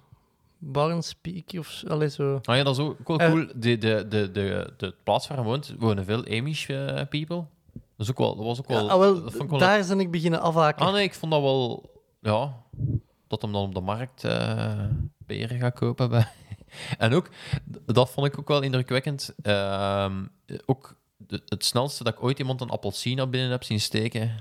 [0.57, 1.87] barenspeak of zo.
[1.87, 2.39] Allee, zo.
[2.43, 3.31] Ah ja, dat is ook wel Eh.
[3.31, 3.45] cool.
[3.55, 7.45] De, de, de, de, de plaats waar hij woont, wonen veel Amish eh, people.
[7.73, 8.85] Dat, is ook wel, dat was ook wel...
[8.85, 10.85] Ja, ah, wel, dat vond ik wel daar ben ik beginnen afhaken.
[10.85, 11.89] Ah nee, ik vond dat wel...
[12.21, 12.53] Ja,
[13.27, 14.83] dat hem dan op de markt eh
[15.25, 16.09] peren gaat kopen.
[16.09, 16.27] Bij.
[16.97, 17.29] En ook,
[17.85, 19.33] dat vond ik ook wel indrukwekkend.
[19.41, 20.25] ehm,
[20.65, 24.39] ook de- het snelste dat ik ooit iemand een appelsien naar binnen heb zien steken.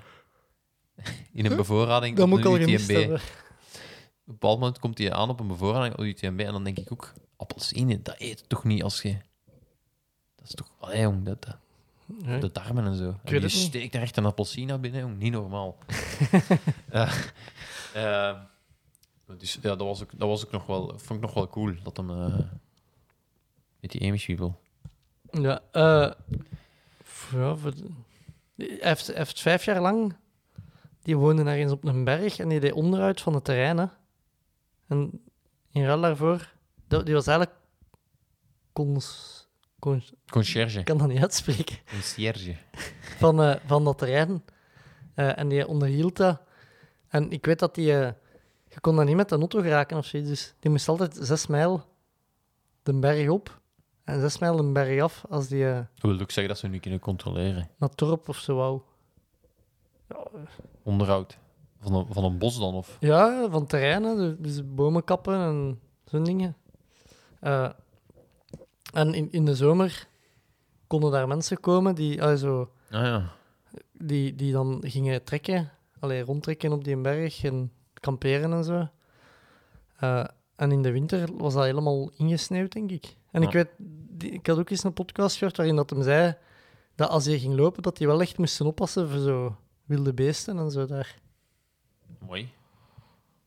[1.32, 2.88] In een bevoorrading dat op moet ik een UTMB.
[2.96, 3.14] hebben.
[3.16, 6.78] Op een bepaald moment komt hij aan op een bevoorrading op UTMB en dan denk
[6.78, 9.16] ik ook, appelsine, dat eet toch niet als je...
[10.36, 10.70] Dat is toch...
[10.80, 11.56] Allee, jong, dat, dat-
[12.22, 12.40] Nee.
[12.40, 13.14] de darmen en zo.
[13.24, 15.18] En je steekt er echt een appelsine naar binnen, jong.
[15.18, 15.76] Niet normaal.
[17.92, 18.32] Eh,
[19.38, 20.86] dus ja, dat was, ook, dat was ook nog wel...
[20.88, 22.10] Vond ik nog wel cool, dat hem...
[22.10, 22.38] eh
[23.80, 24.52] met die Amish people.
[25.30, 26.12] Ja, eh,
[27.30, 27.72] ja voor
[28.56, 30.16] hij, heeft, hij heeft vijf jaar lang...
[31.02, 33.78] Die woonde ergens op een berg en die deed onderhoud van het terrein.
[33.78, 33.86] Hè.
[34.88, 35.22] En
[35.72, 36.52] in ruil daarvoor...
[36.88, 37.58] dat- Die was eigenlijk...
[38.72, 39.46] Cons,
[39.78, 40.78] cons- Concierge.
[40.78, 41.76] ik kan dat niet uitspreken.
[41.90, 42.56] Concierge.
[43.18, 44.44] van, eh, van dat terrein.
[45.14, 46.40] Eh, en die onderhield dat.
[47.08, 48.12] En ik weet dat die...
[48.70, 50.28] eh, je kon daar niet met de auto geraken of zoiets.
[50.28, 51.82] Dus die moest altijd zes mijl
[52.82, 53.60] de berg op
[54.04, 56.68] en zes mijl de berg af als die eh, Dat wil ook zeggen dat ze
[56.68, 57.68] nu kunnen controleren.
[57.78, 58.80] naar Torp of zo wou.
[60.82, 61.38] Onderhoud.
[61.80, 62.96] Van een, van een bos dan, of...
[63.00, 66.56] Ja, van terreinen, dus- dus bomen kappen en zo'n dingen.
[67.40, 67.70] Eh,
[68.92, 70.06] en in, in de zomer
[70.86, 73.32] konden daar mensen komen die, zo, Ah ja.
[73.92, 78.88] die, die dan gingen trekken, allee, rondtrekken op die berg en kamperen en zo.
[79.96, 80.24] Eh,
[80.56, 83.04] en in de winter was dat helemaal ingesneeuwd, denk ik.
[83.30, 83.68] En ik weet,
[84.08, 86.36] die- ik had ook eens een podcast gehoord waarin dat hem zei
[86.94, 90.58] dat als hij ging lopen, dat hij wel echt moesten oppassen voor zo wilde beesten
[90.58, 91.14] en zo daar.
[92.26, 92.48] Mooi.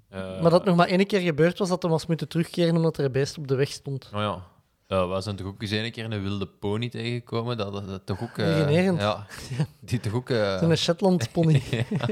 [0.09, 2.97] Eh, Maar dat nog maar één keer gebeurd was dat hij was moeten terugkeren omdat
[2.97, 4.09] er een beest op de weg stond.
[4.13, 4.43] Oh ja.
[4.88, 7.57] Ja, wij zijn toch ook eens een keer een wilde pony tegengekomen.
[7.57, 8.38] Dat, dat, dat toch ook...
[8.38, 8.57] eh.
[8.99, 9.27] Ja.
[9.80, 10.30] Die toch ook...
[10.30, 11.61] eh, Zo'n Shetland pony.
[11.71, 12.07] ja,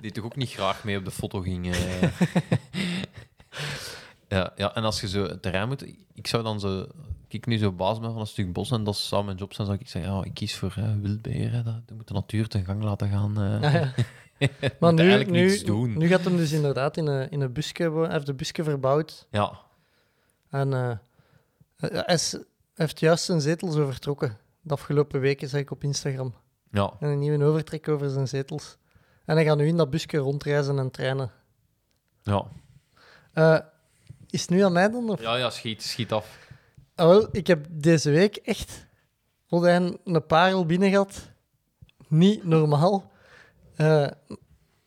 [0.00, 1.74] die toch ook niet graag mee op de foto ging.
[1.74, 2.02] eh.
[4.28, 5.82] ja, ja, en als je zo het terrein moet...
[6.14, 6.86] Ik zou dan zo...
[7.28, 9.66] Ik nu zo baas ben van een stuk bos en dat zou mijn job zijn,
[9.66, 11.64] zou ik zeggen, ja, ik kies voor eh, wildberen.
[11.64, 13.40] Dat, dat moet de natuur ten gang laten gaan.
[13.42, 13.62] eh.
[13.62, 13.92] Ah, ja.
[14.80, 15.98] Maar nu, eigenlijk nu, niets doen.
[15.98, 17.90] nu gaat hem dus inderdaad in een, in een busje.
[17.92, 19.26] Hij heeft de busje verbouwd.
[19.30, 19.58] Ja,
[20.50, 20.96] En eh,
[21.76, 22.18] hij,
[22.74, 24.38] heeft juist zijn zetels overtrokken.
[24.60, 26.34] De afgelopen weken zag ik op Instagram.
[26.70, 26.92] ja.
[27.00, 28.76] En een nieuwe overtrek over zijn zetels.
[29.28, 31.30] En hij gaat nu in dat busje rondreizen en trainen.
[32.22, 32.44] Ja,
[33.32, 33.58] Eh,
[34.30, 35.10] is het nu aan mij dan?
[35.10, 35.20] Of?
[35.20, 36.38] ja, ja schiet, schiet af.
[36.94, 38.86] Ah, wel, ik heb deze week echt
[39.48, 41.30] Rodijn een parel binnen gehad.
[42.08, 43.10] Niet normaal.
[43.76, 44.06] Eh,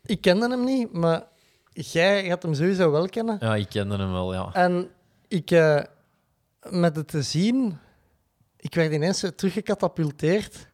[0.03, 1.23] ik kende hem niet, maar
[1.72, 3.38] jij gaat hem sowieso wel kennen.
[3.39, 4.49] Ja, ik kende hem wel, ja.
[4.53, 4.89] En
[5.27, 5.84] ik, eh,
[6.69, 7.77] met het te zien,
[8.57, 10.68] ik werd ineens teruggecatapulteerd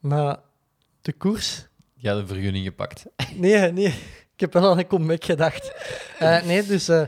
[0.00, 0.38] naar
[1.00, 1.68] de koers.
[2.00, 3.04] Jij had een vergunning gepakt.
[3.34, 3.86] Nee, nee.
[4.34, 5.72] ik heb wel aan een comeback gedacht.
[6.18, 7.02] Eh, nee, dus eh,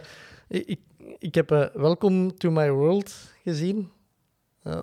[0.48, 0.80] ik,
[1.18, 3.90] ik heb eh, Welcome to My World gezien.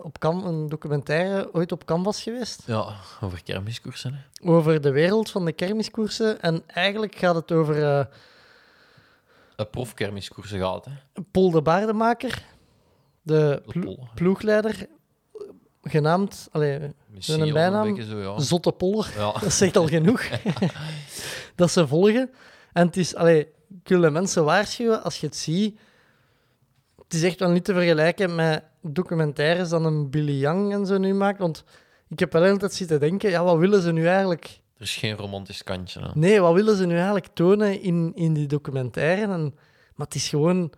[0.02, 2.64] Op Cam een documentaire ooit op Canvas geweest.
[2.66, 4.14] Ja, over kermiskoersen.
[4.14, 4.50] Hè.
[4.52, 6.42] Over de wereld van de kermiskoersen.
[6.42, 8.08] En eigenlijk gaat het over
[9.56, 11.22] Een profkermiskoersen gaat, hè.
[11.32, 12.44] Paul de Baardemaker,
[13.22, 14.88] de plo- ploegleider,
[15.82, 18.02] genaamd allee, Missie een bijnaam?
[18.02, 18.40] Zo, ja.
[18.40, 19.14] Zotte Poller.
[19.18, 19.32] Ja.
[19.42, 20.24] Dat zegt al genoeg.
[21.56, 22.32] dat ze volgen.
[22.74, 23.40] En het is, allee,
[23.84, 25.80] ik wil de mensen waarschuwen, als je het ziet,
[27.04, 30.98] het is echt wel niet te vergelijken met documentaires dan een Billy Young en zo
[30.98, 31.40] nu maakt.
[31.40, 31.64] Want
[32.08, 34.60] ik heb wel de hele tijd zitten denken, ja, wat willen ze nu eigenlijk...
[34.76, 36.00] Er is geen romantisch kantje.
[36.00, 36.08] Hè.
[36.14, 39.34] Nee, wat willen ze nu eigenlijk tonen in, in die documentaire?
[39.34, 39.56] En,
[39.96, 40.74] maar het is gewoon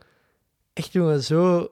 [0.74, 1.70] echt, jongen, zo...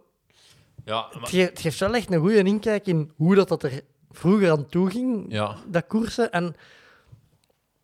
[0.90, 4.66] Ja, Het geeft wel echt een goede inkijk in hoe dat, dat er vroeger aan
[4.68, 5.56] toe ging, ja.
[5.68, 6.32] dat koersen.
[6.32, 6.56] En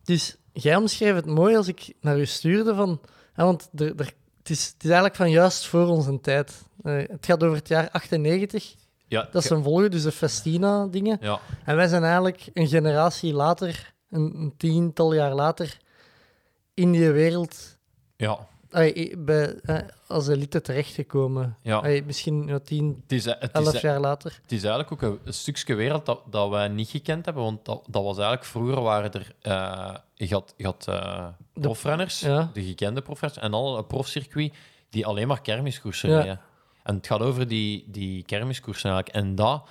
[0.04, 3.02] dus jij omschreef het mooi als ik naar u stuurde van...
[3.34, 6.64] hè, want er, er, het, is, het is eigenlijk van juist voor onze tijd.
[6.84, 8.76] Eh, het gaat over het jaar 98.
[9.08, 11.18] ja, Dat is een volgende, dus de Festina-dingen.
[11.22, 11.40] ja.
[11.66, 15.78] En wij zijn eigenlijk een generatie later, een, een tiental jaar later,
[16.74, 17.78] in die wereld
[18.18, 18.48] ja.
[19.18, 19.78] Bij, eh,
[20.08, 21.58] als elite terechtgekomen.
[21.62, 22.02] Ja.
[22.06, 24.40] Misschien ja, tien, Het is, het, is, elf jaar later.
[24.42, 27.44] het is eigenlijk ook een, een stukje wereld dat, dat wij niet gekend hebben.
[27.44, 29.32] Want dat, dat was eigenlijk vroeger waren er.
[29.42, 32.50] eh je had, je had eh, De- profrenners, ja.
[32.54, 34.54] de gekende profrenners, en al een profcircuit
[34.90, 36.42] die alleen maar kermiskoersen Ja.
[36.84, 39.26] En het gaat over die, die kermiskoersen eigenlijk.
[39.26, 39.64] En dat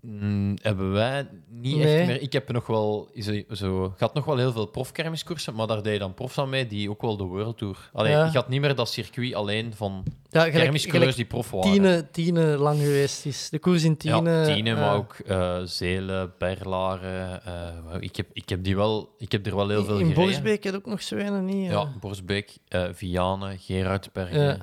[0.00, 1.96] mm, hebben wij niet Nee.
[1.98, 2.20] echt meer.
[2.20, 5.82] Ik heb nog wel zo, zo ik had nog wel heel veel profkermiskoersen, maar daar
[5.82, 7.90] deed je dan profs aan mee die ook wel de World Tour.
[7.92, 8.24] Alleen, Ja.
[8.24, 11.70] je had niet meer dat circuit alleen van Ja, kermiscoureurs die prof waren.
[11.70, 13.48] tiene, tiene lang geweest is.
[13.50, 14.30] De koers in tiene.
[14.30, 17.44] ja, Tiene, maar eh, ook eh, Zelen, Berlaren.
[17.44, 20.24] eh, ik, heb, ik, heb die wel, ik heb er wel heel veel In gereden.
[20.24, 21.70] Borsbeek heb je ook nog zo een, niet?
[21.70, 21.92] Ja.
[22.00, 22.56] Borsbeek,
[22.92, 24.40] Vianen, Gerardsbergen.
[24.42, 24.56] Ja.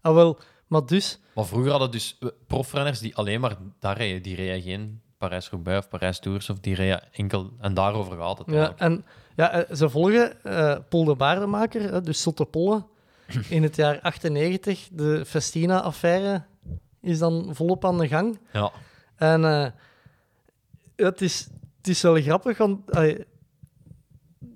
[0.00, 0.38] Ah, wel.
[0.74, 1.18] Maar dus...
[1.34, 4.22] Maar vroeger hadden dus eh, profrenners die alleen maar daar reden.
[4.22, 7.50] Die reden geen Parijs-Roubaix of Parijs-Tours, of die reden enkel...
[7.60, 9.04] En daarover gaat het Ja, en
[9.36, 12.84] ja, eh, ze volgen eh Paul de Baardemaker, dus Sotte Polle,
[13.48, 14.88] in het jaar 98.
[14.92, 16.42] De Festina-affaire
[17.00, 18.38] is dan volop aan de gang.
[18.52, 18.72] Ja,
[19.16, 19.42] En
[20.96, 22.80] het, is, het is wel grappig, want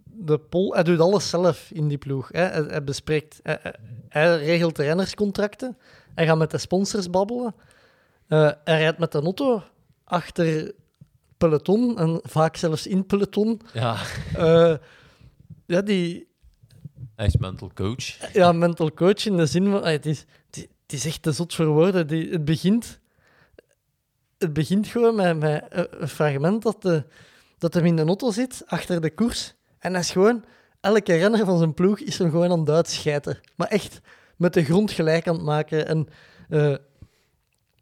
[0.05, 2.29] de Pol, hij doet alles zelf in die ploeg.
[2.33, 2.43] Hè.
[2.43, 3.41] Hij, hij bespreekt,
[4.09, 5.77] hij, regelt rennerscontracten,
[6.19, 7.55] hij gaat met de sponsors babbelen,
[8.29, 9.63] Eh, hij rijdt met de auto
[10.05, 10.73] achter
[11.37, 13.61] peloton en vaak zelfs in peloton.
[13.73, 13.97] ja.
[14.35, 14.75] Eh,
[15.67, 16.27] ja, die
[17.17, 18.33] hij is mental coach.
[18.33, 19.83] ja, mental coach in de zin van...
[19.83, 22.07] ah, Het is, het is, echt te zot voor woorden.
[22.07, 22.99] Die, het, begint,
[24.39, 27.05] het begint gewoon met, met een een fragment dat, de,
[27.59, 29.55] dat hem in de auto zit, achter de koers.
[29.79, 30.45] En hij is gewoon...
[30.81, 33.41] Elke renner van zijn ploeg is hem gewoon aan het uitschijten.
[33.57, 34.01] Maar echt
[34.39, 35.87] met de grond gelijk aan het maken.
[35.87, 36.09] En
[36.49, 36.75] eh,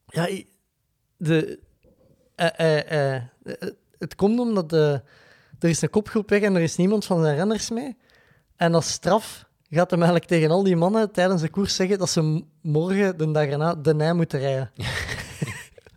[0.07, 0.29] ja,
[1.17, 1.59] de,
[2.35, 3.23] eh, eh, eh,
[3.99, 5.03] het komt omdat de,
[5.59, 7.97] er is een kopgroep weg en er is niemand van zijn renners mee.
[8.57, 12.11] En als straf gaat hem eigenlijk tegen al die mannen tijdens de koers zeggen dat
[12.11, 14.71] ze morgen, de dag erna, de Nij moeten rijden.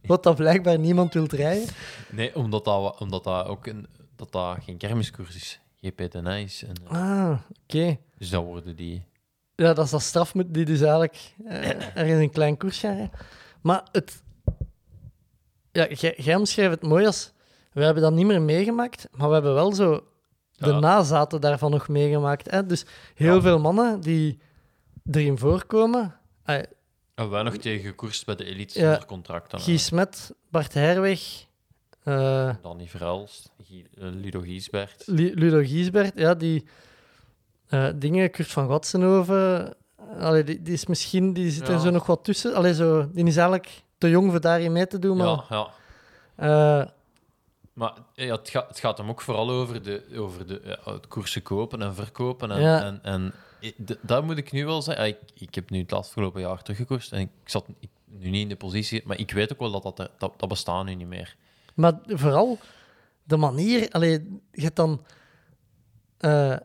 [0.02, 1.68] Wat dat blijkbaar niemand wil rijden.
[2.11, 5.60] Nee, omdat dat, omdat dat ook een, dat dat geen kermiskoers is.
[5.81, 6.64] GP de.
[6.68, 7.98] En, eh, Ah, oké.
[8.18, 9.03] Dus dan worden die...
[9.60, 12.95] Ja, dat is dat straf die dus eigenlijk eh, er in een klein koers gaan
[12.95, 13.11] rijden.
[13.61, 14.23] Maar het...
[15.72, 15.88] Ja,
[16.18, 17.34] jij omschrijft het mooi als...
[17.72, 20.03] We hebben dat niet meer meegemaakt, maar we hebben wel zo
[20.56, 20.80] de Ja.
[20.80, 22.52] nazaten daarvan nog meegemaakt.
[22.52, 22.65] Hè?
[22.65, 23.41] Dus heel Ja.
[23.41, 24.40] veel mannen die
[25.11, 26.15] erin voorkomen...
[26.44, 28.90] Hebben wij nog tegen gekoerst bij de elite Ja.
[28.90, 29.52] zonder contract.
[29.52, 31.22] Dan, Guy Smet, Bart Herweg,
[32.03, 35.03] eh, Danny Verhelst, eh, Ludo Giesbert.
[35.06, 36.65] Lu- Ludo Giesbert, ja, die
[37.70, 39.74] eh, dingen, Kurt van Watsenhoven,
[40.20, 42.54] allee, die, die is misschien, die zit er zo nog wat tussen.
[42.56, 45.68] Allee, zo, die is eigenlijk te jong voor daarin mee te doen, maar Ja, ja.
[46.82, 46.88] eh,
[47.74, 51.08] Maar ja, het, gaat, het gaat hem ook vooral over de, over de ja, het
[51.08, 52.52] koersen kopen en verkopen.
[52.52, 52.84] En, Ja.
[52.84, 53.34] en, en
[54.02, 55.04] dat moet ik nu wel zeggen.
[55.04, 58.41] Ah, Ik, ik heb nu het afgelopen jaar teruggekoerst en ik zat ik- nu niet
[58.41, 61.08] in de positie, maar ik weet ook wel dat dat, dat, dat bestaat nu niet
[61.08, 61.36] meer.
[61.76, 62.58] maar vooral
[63.24, 65.02] de manier, allee, je hebt dan,
[66.18, 66.56] eh,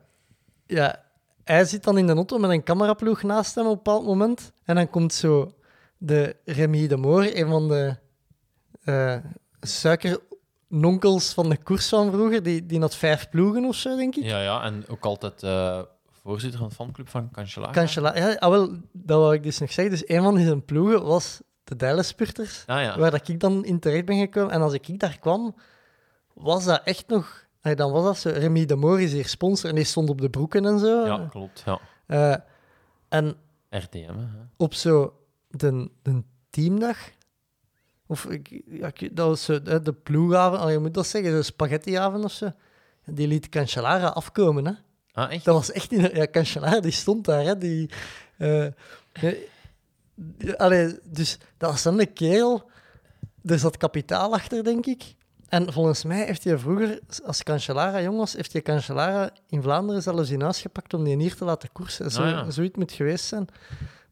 [0.66, 1.04] ja,
[1.44, 4.52] hij zit dan in de auto met een cameraploeg naast hem op een bepaald moment
[4.64, 5.54] en dan komt zo
[5.98, 7.96] de Remy de Moor, een van de
[8.84, 9.16] eh
[9.66, 14.24] suikernonkels van de koers van vroeger, die, die had vijf ploegen of zo, denk ik.
[14.24, 15.82] Ja, ja, en ook altijd eh,
[16.22, 17.72] voorzitter van de fanclub van Cancellara.
[17.72, 18.18] Cancellara.
[18.18, 19.94] Ja, ah, wel, dat wou ik dus nog zeggen.
[19.94, 22.98] Dus een van zijn ploegen was de Dijlenspurters, Ah ja.
[22.98, 24.52] waar dat ik dan in terecht ben gekomen.
[24.52, 25.54] En als ik daar kwam,
[26.34, 27.43] was dat echt nog...
[27.74, 28.30] dan was dat zo.
[28.30, 31.06] Remy de Moor is hier sponsor en die stond op de broeken en zo.
[31.06, 31.62] Ja, klopt.
[31.66, 31.80] Ja.
[32.06, 32.36] Eh,
[33.08, 33.36] en
[33.70, 34.26] RTM, hè.
[34.56, 35.14] op zo
[35.50, 36.98] de, de teamdag,
[38.06, 42.24] of ik, ja, ik- dat was zo, de, ploegavond, je moet dat zeggen, zo spaghettiavond
[42.24, 42.52] of zo.
[43.06, 44.72] Die liet Cancellara afkomen, hè.
[45.12, 45.44] Ah, echt?
[45.44, 46.10] Dat was echt in...
[46.14, 47.58] Ja, Cancellara, die stond daar, hè.
[47.58, 47.90] Die,
[48.38, 48.66] eh,
[50.56, 52.70] allee, dus dat was dan een kerel...
[53.44, 55.14] Er zat kapitaal achter, denk ik.
[55.54, 60.02] En volgens mij heeft hij vroeger, als Cancellara jong was, heeft hij Cancellara in Vlaanderen
[60.02, 62.10] zelfs in huis gepakt om die hier te laten koersen.
[62.10, 62.50] Zo, Ah, ja.
[62.50, 63.46] Zoiets moet geweest zijn.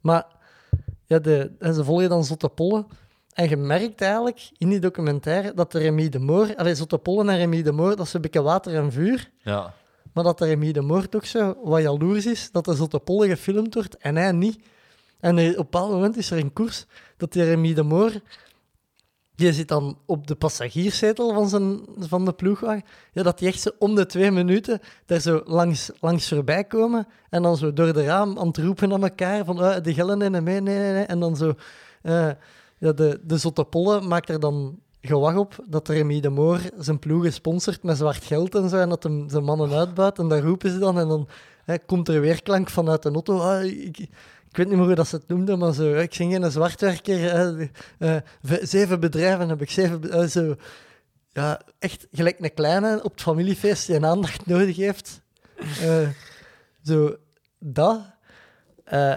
[0.01, 0.27] Maar
[1.07, 2.87] ja, de, ze volgen dan Zotte Pollen.
[3.33, 6.57] En je merkt eigenlijk in die documentaire dat de Remy de Moor...
[6.57, 9.31] Allee, Zotte Pollen en Remy de Moor, dat is een beetje water en vuur.
[9.39, 9.75] Ja.
[10.13, 13.29] Maar dat de Remy de Moor toch zo wat jaloers is, dat er Zotte Pollen
[13.29, 14.59] gefilmd wordt en hij niet.
[15.21, 16.87] En op een bepaald moment is er een koers
[17.17, 18.13] dat die Remy de Moor...
[19.43, 22.85] Die zit dan op de passagierszetel van, zijn, van de ploegwagen.
[23.13, 27.07] Ja, dat die echt zo om de twee minuten daar zo langs, langs voorbij komen.
[27.31, 30.19] En dan zo door de raam aan het roepen naar elkaar van ah, de gellen
[30.19, 31.05] nee, nee, nee, nee.
[31.05, 31.55] En dan zo...
[32.03, 32.31] eh,
[32.79, 36.99] ja, de, de Zotte Pollen maakt er dan gewag op dat Remy de Moor zijn
[36.99, 38.77] ploegen sponsort met zwart geld en zo.
[38.77, 40.19] En dat hem zijn mannen uitbuit.
[40.19, 40.99] En daar roepen ze dan.
[40.99, 41.29] En dan
[41.87, 43.39] komt er weerklank vanuit de auto.
[43.39, 44.09] Ah, ik,
[44.53, 47.19] ik weet niet meer hoe dat ze het noemden, maar zo, ik ben geen zwartwerker.
[47.19, 47.67] hè.
[47.99, 49.71] Eh, v- zeven bedrijven heb ik.
[49.71, 50.55] Zeven, eh, zo,
[51.29, 55.21] ja, echt gelijk een kleine op het familiefeest die een aandacht nodig heeft.
[55.81, 56.09] Eh,
[56.83, 57.17] zo,
[57.59, 58.01] dat.
[58.85, 59.15] Eh,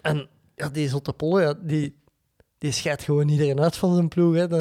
[0.00, 2.00] en ja, die Zotte Pollen, ja, die,
[2.58, 4.34] die scheidt gewoon iedereen uit van zijn ploeg.
[4.34, 4.48] Hè.
[4.48, 4.58] Die-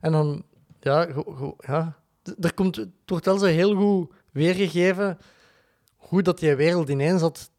[0.00, 0.44] en dan,
[0.80, 1.96] ja, go- go- ja.
[2.40, 5.18] Er komt, het wordt wel zo heel goed weergegeven
[5.96, 7.50] hoe dat die wereld ineens zat,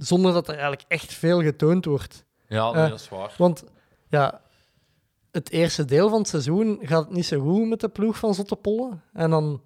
[0.00, 2.24] zonder dat er eigenlijk echt veel getoond wordt.
[2.46, 3.34] Ja, nee, Eh, dat is waar.
[3.38, 3.64] Want
[4.08, 4.40] ja,
[5.30, 8.34] het eerste deel van het seizoen gaat het niet zo goed met de ploeg van
[8.34, 9.02] Zottepollen.
[9.12, 9.62] En dan,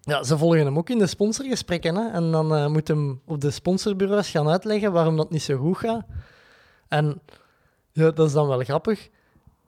[0.00, 1.94] ja, ze volgen hem ook in de sponsorgesprekken.
[1.94, 2.08] Hè?
[2.10, 5.78] En dan eh, moet hem op de sponsorbureaus gaan uitleggen waarom dat niet zo goed
[5.78, 6.04] gaat.
[6.88, 7.20] En
[7.92, 9.08] ja, dat is dan wel grappig.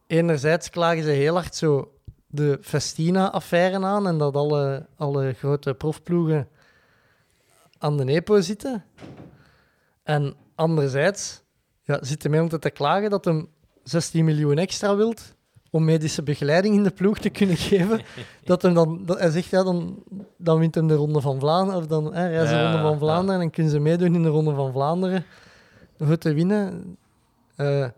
[0.07, 1.93] Enerzijds klagen ze heel hard zo
[2.27, 6.49] de Festina-affaire aan en dat alle, alle grote profploegen
[7.79, 8.85] aan de EPO zitten.
[10.05, 11.43] En anderzijds
[11.83, 13.49] ja, zit hij om te klagen dat hem
[13.83, 15.35] 16 miljoen extra wilt
[15.71, 18.01] om medische begeleiding in de ploeg te kunnen geven.
[18.45, 20.03] dat hem dan, dat, hij zegt, ja, dan,
[20.37, 22.99] dan wint hem de Ronde van Vlaanderen, of dan hè, reizen de Ronde van ja.
[22.99, 25.25] Vlaanderen en kunnen ze meedoen in de Ronde van Vlaanderen
[25.99, 26.97] voor te winnen.
[27.57, 27.89] Eh,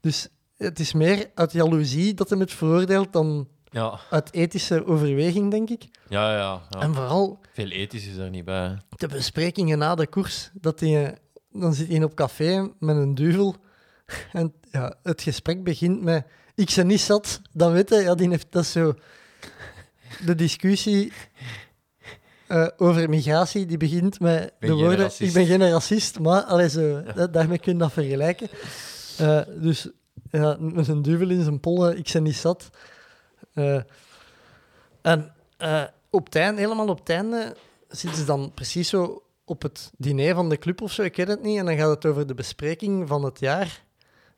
[0.00, 5.50] dus het is meer uit jaloezie dat hij het veroordeelt dan Ja, uit ethische overweging,
[5.50, 5.84] denk ik.
[6.08, 6.60] ja, ja.
[6.70, 6.80] ja.
[6.80, 8.66] En vooral Veel ethisch is er niet bij.
[8.66, 8.74] hè.
[8.96, 10.50] de besprekingen na de koers.
[10.54, 11.08] Dat die,
[11.52, 13.54] dan zit hij op café met een duvel.
[14.32, 16.24] En ja, het gesprek begint met...
[16.54, 18.94] Ik ze niet zat, dan weet je, ja, die heeft dat zo...
[20.24, 21.12] De discussie
[22.46, 24.96] eh, over migratie, die begint met de woorden...
[24.98, 25.20] racist.
[25.20, 28.48] Ik ben geen racist, maar allee, zo, da- daarmee kun je dat vergelijken.
[29.18, 29.88] Eh, dus
[30.30, 32.70] ja, met een duvel in zijn pollen, ik ze niet zat.
[33.56, 33.80] Eh,
[35.02, 37.56] en eh, op het einde, helemaal op het einde,
[37.88, 41.28] zitten ze dan precies zo op het diner van de club of zo, ik weet
[41.28, 41.58] het niet.
[41.58, 43.84] En dan gaat het over de bespreking van het jaar.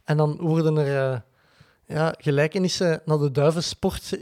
[0.04, 1.20] En dan worden er eh,
[1.84, 4.18] ja, gelijkenissen naar de duivensport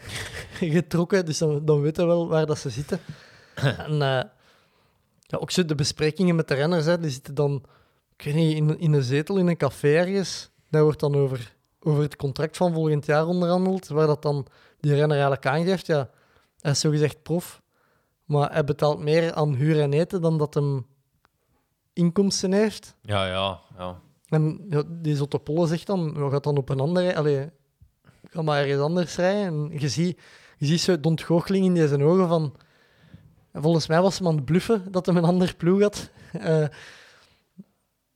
[0.60, 1.24] getrokken.
[1.24, 3.00] Dus dan, dan weten we wel waar dat ze zitten.
[3.86, 3.98] en
[5.20, 7.62] ja, ook zo de besprekingen met de renners, hè, die zitten dan,
[8.16, 10.50] ik weet niet, in, in een zetel in een café ergens.
[10.70, 11.55] Daar wordt dan over,
[11.86, 14.46] over het contract van volgend jaar onderhandeld, waar dat dan
[14.80, 16.10] die renner eigenlijk aangeeft, ja,
[16.60, 17.62] hij is zogezegd prof,
[18.24, 20.86] maar hij betaalt meer aan huur en eten dan dat hem
[21.92, 22.96] inkomsten heeft.
[23.00, 24.00] Ja, ja, ja.
[24.28, 25.16] En ja, die
[25.66, 27.16] zegt dan, we gaat dan op een andere...
[27.16, 27.50] Allee,
[28.30, 29.44] ga maar ergens anders rijden.
[29.44, 30.20] En je ziet,
[30.56, 32.54] je ziet zo de ontgoocheling in zijn ogen van...
[33.52, 36.10] Volgens mij was hem aan het bluffen dat hem een ander ploeg had.
[36.36, 36.66] Eh,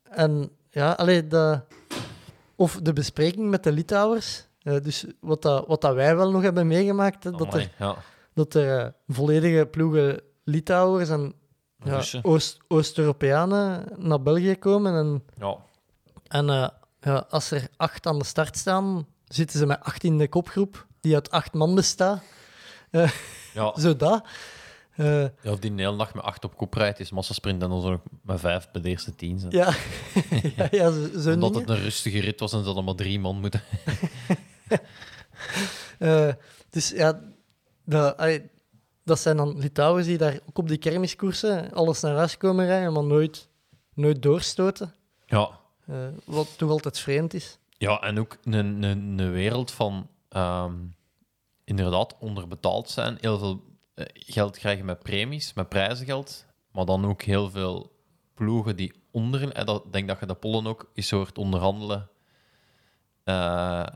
[0.02, 1.60] en ja, allee, de,
[2.60, 4.46] of de bespreking met de Litouwers.
[4.62, 7.96] Eh, dus wat, dat, wat dat wij wel nog hebben meegemaakt, hè, dat er, ja.
[8.34, 11.34] dat er eh, volledige ploegen Litouwers en
[11.84, 12.02] ja.
[12.22, 14.94] Oost- Oost-Europeanen naar België komen.
[14.94, 15.56] En Ja.
[16.28, 16.68] en eh,
[17.00, 20.86] ja, als er acht aan de start staan, zitten ze met acht in de kopgroep,
[21.00, 22.22] die uit acht man bestaat.
[22.90, 23.72] Ja.
[23.82, 24.24] Zo dat.
[25.00, 27.68] Eh, ja, of die een hele nacht met acht op kop rijdt, is massasprint en
[27.68, 29.38] dan zo met vijf bij de eerste tien.
[29.38, 29.52] zijn.
[29.52, 29.74] ja,
[30.56, 31.68] ja, ja, zo, zo Omdat dingen.
[31.68, 33.62] het een rustige rit was en ze hadden maar drie man moeten.
[35.98, 36.32] Eh,
[36.70, 37.20] dus ja,
[37.84, 38.50] dat, allee,
[39.04, 42.92] dat zijn dan Litouwers die daar ook op die kermiskoersen alles naar huis komen rijden,
[42.92, 43.48] maar nooit,
[43.94, 44.94] nooit doorstoten.
[45.26, 45.50] Ja.
[45.86, 47.58] Eh, wat toch altijd vreemd is.
[47.78, 50.08] Ja, en ook een, een, een wereld van...
[50.28, 50.74] ehm,
[51.64, 53.18] inderdaad onderbetaald zijn.
[53.20, 53.62] Heel veel
[54.12, 56.46] geld krijgen met premies, met prijzengeld.
[56.72, 57.92] Maar dan ook heel veel
[58.34, 59.52] ploegen die onder...
[59.52, 62.08] En dat, ik denk dat je de pollen ook eens hoort onderhandelen.
[63.24, 63.86] Eh, eh,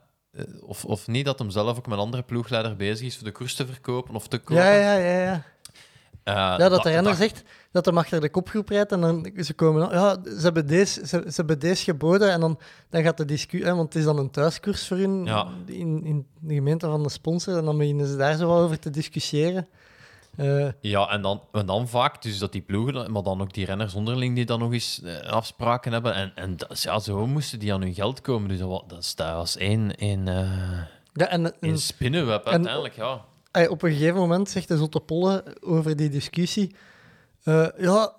[0.61, 3.33] of, of niet dat hem zelf ook met een andere ploegleider bezig is voor de
[3.33, 4.65] koers te verkopen of te kopen.
[4.65, 5.23] Ja, ja, ja.
[5.23, 5.43] ja.
[6.23, 9.31] Eh, Ja, dat de renner dat- zegt dat hem achter de kopgroep rijdt en dan
[9.37, 9.91] ze komen...
[9.91, 12.59] Ja, ze hebben deze, ze, ze hebben deze geboden en dan,
[12.91, 13.71] dan gaat de discussie...
[13.73, 15.49] Want het is dan een thuiskoers voor hun Ja.
[15.67, 18.79] in, in de gemeente van de sponsor en dan beginnen ze daar zo wel over
[18.79, 19.69] te discussiëren.
[20.37, 23.65] Eh, Ja, en dan, en dan vaak dus dat die ploegen, maar dan ook die
[23.65, 26.15] renners onderling die dan nog eens eh, afspraken hebben.
[26.15, 28.49] En, en ja, zo moesten die aan hun geld komen.
[28.49, 30.83] Dus dat dat was één, één, eh,
[31.13, 33.25] ja, en, één spinnenweb en- uiteindelijk, ja.
[33.69, 36.75] Op een gegeven moment zegt de Zotte Polle over die discussie...
[37.77, 38.13] ja,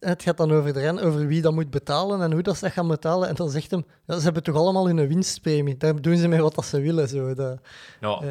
[0.00, 2.64] het gaat dan over de ren, over wie dat moet betalen en hoe dat ze
[2.64, 3.28] dat gaan betalen.
[3.28, 5.76] En dan zegt hem, ja, ze hebben toch allemaal hun winstpremie.
[5.76, 7.08] Daar doen ze mee wat dat ze willen.
[7.08, 7.58] Zo, dat,
[8.00, 8.22] ja.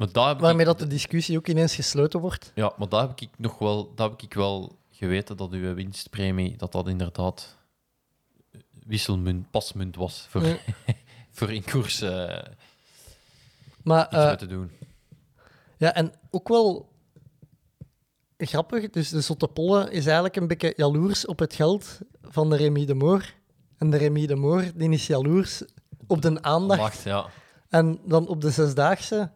[0.00, 2.52] Maar daar waarmee ik, dat de discussie ook ineens gesloten wordt.
[2.54, 6.56] ja, maar daar heb ik nog wel, daar heb ik wel geweten dat uw winstpremie,
[6.56, 7.56] dat dat inderdaad
[8.86, 10.42] wisselmunt, pasmunt was voor,
[11.36, 12.42] voor in koers eh,
[13.82, 14.70] Maar iets eh, te doen.
[15.76, 16.88] ja, en ook wel
[18.38, 22.56] grappig, dus de Zotte Polle is eigenlijk een beetje jaloers op het geld van de
[22.56, 23.32] Remy de Moor.
[23.78, 25.62] En de Remy de Moor die is jaloers
[26.06, 27.26] op de aandacht Wacht, ja.
[27.68, 29.30] En dan op de zesdaagse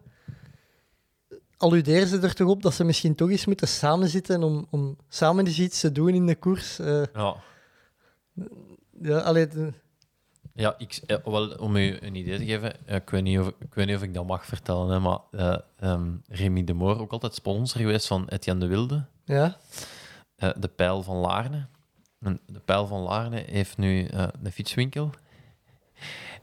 [1.57, 5.45] alluderen ze er toch op dat ze misschien toch eens moeten samenzitten om, om samen
[5.45, 6.79] eens iets te doen in de koers.
[6.79, 7.35] Eh, ja.
[9.01, 9.73] ja, allee, de-
[10.53, 13.47] Ja, ik, eh, wel, om u een idee te geven, eh, ik, weet niet of,
[13.59, 15.19] ik weet niet of ik dat mag vertellen, hè, maar
[15.79, 19.57] ehm, Remy de Moor, ook altijd sponsor geweest van Etienne de Wilde, ja.
[20.35, 21.67] de Pijl van Laarne.
[22.19, 24.07] En de Pijl van Laarne heeft nu
[24.41, 25.09] een fietswinkel.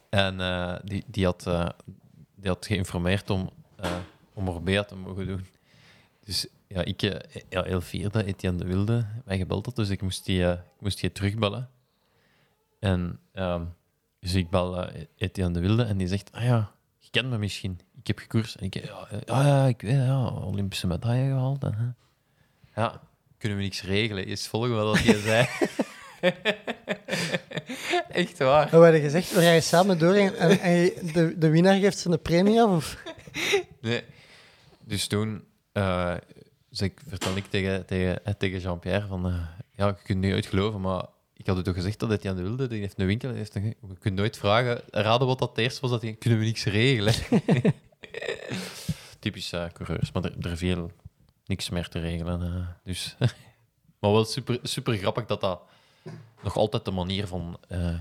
[0.09, 0.37] En
[0.85, 1.43] die, die, had,
[2.37, 3.51] die had geïnformeerd om,
[4.35, 5.47] om Orbea te mogen doen.
[6.25, 9.89] Dus ja, ik, eh, ja, heel fier dat Etienne de Wilde mij gebeld had, dus
[9.89, 11.71] ik moest die, eh, ik moest die terugbellen.
[12.79, 13.65] En ehm,
[14.21, 17.39] dus ik bel eh, Etienne de Wilde en die zegt, ah ja, je kent me
[17.39, 17.81] misschien.
[18.01, 18.55] Ik heb gekoerst.
[18.55, 21.65] En ik, ja, ja, ja, ik weet, ja, Olympische medaille gehaald.
[21.65, 22.81] En, hè.
[22.81, 23.01] Ja,
[23.39, 24.27] kunnen we niks regelen?
[24.27, 25.47] Is volgen wat je zei.
[28.23, 28.71] Echt waar.
[28.71, 32.23] We hadden gezegd, we rijden samen door en, en, de, de winnaar geeft ze een
[32.23, 32.71] premie af.
[32.71, 33.03] Of?
[33.81, 34.03] Nee.
[34.85, 36.15] Dus toen eh,
[36.71, 39.27] zei ik, vertel ik tegen, tegen, eh, tegen Jean-Pierre van...
[39.27, 39.47] eh,
[39.77, 41.05] ja, je kunt niet uit geloven, maar
[41.35, 43.55] ik had u toch gezegd dat Etienne de Wilde, die heeft een winkel, die heeft
[43.55, 46.45] een, je kunt nooit vragen, raden wat dat het eerste was, dat hij, kunnen we
[46.45, 47.15] niks regelen?
[49.19, 50.91] Typisch eh, coureurs, maar er, er viel
[51.47, 52.43] niks meer te regelen.
[52.43, 53.17] eh, dus.
[54.01, 55.63] maar wel super, super grappig dat dat
[56.43, 57.99] nog altijd de manier van, eh,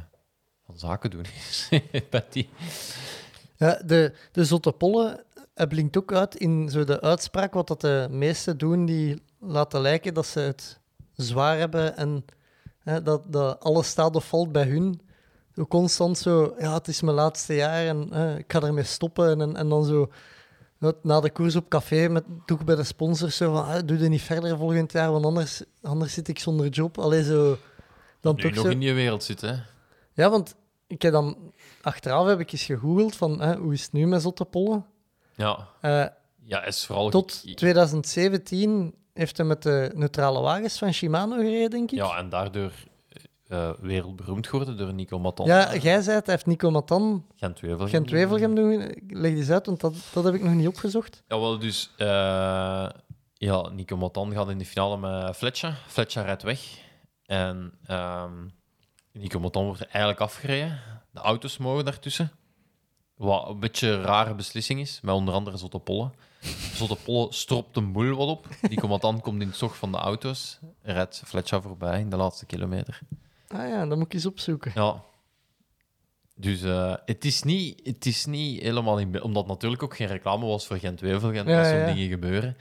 [0.65, 1.69] van zaken doen is.
[2.29, 2.49] die.
[3.57, 7.81] Ja, de, de Zotte Polle eh, blinkt ook uit in zo de uitspraak wat dat
[7.81, 10.79] de meesten doen die laten lijken dat ze het
[11.13, 12.25] zwaar hebben en
[12.79, 15.01] hè, dat, dat alles staat of valt bij hun.
[15.55, 19.41] Zo constant zo, ja, het is mijn laatste jaar en hè, ik ga ermee stoppen.
[19.41, 20.09] En, en dan zo
[21.01, 24.09] na de koers op café met toch bij de sponsors zo van, ah, doe er
[24.09, 26.97] niet verder volgend jaar, want anders, anders zit ik zonder job.
[26.97, 27.57] Allee, zo...
[28.19, 28.71] Dan Nu toch nog zo...
[28.71, 29.53] in die wereld zit, hè.
[30.13, 30.55] Ja, want
[30.87, 31.53] ik heb dan...
[31.81, 34.83] Achteraf heb ik eens gegoogeld van, hè, hoe is het nu met Zotte Polle?
[35.41, 35.67] Ja.
[35.81, 36.05] Eh,
[36.43, 37.09] Ja, is vooral...
[37.09, 41.97] tot ik- 2017 heeft hij met de neutrale wagens van Shimano gereden, denk ik.
[41.97, 42.71] Ja, en daardoor
[43.47, 45.45] eh, wereldberoemd geworden door Nico Matan.
[45.45, 47.87] Ja, jij zei het, hij heeft Nico Matan, Gent-Wevelgem.
[47.87, 48.95] Gent-Wevelgem doen.
[49.07, 51.23] Leg eens uit, want dat, dat heb ik nog niet opgezocht.
[51.27, 51.91] Ja, wel, dus...
[51.97, 52.87] eh,
[53.33, 55.77] ja, Nico Matan gaat in de finale met Fletcher.
[55.87, 56.61] Fletcher rijdt weg.
[57.25, 58.31] En ehm,
[59.11, 60.79] Nico Matan wordt eigenlijk afgereden.
[61.11, 62.31] De auto's mogen daartussen.
[63.21, 66.09] Wat een beetje een rare beslissing is, met onder andere Zotte Polle.
[66.79, 68.47] Zotte Polle stropt een boel wat op.
[68.61, 70.59] Nico Matan komt in het zog van de auto's.
[70.81, 72.99] Rijdt Fletcher voorbij in de laatste kilometer.
[73.47, 74.71] Ah ja, dat moet ik eens opzoeken.
[74.75, 75.03] Ja.
[76.35, 80.07] Dus eh, het, is niet, het is niet helemaal in beeld, omdat natuurlijk ook geen
[80.07, 82.57] reclame was voor Gent-Wevelgem, Ja, dat zo'n ja, dingen gebeuren.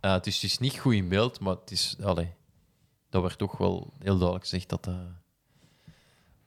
[0.00, 2.32] Eh, het, is, het is niet goed in beeld, maar het is, allee,
[3.10, 4.94] dat werd toch wel heel duidelijk gezegd dat eh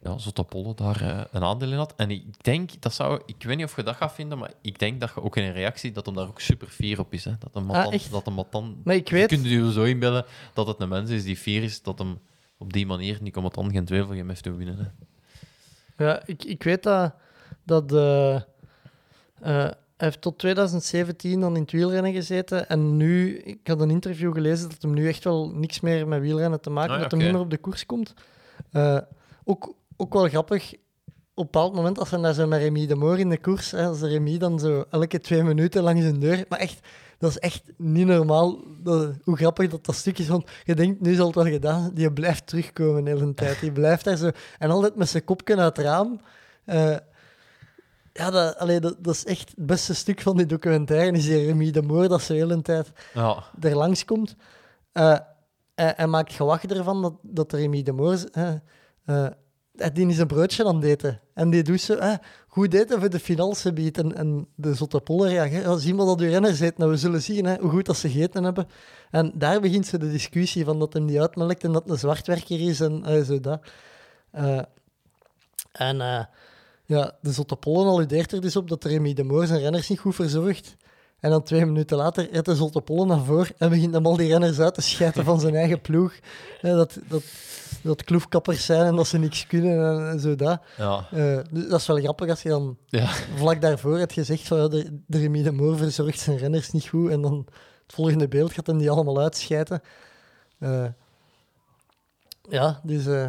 [0.05, 1.93] ja, Zottapolle daar eh, een aandeel in had.
[1.95, 4.79] En ik denk, dat zou, ik weet niet of je dat gaat vinden, maar ik
[4.79, 7.25] denk dat je ook in een reactie, dat hem daar ook super fier op is.
[7.25, 7.31] Hè?
[7.39, 9.27] Dat een matan, Ah, dat een matan Maar ik je weet...
[9.27, 12.19] kunt je je zo inbeelden dat het een mens is die fier is dat hem
[12.57, 14.77] op die manier Nico Matan geen Wevelgem heeft doen winnen.
[14.77, 16.05] Hè.
[16.05, 17.13] Ja, ik, ik weet dat,
[17.63, 18.41] dat eh, eh,
[19.41, 22.69] hij heeft tot 2017 dan in het wielrennen gezeten.
[22.69, 26.21] En nu, ik had een interview gelezen dat hem nu echt wel niks meer met
[26.21, 27.23] wielrennen te maken Ah, ja, dat oké.
[27.23, 28.13] niet meer op de koers komt.
[29.43, 30.73] Ook, ook wel grappig.
[30.73, 33.71] op een bepaald moment, als ze daar zo met Remy de Moor in de koers,
[33.71, 36.45] hè, als Remy dan zo elke twee minuten langs een deur...
[36.49, 40.27] Maar echt, dat is echt niet normaal dat, hoe grappig dat dat stuk is.
[40.27, 41.93] Want je denkt, nu zal het wel gedaan zijn.
[41.93, 43.59] Die blijft terugkomen de hele tijd.
[43.59, 44.29] Die blijft daar zo...
[44.57, 46.21] En altijd met zijn kopje uit het raam.
[46.65, 46.95] Eh,
[48.13, 51.17] ja, dat, allee, dat, dat is echt het beste stuk van die documentaire.
[51.17, 53.43] Is die Remy de Moor, dat ze de hele tijd Ja.
[53.59, 54.35] er langs komt.
[54.91, 55.17] Eh,
[55.75, 58.23] hij maakt gewacht ervan dat, dat Remy de Moor...
[58.31, 59.27] eh,
[59.93, 61.19] die is een broodje aan het eten.
[61.33, 62.13] En die doet zo, eh,
[62.47, 63.97] goed eten voor de finale biedt.
[63.97, 66.75] En, de zotte pollen reageert, ja, zien we dat uw renners eten.
[66.77, 68.67] Nou, we zullen zien hè, hoe goed dat ze gegeten hebben.
[69.11, 71.97] En daar begint ze de discussie van dat hem die uitmelkt en dat het een
[71.97, 73.61] zwartwerker is en eh, zo dat.
[74.31, 74.61] Eh,
[75.71, 76.23] en eh,
[76.85, 79.99] ja, de zotte pollen alludeert er dus op dat Remy de Moor zijn renners niet
[79.99, 80.75] goed verzorgt.
[81.25, 84.59] En dan twee minuten later redt de naar voren en begint hem al die renners
[84.59, 86.13] uit te schijten van zijn eigen ploeg.
[86.61, 87.23] Dat, dat,
[87.81, 90.61] dat kloefkappers zijn en dat ze niks kunnen en, zo dat.
[90.77, 91.07] Ja.
[91.11, 93.07] Eh, dus dat is wel grappig als je dan Ja.
[93.35, 96.87] vlak daarvoor hebt gezegd van ja, de, de Remy de Moor verzorgt zijn renners niet
[96.87, 97.45] goed en dan
[97.85, 99.81] het volgende beeld gaat hem die allemaal uitschijten.
[100.59, 100.85] Eh,
[102.49, 103.05] ja, dus...
[103.05, 103.27] eh,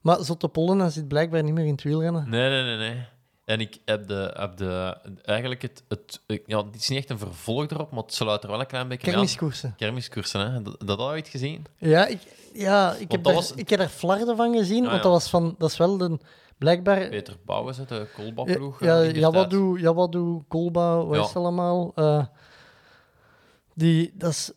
[0.00, 2.28] maar Zotte Pollen zit blijkbaar niet meer in het wielrennen.
[2.28, 3.06] Nee, nee, nee, nee.
[3.44, 4.30] En ik heb de...
[4.36, 5.82] Heb de eigenlijk het...
[5.88, 8.66] het ja, het is niet echt een vervolg erop, maar het sluit er wel een
[8.66, 9.20] klein beetje mee aan.
[9.20, 9.74] Kermiskoersen.
[9.76, 10.62] Kermiskoersen, hè.
[10.62, 11.64] Dat, dat had je ooit gezien?
[11.78, 12.20] Ja, ik,
[12.52, 15.02] ja, ik, heb daar, was- ik heb daar flarden van gezien, Ah, want ja.
[15.02, 15.54] dat was van...
[15.58, 16.18] Dat is wel de...
[16.58, 17.08] Blijkbaar...
[17.08, 18.80] Peter Bouwens, de Ja, Kolba-ploeg.
[18.80, 21.20] ja, eh, in die Jawadu, Jawadu, Kolba, wat Ja.
[21.22, 21.92] is het allemaal?
[21.94, 22.24] Eh,
[23.74, 24.52] die, dat is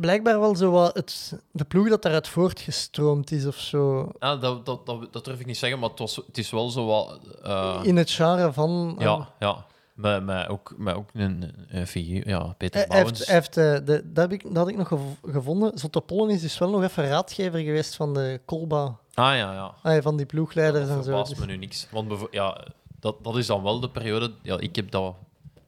[0.00, 4.12] blijkbaar wel zo wat het, de ploeg dat daaruit voortgestroomd is of zo.
[4.18, 6.70] Ah, dat, dat, dat, dat durf ik niet zeggen, maar het, was, het is wel
[6.70, 7.20] zo wat...
[7.42, 8.94] eh, In het genre van...
[8.98, 9.66] eh, ja, ja.
[9.94, 13.26] Met, met, ook, met ook een, een figuur, ja, Peter hij, hij Bouwens.
[13.26, 15.78] heeft, heeft, eh, de, dat, heb ik, dat had ik nog gev- gevonden.
[15.78, 18.84] Zotte Pollen is dus wel nog even raadgever geweest van de Kolba,
[19.14, 19.74] Ah, ja, ja.
[19.82, 21.08] ah, van die ploegleiders dat en zo.
[21.10, 21.88] verbaast Dus- me nu niks.
[21.90, 22.64] Want ja,
[23.00, 24.32] dat, dat is dan wel de periode...
[24.42, 25.14] Ja, ik heb dat,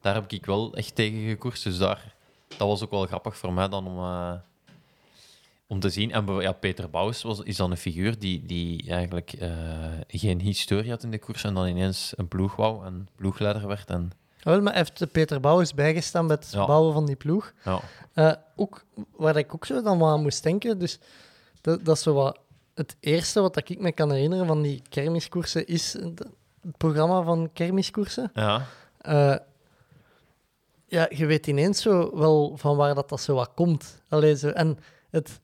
[0.01, 1.64] daar heb ik wel echt tegen gekoerst.
[1.64, 2.14] Dus daar,
[2.56, 4.32] dat was ook wel grappig voor mij dan om, eh,
[5.66, 6.12] om te zien.
[6.12, 9.51] En ja, Peter Bouws was, is dan een figuur die, die eigenlijk eh,
[10.09, 13.90] geen historie had in de koers en dan ineens een ploeg wou en ploegleider werd.
[13.90, 14.10] En,
[14.43, 16.66] Ah, wel, maar heeft Peter Bouwens bijgestaan bij het Ja.
[16.66, 17.52] bouwen van die ploeg.
[17.64, 17.81] ja.
[18.12, 18.85] Eh, ook,
[19.16, 20.98] waar ik ook zo dan wel aan moest denken, dus
[21.60, 22.39] dat, dat is zo wat
[22.74, 26.27] het eerste wat ik me kan herinneren van die kermiskoersen, is het
[26.77, 28.31] programma van kermiskoersen.
[28.35, 28.66] Ja,
[30.90, 34.02] ja, je weet ineens zo wel van waar dat, dat zo wat komt.
[34.08, 34.78] Allee, zo, en
[35.10, 35.40] het,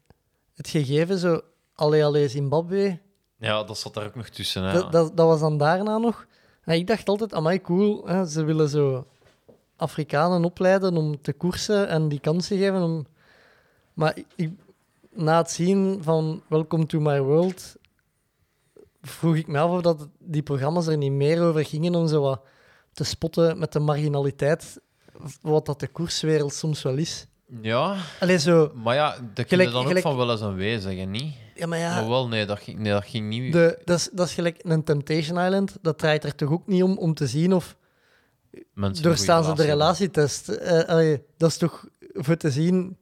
[0.54, 1.40] het gegeven zo,
[1.74, 2.98] allee, allee, Zimbabwe,
[3.38, 4.62] ja, dat zat daar ook nog tussen.
[4.62, 4.72] Hè.
[4.72, 6.26] dat, dat, dat was dan daarna nog.
[6.64, 9.06] En ik dacht altijd, amai, cool, hè, ze willen zo
[9.76, 12.82] Afrikanen opleiden om te koersen en die kansen geven.
[12.82, 13.06] Om...
[13.94, 14.50] Maar ik- ik,
[15.12, 17.76] na het zien van Welcome to my world,
[19.02, 22.20] vroeg ik me af of dat die programma's er niet meer over gingen om zo
[22.22, 22.40] wat
[22.92, 24.80] te spotten met de marginaliteit,
[25.40, 27.26] wat dat de koerswereld soms wel is.
[27.62, 28.72] ja, Allee, zo...
[28.74, 31.34] maar ja, dat kun je dan gelijk- ook van wel eens een wee zeggen, niet?
[31.54, 31.94] Ja, maar ja...
[31.94, 33.52] Maar wel, nee, dat ging, nee, dat ging niet...
[33.52, 35.76] De, dat, is, dat is gelijk een Temptation Island.
[35.82, 37.76] Dat draait er toch ook niet om om te zien of
[38.74, 40.48] mensen een doorstaan ze de relatie relatietest.
[40.48, 42.96] Eh, allee, dat is toch voor te zien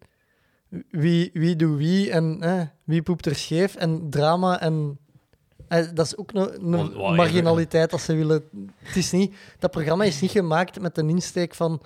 [0.91, 4.99] wie, wie doet wie en eh, wie poept er scheef en drama en...
[5.69, 8.45] eh, dat is ook nog een wat, marginaliteit als ze willen.
[8.77, 11.81] Het is niet, dat programma is niet gemaakt met een insteek van...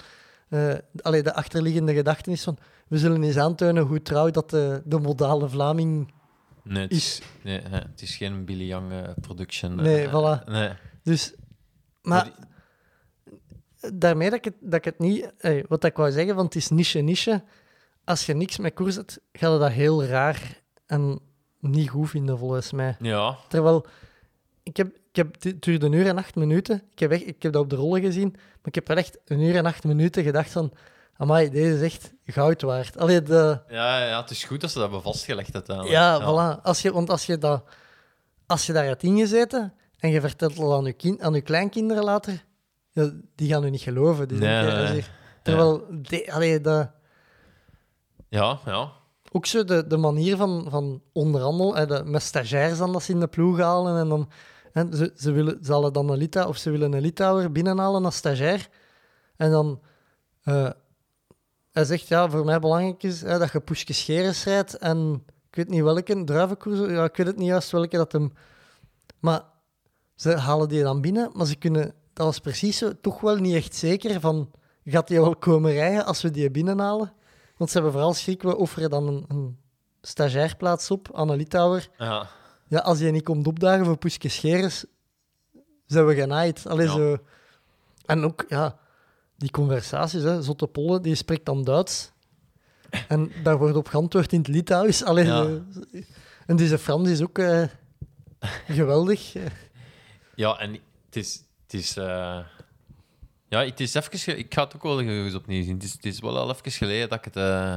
[0.49, 2.59] eh allee, de achterliggende gedachte is van...
[2.89, 6.13] We zullen eens aantonen hoe trouw dat de, de modale Vlaming
[6.63, 7.23] Nee, het is.
[7.43, 9.79] nee, hè, het is geen Billy Young eh, production.
[9.79, 10.45] eh, Nee, eh, voilà.
[10.45, 10.71] Nee.
[11.03, 11.35] Dus,
[12.03, 12.31] maar
[13.95, 15.33] daarmee dat ik het, dat ik het niet...
[15.39, 17.43] eh, wat ik wou zeggen, want het is niche-niche.
[18.05, 21.21] Als je niks met koers hebt, ga je dat heel raar en
[21.61, 22.97] niet goed vinden, volgens mij.
[23.01, 23.87] Ja, Terwijl,
[24.63, 26.83] ik heb, ik heb, het duurde een uur en acht minuten.
[26.91, 28.35] Ik heb, echt, ik heb dat op de rollen gezien,
[28.69, 30.73] ik heb wel echt een uur en acht minuten gedacht van...
[31.17, 32.99] Amai, deze is echt goud waard.
[32.99, 33.61] Allee, de...
[33.69, 35.97] ja, ja, het is goed dat ze dat hebben vastgelegd uiteindelijk.
[35.97, 36.63] Ja, voilà.
[36.63, 37.65] Als je, want als je, dat,
[38.47, 42.05] als je daar hebt ingezeten en je vertelt het aan je, kind, aan je kleinkinderen
[42.05, 42.45] later,
[42.93, 44.29] ja, die gaan u niet geloven.
[44.29, 45.05] Die Nee,
[45.43, 46.89] terwijl, de, allee, de,
[48.29, 48.93] Ja, ja.
[49.33, 53.13] ook zo de, de manier van, van onderhandelen, hè, de, met stagiairs dan dat ze
[53.13, 54.31] in de ploeg halen en dan...
[54.93, 58.69] ze, ze, willen, ze dan een Lita, of ze willen een Litouwer binnenhalen als stagiair.
[59.37, 59.81] En dan...
[60.43, 60.71] eh,
[61.73, 65.57] hij zegt, ja, voor mij belangrijk is hè, dat je Poeske Scheres rijdt en ik
[65.57, 68.33] weet niet welke, druivenkoers, ja, ik weet het niet juist welke dat hem...
[69.19, 69.43] Maar
[70.15, 71.95] ze halen die dan binnen, maar ze kunnen...
[72.13, 74.51] Dat was precies zo, toch wel niet echt zeker van,
[74.85, 77.13] gaat die wel komen rijden als we die binnenhalen?
[77.57, 79.59] Want ze hebben vooral schrik, we offeren dan een, een
[80.03, 81.89] stagiairplaats op aan een Litouwer.
[81.99, 82.29] ja.
[82.69, 84.85] Ja, als je niet komt opdagen voor Poeske Scheres,
[85.87, 86.67] zijn we genaaid.
[86.67, 86.93] Allee, Ja.
[86.93, 87.19] zo.
[88.07, 88.79] En ook, ja,
[89.37, 90.43] die conversaties, hè.
[90.43, 92.11] Zotte Polle, die spreekt dan Duits.
[93.09, 95.05] En daar wordt op geantwoord in het Litouws.
[95.05, 95.43] Allee, Ja.
[95.45, 95.63] zo.
[96.47, 97.65] En deze Frans is ook eh,
[98.69, 99.33] geweldig.
[100.35, 100.73] Ja, en
[101.07, 101.43] het is...
[101.63, 102.39] Het is eh,
[103.49, 104.19] Ja, het is even...
[104.19, 105.75] ge- Ik ga het ook wel eens opnieuw zien.
[105.75, 107.37] Het is, het is wel al even geleden dat ik het...
[107.37, 107.73] eh,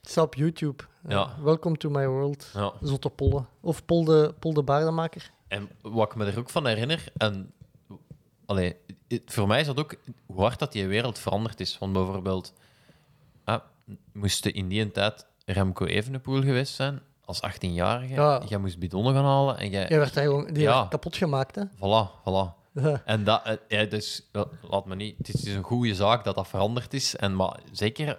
[0.00, 0.84] Het staat op YouTube.
[1.08, 1.34] Ja.
[1.42, 2.50] Welcome to my world.
[2.54, 2.72] ja.
[2.82, 3.44] Zotte Polle.
[3.60, 5.30] Of Pol de, Baardenmaker.
[5.48, 7.04] En wat ik me er ook van herinner...
[7.16, 7.52] En,
[8.46, 8.76] allee,
[9.08, 9.94] het- voor mij is dat ook
[10.26, 11.78] hoe hard dat die wereld veranderd is.
[11.78, 12.52] Want bijvoorbeeld...
[13.44, 13.60] Ah,
[14.12, 18.14] moest in die tijd Remco Evenepoel geweest zijn, als 18-jarige.
[18.14, 18.42] Ja.
[18.48, 19.88] Jij moest bidonnen gaan halen en jij...
[19.88, 20.86] Jij werd daar gewoon die Ja.
[20.88, 21.62] kapot gemaakt, hè.
[21.76, 22.60] Voilà, voilà.
[23.04, 24.28] En dat, eh, ja, dus,
[24.62, 25.18] laat me niet...
[25.18, 27.16] Het is, het is een goede zaak dat dat veranderd is.
[27.16, 28.18] En, maar zeker...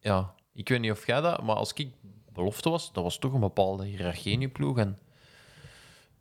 [0.00, 1.42] Ja, ik weet niet of jij dat...
[1.42, 1.90] Maar als ik
[2.32, 4.78] belofte was, dat was toch een bepaalde hiërarchie in je ploeg.
[4.78, 4.98] En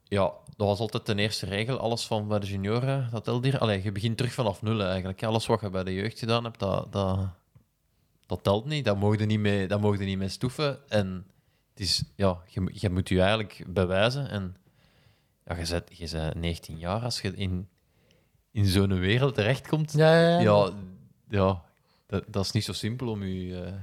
[0.03, 1.78] ja, dat was altijd de eerste regel.
[1.78, 3.60] Alles van bij de junioren, dat telt hier...
[3.60, 5.24] Allee, je begint terug vanaf nul eigenlijk.
[5.24, 7.20] Alles wat je bij de jeugd gedaan hebt, dat, dat,
[8.26, 8.86] dat telt niet.
[8.86, 10.90] Daar mogen niet mee, daar mogen niet mee stoeven.
[10.90, 11.26] En
[11.70, 12.03] het is...
[12.16, 14.30] Ja, je, moet- je moet je eigenlijk bewijzen.
[14.30, 14.56] En
[15.45, 17.68] ja, je bent, je bent 19 jaar als je in,
[18.52, 19.94] in zo'n wereld terechtkomt.
[19.94, 20.41] Ja, ja, ja.
[20.41, 20.72] ja,
[21.30, 21.64] ja
[22.07, 23.74] dat, dat is niet zo simpel om je, eh,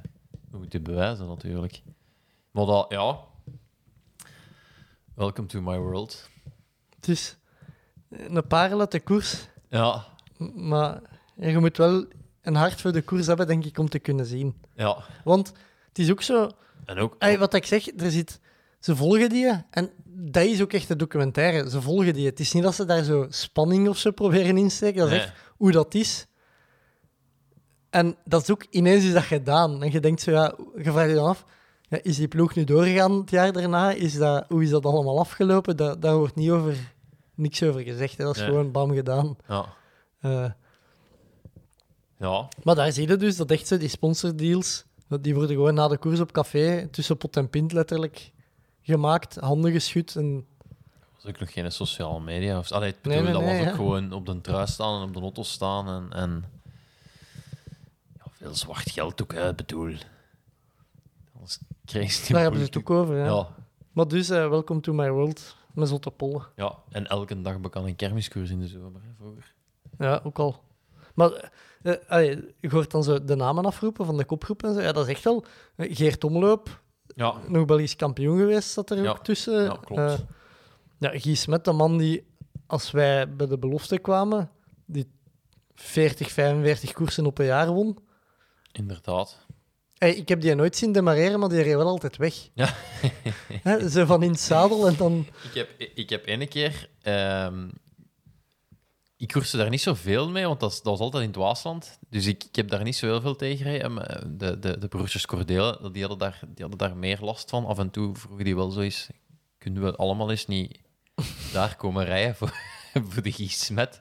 [0.54, 1.82] om je te bewijzen, natuurlijk.
[2.50, 3.18] Maar dat, ja.
[5.14, 6.28] Welcome to my world.
[6.96, 7.36] Het is
[8.10, 9.48] een parel uit de koers.
[9.68, 10.04] Ja,
[10.54, 11.00] Maar
[11.36, 12.04] je moet wel
[12.42, 14.60] een hart voor de koers hebben, denk ik, om te kunnen zien.
[14.76, 14.96] ja.
[15.24, 15.52] Want
[15.88, 16.50] het is ook zo...
[16.84, 17.16] En ook...
[17.38, 18.40] Wat ik zeg, er zit,
[18.80, 21.70] ze volgen die en dat is ook echt de documentaire.
[21.70, 22.26] Ze volgen die.
[22.26, 24.98] Het is niet dat ze daar zo spanning of zo proberen insteken.
[24.98, 25.22] Dat is Nee.
[25.26, 26.26] echt hoe dat is.
[27.92, 29.82] En dat is ook ineens is dat gedaan.
[29.82, 31.44] En je denkt zo, ja, je vraagt je dan af,
[31.88, 33.90] ja, is die ploeg nu doorgegaan het jaar daarna?
[33.90, 35.76] Is dat, hoe is dat allemaal afgelopen?
[35.76, 36.76] Da daar wordt niet over,
[37.34, 38.18] niks over gezegd.
[38.18, 38.24] Hè.
[38.24, 38.50] Dat is Nee.
[38.50, 39.36] gewoon bam gedaan.
[39.48, 39.66] Ja.
[40.20, 40.50] Eh,
[42.18, 42.48] Ja.
[42.62, 45.88] maar daar zie je dus dat echt zo, die sponsordeals, dat die worden gewoon na
[45.88, 48.30] de koers op café, tussen pot en pint letterlijk,
[48.82, 50.16] gemaakt, handen geschud.
[50.16, 50.46] En,
[51.14, 52.58] was ook nog geen sociale media.
[52.58, 53.76] Of, allee, ik Nee, bedoel, nee, dat nee, was ook ja.
[53.76, 55.88] gewoon op de trui staan en op de auto staan.
[55.88, 56.44] En, en
[58.42, 59.90] veel zwart geld ook, hè, ik bedoel.
[59.90, 62.32] Dat was crazy.
[62.32, 63.16] daar hebben ze het ook over.
[63.16, 63.24] Ja.
[63.24, 63.48] Ja,
[63.92, 66.46] Maar dus, eh, welcome to my world, met zotte pollen.
[66.56, 69.54] ja, en elke dag bekend een kermiskoers in de zomer, hè, vroeger.
[69.98, 70.62] Ja, ook al.
[71.14, 71.50] Maar
[71.82, 71.94] eh,
[72.30, 74.80] eh, je hoort dan zo de namen afroepen van de kopgroep en zo.
[74.80, 75.44] Ja, dat is echt wel...
[75.76, 79.62] Geert Omloop, Ja, nog Belgisch kampioen geweest, zat er Ja, ook tussen.
[79.62, 80.24] ja, klopt.
[80.98, 82.26] Ja, Guy Smet, de man die,
[82.66, 84.50] als wij bij de belofte kwamen,
[84.84, 85.10] die
[85.74, 87.98] 40, 45 koersen op een jaar won.
[88.72, 89.38] Inderdaad.
[89.98, 92.34] Hey, ik heb die nooit zien demareren, maar die reed wel altijd weg.
[93.64, 93.88] Ja.
[93.88, 95.26] Zo van in het zadel en dan...
[95.42, 96.88] Ik heb, ik heb ene keer...
[97.02, 97.68] ehm,
[99.16, 101.98] ik koerste daar niet zoveel mee, want dat, is- dat was altijd in het Waasland.
[102.08, 103.98] Dus ik, ik heb daar niet zo heel veel tegen gereden.
[103.98, 107.50] En, eh, De, de, de broertjes Cordelen, die hadden, daar, die hadden daar meer last
[107.50, 107.66] van.
[107.66, 109.08] Af en toe vroegen die wel zo eens...
[109.58, 110.78] Kunnen we allemaal eens niet
[111.52, 112.52] daar komen rijden voor,
[113.08, 114.00] voor de Giesmet?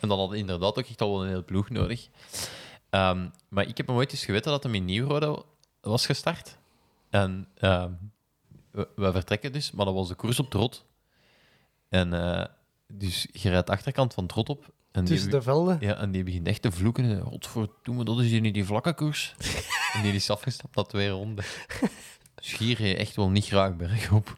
[0.00, 2.08] En dan hadden inderdaad ook echt al wel een heel ploeg nodig.
[2.92, 5.42] Ehm, maar ik heb hem ooit eens geweten dat hem in Nieuwrode
[5.80, 6.56] was gestart.
[7.10, 7.90] En ehm,
[8.70, 10.84] we, we vertrekken dus, maar dat was de koers op Trot.
[11.88, 12.44] En eh,
[12.92, 14.72] dus je rijdt de achterkant van Trot op.
[14.90, 15.76] En Tussen die, de velden.
[15.80, 17.20] ja, en die begint echt te vloeken.
[17.20, 19.34] Godverdomme, dat is hier niet die vlakke koers.
[19.94, 21.44] en die is afgestapt na twee ronden.
[22.34, 24.34] Dus hier reed echt wel niet graag bergop.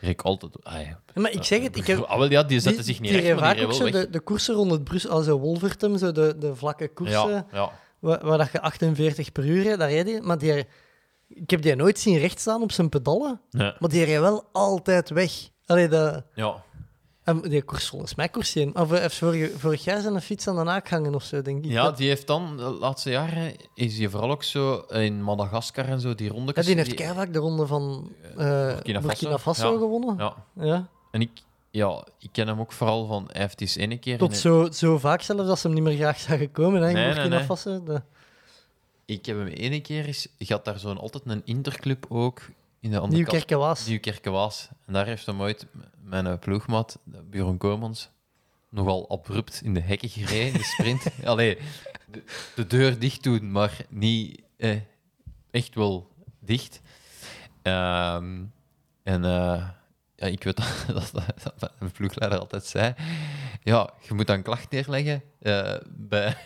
[0.00, 0.64] Ik altijd...
[0.64, 1.00] Ah, ja.
[1.14, 1.98] Maar ik zeg het, ik heb...
[2.00, 4.10] Ah, wel, ja, die zette die- zich niet die recht, maar die ook zo de,
[4.10, 7.72] de koersen rond het Brussel, als Wolvertem, zo de, de vlakke koersen, Ja, ja.
[8.02, 10.22] Waar, waar dat je 48 per uur daar reed.
[10.22, 10.64] Maar die,
[11.28, 13.72] ik heb die nooit zien recht staan op zijn pedalen, Nee.
[13.78, 15.32] maar die reed wel altijd weg.
[15.66, 16.24] Allee, dat...
[16.34, 16.62] ja.
[17.24, 18.76] En die koers volgens mij koers in.
[18.76, 21.64] Of hij heeft vorig, vorig jaar zijn fiets aan de naak hangen of zo, denk
[21.64, 21.70] ik.
[21.70, 26.00] Ja, die heeft dan, de laatste jaren, is hij vooral ook zo in Madagaskar en
[26.00, 26.52] zo, die ronde.
[26.54, 29.38] Ja, die heeft keihard de ronde van eh, Burkina Burkina, Faso.
[29.38, 29.78] Faso Ja.
[29.78, 30.16] gewonnen.
[30.18, 30.88] Ja, Ja.
[31.10, 31.30] en ik,
[31.72, 34.18] ja, ik ken hem ook vooral van, hij heeft eens keer...
[34.18, 37.14] Tot zo, zo vaak zelfs dat ze hem niet meer graag zagen komen hè, Nee,
[37.14, 37.44] nee, nee.
[37.44, 37.82] Faso.
[37.82, 38.02] De-
[39.04, 40.28] Ik heb hem ene keer eens...
[40.38, 42.40] Je had daar zo'n, altijd een interclub ook,
[42.80, 43.16] in de andere.
[43.16, 43.86] Nieuwkerke-Waas.
[43.86, 44.68] Nieuwkerke-Waas.
[44.86, 45.66] En daar heeft hem ooit
[46.04, 46.98] mijn eh, ploegmaat,
[47.30, 48.10] Björn Komans,
[48.68, 51.02] nogal abrupt in de hekken gereden, in de sprint.
[51.24, 51.58] Allee,
[52.10, 52.22] de,
[52.54, 54.76] de deur dicht doen, maar niet eh,
[55.50, 56.08] echt wel
[56.40, 56.80] dicht.
[57.62, 58.42] Ehm,
[59.02, 59.68] en eh,
[60.22, 60.56] ja, ik weet
[60.94, 62.94] dat, dat, dat mijn ploegleider altijd zei.
[63.62, 66.36] Ja, je moet dan klacht neerleggen eh, bij,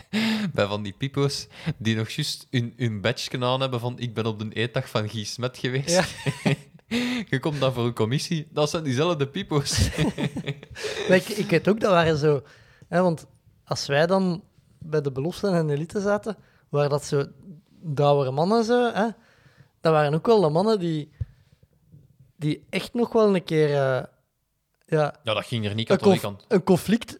[0.54, 1.46] bij van die pipo's
[1.76, 5.08] die nog juist hun, hun badge aan hebben van ik ben op de eetdag van
[5.08, 5.90] Guy Smet geweest.
[5.90, 6.04] Ja.
[7.28, 8.48] Je komt dan voor een commissie.
[8.50, 9.88] Dat zijn diezelfde pipo's.
[11.08, 12.42] Ik, ik weet ook, dat waren zo...
[12.88, 13.26] Hè, want
[13.64, 14.44] als wij dan
[14.78, 16.36] bij de belofte en elite zaten,
[16.68, 17.26] waren dat zo
[17.68, 19.06] douwere mannen zo, hè?
[19.80, 21.10] Dat waren ook wel de mannen die,
[22.36, 23.68] die echt nog wel een keer...
[23.68, 24.02] eh,
[24.86, 26.44] ja, Ja, dat ging er niet een, katholiek conf- aan.
[26.48, 27.18] een conflict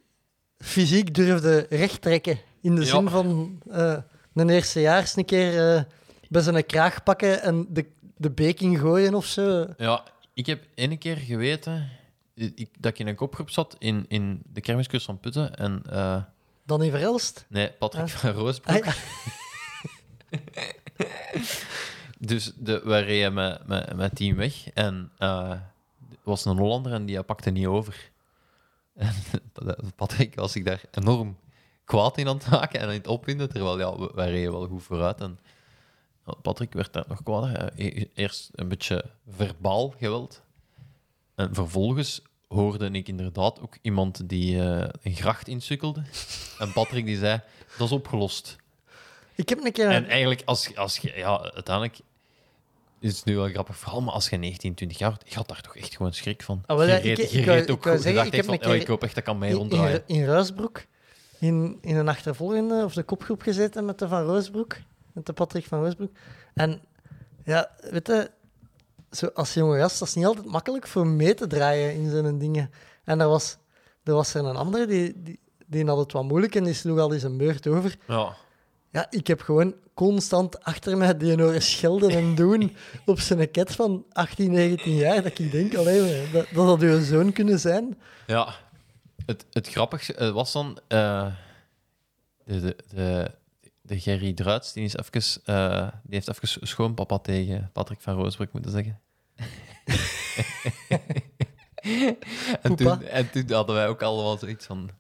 [0.59, 2.39] fysiek durfde recht trekken.
[2.61, 2.87] In de Ja.
[2.87, 3.97] zin van eh
[4.35, 5.83] een eerstejaars een keer eh,
[6.29, 7.87] bij zijn kraag pakken en de,
[8.17, 9.67] de beking gooien of zo.
[9.77, 11.89] Ja, ik heb ene keer geweten
[12.35, 15.55] ik, dat ik in een kopgroep zat in, in de kermiscursus van Putten.
[15.57, 16.23] En, eh,
[16.65, 17.45] Dan in Verelst.
[17.49, 18.09] nee, Patrick Ah.
[18.09, 18.87] van Roosbroek.
[18.87, 18.93] Ah, ja.
[22.27, 24.71] Dus de, wij reden met, met, met team weg.
[24.71, 25.61] En er
[26.23, 27.97] was een Hollander en die pakte niet over.
[28.95, 29.15] En
[29.97, 31.37] Patrick was zich daar enorm
[31.85, 33.49] kwaad in aan het maken en aan het opwinden.
[33.49, 35.21] Terwijl ja, we- wij reden wel goed vooruit.
[35.21, 35.39] En
[36.43, 40.43] Patrick werd daar nog e- Eerst een beetje verbaal geweld.
[41.35, 46.03] En vervolgens hoorde ik inderdaad ook iemand die eh, een gracht insukkelde.
[46.59, 47.41] En Patrick die zei,
[47.79, 48.57] dat is opgelost.
[49.35, 49.91] Ik heb een keer...
[49.91, 51.99] En eigenlijk, als, als je, ja, uiteindelijk
[53.01, 55.49] is nu wel een grappig verhaal, maar als je 19, 20 jaar wordt, je had
[55.49, 56.63] daar toch echt gewoon schrik van.
[56.67, 57.83] Ah, wel, je reed, ik- je ik ook ik goed.
[57.83, 59.39] Je zeggen, dacht ik echt heb van, een oh, ik hoop echt dat ik kan
[59.39, 60.03] mee in, ronddraaien.
[60.07, 60.85] in, in Ruisbroek
[61.39, 64.77] in, in een achtervolgende of de kopgroep gezeten met de Van Roosbroek,
[65.13, 66.11] met de Patrick van Roosbroek.
[66.55, 66.81] En
[67.45, 68.31] ja, weet je,
[69.11, 72.39] zo als jonge gast, dat is niet altijd makkelijk voor mee te draaien in zo'n
[72.39, 72.71] dingen.
[73.05, 73.57] En er was,
[74.05, 76.99] er was er een andere die, die, die had het wat moeilijk en die sloeg
[76.99, 77.97] al eens een beurt over.
[78.07, 78.37] Ja.
[78.97, 83.75] Ja, ik heb gewoon constant achter mij die horen schelden en doen op zijn ket
[83.75, 85.23] van 18, 19 jaar.
[85.23, 87.99] Dat ik denk, allee, dat, dat had uw zoon kunnen zijn.
[88.27, 88.55] ja,
[89.27, 90.79] het, het grappigste was dan...
[90.89, 91.27] eh,
[92.45, 93.31] de, de, de,
[93.83, 98.53] de Gerry Druits, die, is even, eh, die heeft even schoonpapa tegen Patrick van Roosbroek
[98.53, 99.01] moeten zeggen.
[101.83, 102.17] en,
[102.63, 102.97] Poepa.
[102.97, 104.91] toen, en toen hadden wij ook allemaal zoiets van...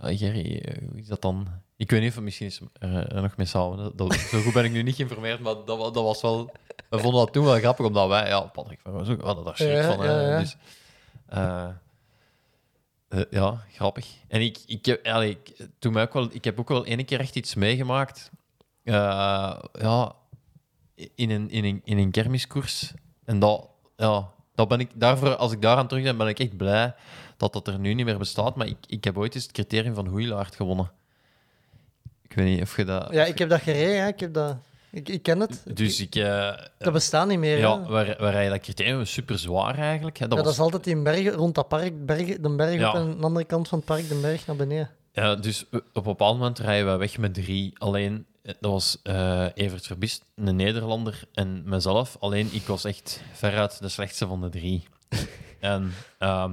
[0.00, 1.62] Ja, Gerry, eh, hoe is dat dan?
[1.76, 3.76] Ik weet niet of misschien is er, er nog mee samen.
[3.78, 6.52] Dat, dat- zo goed ben ik nu niet geïnformeerd, maar dat, dat was wel...
[6.90, 8.28] We vonden dat toen wel grappig, omdat wij...
[8.28, 10.04] Ja, Patrick van Roosbroek, we hadden daar schrik Ja, van.
[10.06, 10.38] ja, ja.
[10.38, 10.56] Dus,
[11.26, 11.68] eh,
[13.08, 14.06] eh, ja, grappig.
[14.28, 15.36] En ik, ik, heb,
[15.78, 18.30] toen mij ook wel, ik heb ook wel ene keer echt iets meegemaakt.
[18.84, 20.12] Eh, ja,
[21.14, 22.92] in een, in, een, in een kermiskoers.
[23.24, 26.94] En dat, ja, dat ben ik, daarvoor, als ik daaraan terugdenk, ben ik echt blij
[27.36, 28.56] dat dat er nu niet meer bestaat.
[28.56, 30.90] Maar ik, ik heb ooit eens het criterium van Hoeilaard gewonnen.
[32.34, 33.08] Ik weet niet of je dat...
[33.12, 34.08] Ja, ik heb dat gereden, hè.
[34.08, 34.56] ik, heb dat,
[34.90, 35.62] ik, ik ken het.
[35.74, 36.14] Dus ik...
[36.14, 37.58] eh, Dat bestaat niet meer.
[37.58, 37.88] ja, hè.
[37.88, 40.18] waar, waar je dat is super zwaar eigenlijk.
[40.18, 40.28] Hè.
[40.28, 42.88] Dat Ja, was, dat is altijd in bergen, rond dat park, bergen, de berg Ja.
[42.88, 44.90] op en de andere kant van het park, de berg naar beneden.
[45.12, 47.72] Ja, dus op een bepaald moment rijden we weg met drie.
[47.78, 52.16] Alleen, eh, dat was eh, Evert Verbist, een Nederlander, en mezelf.
[52.20, 54.84] Alleen, ik was echt veruit de slechtste van de drie.
[55.60, 56.52] en ehm,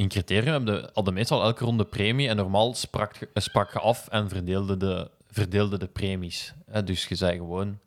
[0.00, 2.28] in criterium hadden hadden meestal elke ronde premie.
[2.28, 6.54] En normaal sprak, je- eh, sprak je af en verdeelde de, verdeelde de premies.
[6.70, 7.78] Hè, dus je zei gewoon,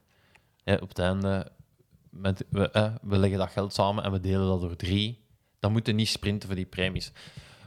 [0.64, 1.52] hè, op het einde,
[2.10, 5.22] met, we, hè, we leggen dat geld samen en we delen dat door drie.
[5.60, 7.12] Dan moeten niet sprinten voor die premies.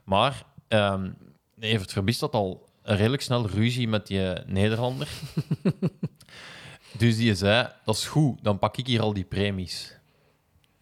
[0.04, 1.10] Maar ehm
[1.58, 5.08] Evert Verbist had al redelijk snel ruzie met die Nederlander.
[6.98, 9.98] dus die zei, dat is goed, dan pak ik hier al die premies.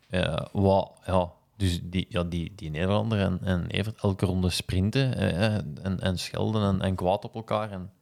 [0.08, 1.32] Ja, wat, ja.
[1.56, 6.18] Dus die, ja, die, die Nederlander en, en Evert elke ronde sprinten eh, en, en
[6.18, 7.70] schelden en, en kwaad op elkaar.
[7.70, 7.92] En,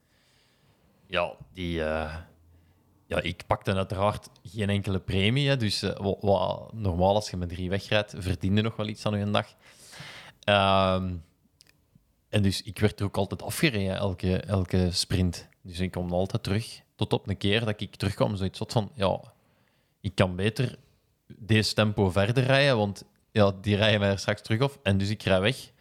[1.07, 2.15] ja, die, eh,
[3.05, 5.57] ja, ik pakte uiteraard geen enkele premie.
[5.57, 9.31] Dus eh, wat, normaal als je met drie wegrijdt, verdiende nog wel iets aan je
[9.31, 9.47] dag.
[10.43, 11.13] Ehm,
[12.29, 15.47] en dus ik werd er ook altijd afgereden, elke, elke sprint.
[15.61, 16.81] Dus ik kwam altijd terug.
[16.95, 19.21] Tot op een keer dat ik terugkwam, zoiets van, ja,
[20.01, 20.77] ik kan beter
[21.27, 24.79] deze tempo verder rijden, want ja, die rijden mij er straks terug af.
[24.83, 25.71] En dus ik rij weg,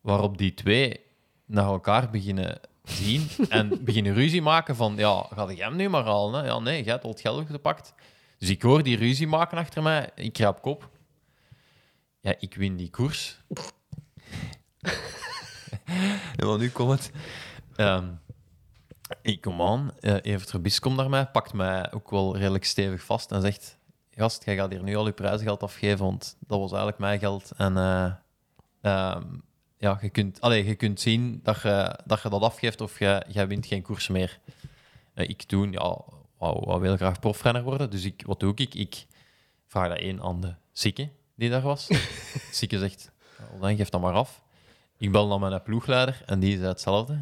[0.00, 1.00] waarop die twee
[1.46, 6.04] naar elkaar beginnen zien en beginnen ruzie maken van, ja, ga jij hem nu maar
[6.04, 6.40] halen?
[6.40, 6.46] Hè?
[6.46, 7.94] Ja, nee, jij hebt al het geld gepakt.
[8.38, 10.90] Dus ik hoor die ruzie maken achter mij, ik ga op kop.
[12.20, 13.38] Ja, ik win die koers.
[16.36, 17.10] Maar nu komt het.
[17.76, 18.08] Ehm,
[19.22, 23.32] ik kom aan, eh Evert komt naar mij, pakt mij ook wel redelijk stevig vast
[23.32, 23.78] en zegt:
[24.20, 27.50] Gast, jij gaat hier nu al je prijzengeld afgeven, want dat was eigenlijk mijn geld.
[27.56, 28.12] En eh,
[28.80, 29.24] ehm,
[29.76, 33.24] ja, je kunt, allee, je kunt zien dat je, dat je dat afgeeft of je,
[33.28, 34.40] jij wint geen koers meer.
[35.14, 35.96] Eh, ik toen, ja,
[36.38, 38.74] wou, wou heel graag profrenner worden, dus ik, wat doe ik?
[38.74, 39.06] Ik
[39.66, 41.86] vraag dat één aan de zieke die daar was.
[41.88, 44.42] De zieke zegt: "Ja, Dan geef dat maar af.
[44.98, 47.20] Ik bel naar mijn ploegleider en die zei hetzelfde.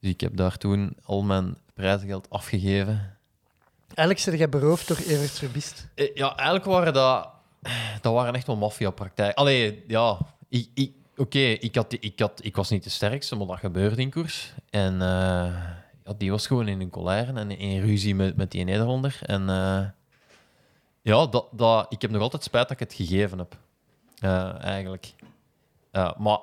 [0.00, 3.16] Dus ik heb daar toen al mijn prijzengeld afgegeven.
[3.94, 5.86] Eigenlijk zit jij beroofd door Evert Verbist.
[5.94, 7.30] Eh, Ja, eigenlijk waren dat
[8.00, 9.34] dat waren echt wel maffiapraktijken.
[9.34, 13.46] Allee, ja, ik, ik, oké, ik, had, ik, had, ik was niet de sterkste, maar
[13.46, 14.52] dat gebeurde in koers.
[14.70, 15.54] En eh,
[16.16, 19.18] die was gewoon in een colère en in ruzie met, met die Nederlander.
[19.22, 19.84] En eh,
[21.02, 23.56] ja, dat, dat, ik heb nog altijd spijt dat ik het gegeven heb.
[24.60, 25.14] Eigenlijk.
[26.18, 26.38] Maar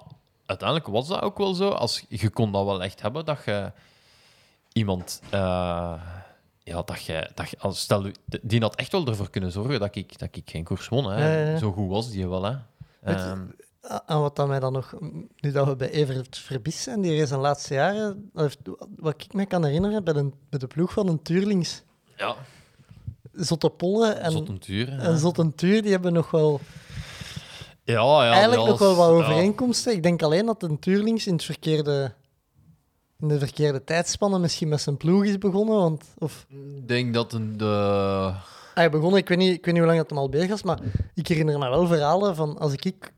[0.46, 1.70] uiteindelijk was dat ook wel zo.
[1.70, 3.72] Als, je kon dat wel echt hebben, dat je
[4.74, 5.22] iemand...
[6.70, 8.06] ja, dat je, dat je, als, stel,
[8.42, 11.12] die had echt wel ervoor kunnen zorgen dat ik, dat ik geen koers won.
[11.12, 11.28] Hè.
[11.28, 11.58] Ja, ja, ja.
[11.58, 12.44] Zo goed was die wel.
[12.44, 12.50] Hè.
[12.52, 12.60] Je-
[13.02, 13.42] Ehm,
[14.06, 14.94] En wat dan mij dan nog,
[15.40, 18.30] nu dat we bij Evert Verbis zijn, die is de laatste jaren,
[18.98, 21.82] wat ik me kan herinneren, bij de, bij de ploeg van een Tuurlings,
[22.18, 22.36] ja,
[23.34, 25.00] Zotte Polle en, Zottentuur.
[25.00, 26.60] en die hebben nog wel,
[27.84, 27.94] Ja,
[28.26, 29.14] ja, eigenlijk nog wel wat ja.
[29.14, 29.94] overeenkomsten.
[29.94, 32.14] Ik denk alleen dat een Tuurlings in, het verkeerde,
[33.20, 35.76] in de verkeerde tijdspanne misschien met zijn ploeg is begonnen.
[35.76, 38.34] Want, of Ik denk dat een, de...
[38.74, 40.64] hij begon, ik weet, niet, ik weet niet hoe lang dat hem al bezig was,
[40.64, 40.80] maar
[41.14, 43.12] ik herinner me wel verhalen van als ik, ik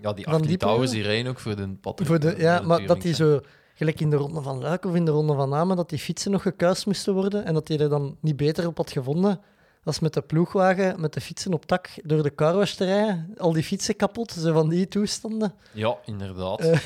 [0.00, 0.90] Ja, die Artie die Towers, periode?
[0.90, 2.08] die rijden ook voor de Patrick.
[2.08, 3.40] Voor de, ja, de maar dat die zo,
[3.74, 6.30] gelijk in de ronde van Luik of in de ronde van Namen, dat die fietsen
[6.30, 9.40] nog gekuist moesten worden en dat hij er dan niet beter op had gevonden
[9.84, 13.34] als met de ploegwagen, met de fietsen op tak door de carwash te rijden.
[13.38, 15.54] Al die fietsen kapot, zo van die toestanden.
[15.72, 16.60] Ja, inderdaad.
[16.60, 16.78] Eh,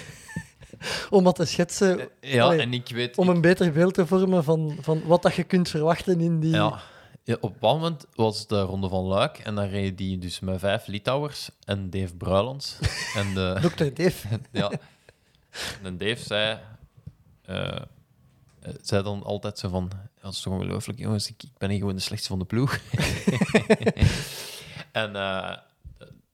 [1.10, 3.16] Om dat te schetsen, ja, allee, en ik weet...
[3.16, 6.54] om een beter beeld te vormen van, van wat dat je kunt verwachten in die...
[6.54, 6.80] Ja.
[7.24, 10.58] Ja, op een moment was de Ronde van Luik en dan reed die dus met
[10.58, 12.78] vijf Litouwers en Dave Bruilands.
[13.16, 14.02] en de, Dr.
[14.02, 14.28] Dave.
[14.50, 14.70] ja.
[15.82, 16.58] En Dave zei,
[17.42, 17.82] eh, eh,
[18.82, 21.78] zei dan altijd zo van, ja, dat is toch ongelooflijk, jongens, ik, ik ben hier
[21.78, 22.78] gewoon de slechtste van de ploeg.
[24.92, 25.56] en eh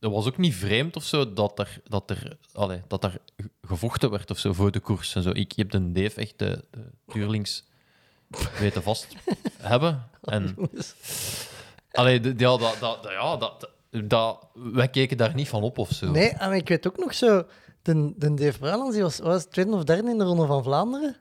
[0.06, 3.18] dat was ook niet vreemd of zo dat er, dat er, allee, dat er
[3.62, 5.14] gevochten werd of zo voor de koers.
[5.14, 5.30] En zo.
[5.30, 7.64] Ik heb de Dave echt de, de Tuurlings
[8.58, 9.06] weten vast
[9.58, 10.08] hebben.
[10.22, 10.56] En
[11.92, 13.70] allee, de- ja, dat, dat, ja, dat,
[14.04, 16.10] dat, wij keken daar niet van op of zo.
[16.10, 17.46] Nee, en ik weet ook nog zo...
[17.82, 21.16] De, de Dave Bruilands die was, was tweede of derde in de Ronde van Vlaanderen.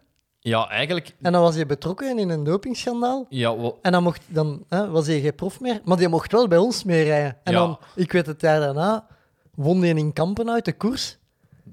[0.45, 1.15] Ja, eigenlijk...
[1.21, 3.25] En dan was hij betrokken in een dopingschandaal.
[3.29, 6.31] Ja, wa- En dan, mocht, dan hè, was hij geen prof meer, maar die mocht
[6.31, 7.37] wel bij ons meerijden.
[7.43, 7.59] En Ja.
[7.59, 9.07] dan, ik weet het jaar daarna,
[9.55, 11.17] won hij in Kampen uit de koers.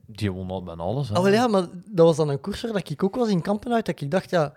[0.07, 1.09] die won al bijna alles.
[1.09, 1.15] Hè.
[1.15, 3.73] Wel ja, maar dat was dan een koers waar dat ik ook was in Kampen
[3.73, 3.87] uit.
[3.87, 4.53] Dat ik dacht, ja,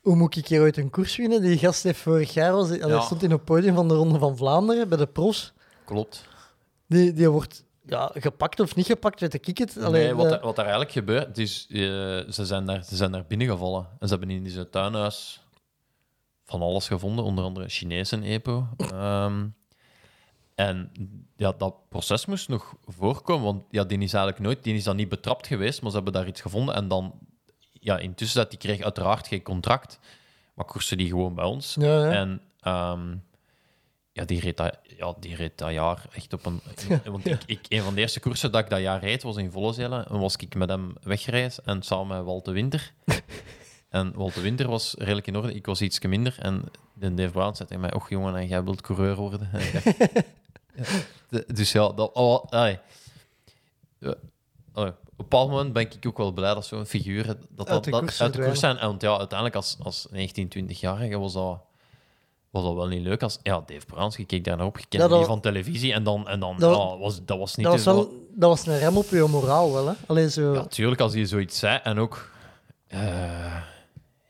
[0.00, 1.40] hoe moet ik hier ooit een koers winnen?
[1.42, 3.00] Die gast heeft vorig jaar, was, hij Ja.
[3.00, 5.52] stond in het podium van de Ronde van Vlaanderen bij de pros.
[5.84, 6.24] Klopt.
[6.86, 9.82] Die, die wordt ja, gepakt of niet gepakt, weet ik het.
[9.82, 11.76] Allee, nee, wat, de- er, wat er eigenlijk gebeurt, is, eh,
[12.30, 13.88] ze, zijn daar, ze zijn daar binnengevallen.
[13.98, 15.42] En ze hebben in zijn tuinhuis
[16.44, 18.68] van alles gevonden, onder andere Chinees en EPO.
[18.76, 19.46] Ehm,
[20.54, 20.90] en
[21.36, 24.96] ja, dat proces moest nog voorkomen, want ja, die is eigenlijk nooit, die is dan
[24.96, 26.74] niet betrapt geweest, maar ze hebben daar iets gevonden.
[26.74, 27.14] En dan,
[27.72, 29.98] ja, intussen dat die kreeg uiteraard geen contract,
[30.54, 31.76] maar koerste die gewoon bij ons.
[31.80, 32.10] Ja, ja.
[32.10, 33.16] En ehm,
[34.14, 36.60] ja, die reed dat, ja, die reed dat jaar echt op een...
[37.12, 39.50] Want ik, ik, een van de eerste koersen dat ik dat jaar reed, was in
[39.50, 40.08] Vollezelen.
[40.08, 42.92] En was ik met hem weggereisd en samen met Walt de Winter.
[43.88, 45.54] en Walt de Winter was redelijk in orde.
[45.54, 46.36] Ik was iets minder.
[46.38, 49.50] En de Dave Brown zei tegen mij, och jongen, en jij wilt coureur worden.
[51.46, 52.12] Dus ja, dat...
[52.12, 52.68] Oh, oh,
[54.72, 57.84] op een bepaald moment ben ik ook wel blij dat zo'n figuur dat, dat, Uit
[58.32, 58.78] de koers zijn.
[58.78, 61.60] En want ja, uiteindelijk als, als 19, 20-jarige was dat,
[62.54, 63.22] was dat wel niet leuk.
[63.22, 65.92] Als, ja, Dave Braans, je keek daar naar op, je kende Ja, die van televisie
[65.92, 67.66] en dan, en dan Dat- ja, was, dat was niet...
[67.66, 69.92] dat, was dat was een rem op je moraal wel, hè.
[70.06, 70.54] Allee, zo...
[70.54, 71.80] Ja, tuurlijk, als hij zoiets zei.
[71.82, 72.30] En ook...
[72.86, 73.62] eh,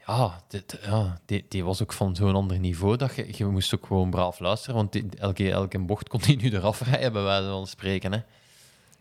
[0.06, 3.74] ja, dit, ja die, die was ook van zo'n ander niveau dat je, je moest
[3.74, 4.74] ook gewoon braaf luisteren.
[4.74, 8.12] Want die- elke, elke bocht kon hij nu eraf rijden, bij wijze van spreken.
[8.12, 8.18] Hè.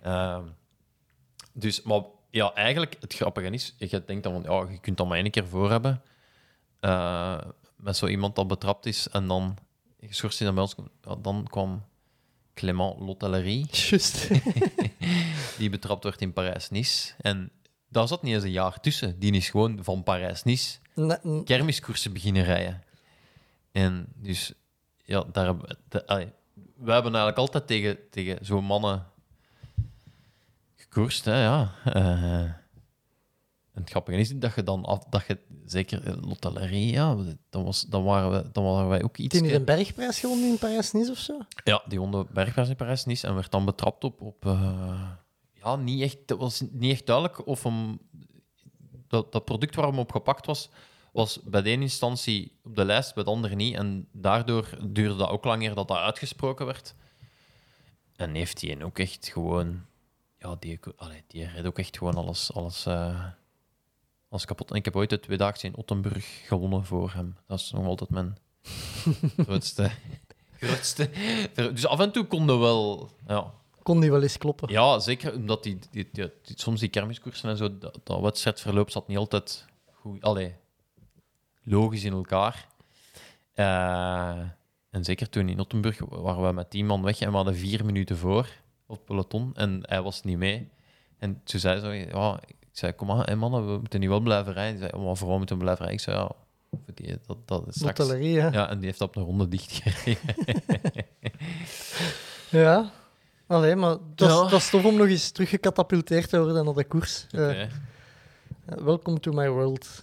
[0.02, 0.42] Ehm,
[1.54, 5.08] dus, maar ja, eigenlijk, het grappige is, je denkt dan van, ja, je kunt dat
[5.08, 6.02] maar één keer voor hebben.
[6.80, 7.38] eh,
[7.84, 9.58] met zo iemand dat betrapt is en dan
[10.00, 10.76] geschorst is dan bij ons.
[11.02, 11.84] Ja, dan kwam
[12.54, 14.30] Clément Lotellerie Juist.
[15.58, 17.14] die betrapt werd in Parijs-Nice.
[17.22, 17.52] En
[17.90, 19.20] daar zat niet eens een jaar tussen.
[19.20, 20.78] Die is gewoon van Parijs-Nice
[21.46, 22.84] kermiskoersen beginnen rijden.
[23.72, 24.54] En dus,
[25.06, 25.56] ja, daar
[25.90, 26.32] de- allee,
[26.76, 29.06] wij hebben eigenlijk altijd tegen, tegen zo'n mannen
[30.76, 31.74] gekoerst, hè, ja.
[31.86, 32.52] Eh,
[33.74, 37.18] en het grappige is dat je dan af, dat je zeker Lotellerie, ja,
[37.50, 39.34] dan, was, dan, waren we, dan waren wij ook iets.
[39.34, 41.38] Heeft hij een bergprijs gewonnen in Parijs-Nice of zo?
[41.64, 44.22] Ja, die won de bergprijs in Parijs-Nice en werd dan betrapt op...
[44.22, 45.10] op eh,
[45.54, 48.00] ja, niet echt, het was niet echt duidelijk of hem...
[49.08, 50.70] Dat, dat product waar hem op gepakt was,
[51.12, 53.76] was bij de ene instantie op de lijst, bij de andere niet.
[53.76, 56.96] En daardoor duurde dat ook langer dat dat uitgesproken werd.
[58.16, 59.86] En heeft hij ook echt gewoon...
[60.38, 63.26] Ja, die, allee, die reed ook echt gewoon alles, alles, eh,
[64.34, 64.70] alles kapot.
[64.70, 67.36] En ik heb ooit de tweedaagse in Ottenburg gewonnen voor hem.
[67.48, 68.38] Dat is nog altijd mijn
[69.46, 69.92] grootste...
[70.60, 71.10] grootste.
[71.54, 73.10] Dus af en toe konden wel.
[73.28, 73.54] Ja,
[73.84, 74.70] Kon die wel eens kloppen.
[74.72, 78.90] ja zeker omdat die, die, die- die- soms die kermiskoersen en zo, dat, dat wedstrijdverloop
[78.90, 80.22] zat niet altijd goed.
[80.22, 80.56] Allee,
[81.64, 82.68] logisch in elkaar.
[83.54, 84.38] Eh,
[84.90, 87.86] en zeker toen in Ottenburg waren we met tien man weg en we hadden vier
[87.86, 88.48] minuten voor
[88.86, 90.70] op het peloton en hij was niet mee.
[91.24, 94.20] En toen zei ze, ja, ik zei, kom maar, hè, mannen, we moeten niet wel
[94.20, 94.80] blijven rijden.
[94.80, 96.06] Die zei, maar waarom moeten we blijven rijden?
[96.06, 96.32] Ik zei, ja,
[96.70, 98.08] voor die, dat, dat is straks...
[98.08, 98.16] Hè?
[98.16, 100.36] Ja, en die heeft op een ronde dichtgereden.
[102.50, 102.92] Ja.
[103.48, 104.42] Allee, maar dat is, Ja.
[104.42, 107.26] dat is tof om nog eens teruggecatapulteerd te worden naar de koers.
[107.32, 107.70] Oké,
[108.66, 110.02] Eh, welcome to my world.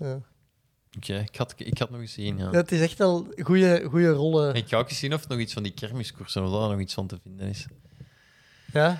[0.97, 2.45] Oké, ik, had, ik had nog eens zien, ja.
[2.45, 4.55] ja, het is echt al goede goede rollen.
[4.55, 6.81] Ik ga ook eens zien of er nog iets van die kermiskoersen, of daar nog
[6.81, 7.67] iets van te vinden is.
[8.73, 8.99] Ja.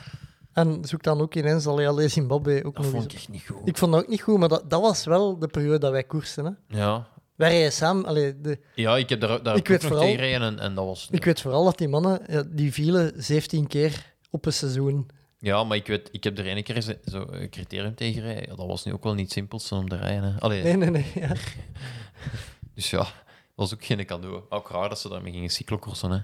[0.53, 3.13] En zoek dan ook ineens al Allee Zimbabwe ook Dat nog vond eens.
[3.13, 3.69] ik echt niet goed.
[3.69, 6.05] Ik vond dat ook niet goed, maar dat, dat was wel de periode dat wij
[6.05, 6.45] koersten.
[6.45, 6.79] Hè.
[6.79, 8.05] Ja, Wij rijden samen.
[8.05, 11.09] Allee, de, ja ik heb daar, daar Ik weet vooral- tegen en, en dat was...
[11.11, 15.09] ik weet vooral dat die mannen, ja, die vielen 17 keer op een seizoen.
[15.39, 18.43] Ja, maar ik, weet, ik heb er ene keer zo- zo een criterium tegen gereden.
[18.51, 20.33] Ja, dat was nu ook wel niet het simpelste om te rijden.
[20.33, 20.41] Hè.
[20.41, 21.07] Allee, Nee, nee, nee.
[21.15, 21.33] Ja.
[22.75, 23.13] Dus ja, dat
[23.55, 24.41] was ook geen cadeau.
[24.49, 26.11] Ook raar dat ze daarmee gingen cyclocoursen.
[26.11, 26.19] Hè.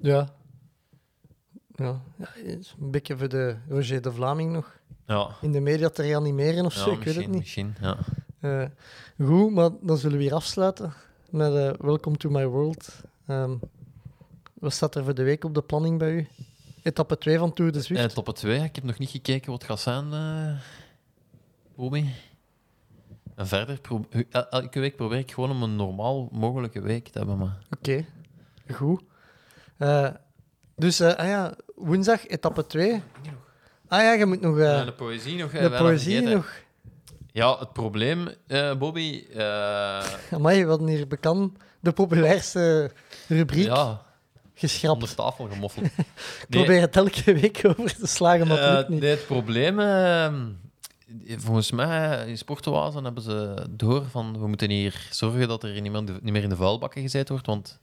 [0.00, 0.28] Ja.
[1.80, 2.00] Ja,
[2.80, 6.74] een beetje voor de Roger de Vlaming nog Ja, in de media te reanimeren of
[6.74, 7.38] ja zo, ik weet het niet.
[7.38, 7.74] misschien.
[7.80, 7.96] Ja.
[8.40, 8.64] Eh,
[9.26, 10.92] goed, maar dan zullen we hier afsluiten
[11.30, 13.00] met eh, Welcome to my world.
[13.26, 13.54] Ehm,
[14.54, 16.28] wat staat er voor de week op de planning bij u?
[16.82, 18.14] Etappe 2 van Tour de Zwift.
[18.14, 20.58] Top 2, ik heb nog niet gekeken wat het gaat zijn,
[21.76, 22.04] Bobby.
[23.34, 23.80] En verder,
[24.30, 27.56] el- elke week probeer ik gewoon om een normaal mogelijke week te hebben.
[27.70, 28.04] Oké,
[28.72, 29.02] goed.
[30.80, 33.02] Dus, eh, ah ja, woensdag etappe 2.
[33.88, 35.52] Ah ja, je moet nog eh, de poëzie nog.
[35.52, 36.34] eh, de poëzie vergeten.
[36.36, 36.50] nog.
[37.32, 39.24] Ja, het probleem, eh, Bobby.
[39.34, 42.90] eh, Amai, hadden hier bekend de populairste
[43.28, 44.02] rubriek ja,
[44.54, 44.94] geschrapt.
[44.94, 45.84] onder tafel gemoffeld.
[46.42, 49.00] Ik probeer het elke week over te slagen, maar het Eh, lukt niet.
[49.00, 50.32] nee, het probleem, eh,
[51.38, 55.92] volgens mij in Sportoazen hebben ze door van we moeten hier zorgen dat er niet
[55.92, 57.78] meer, niet meer in de vuilbakken gezeten wordt, want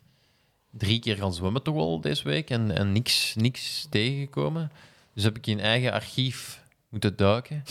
[0.78, 4.72] drie keer gaan zwemmen toch wel deze week en, en niks, niks tegengekomen.
[5.14, 7.64] Dus heb ik in eigen archief moeten duiken.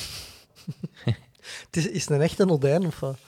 [1.66, 3.18] Het is, is het een echte Odijn of wat?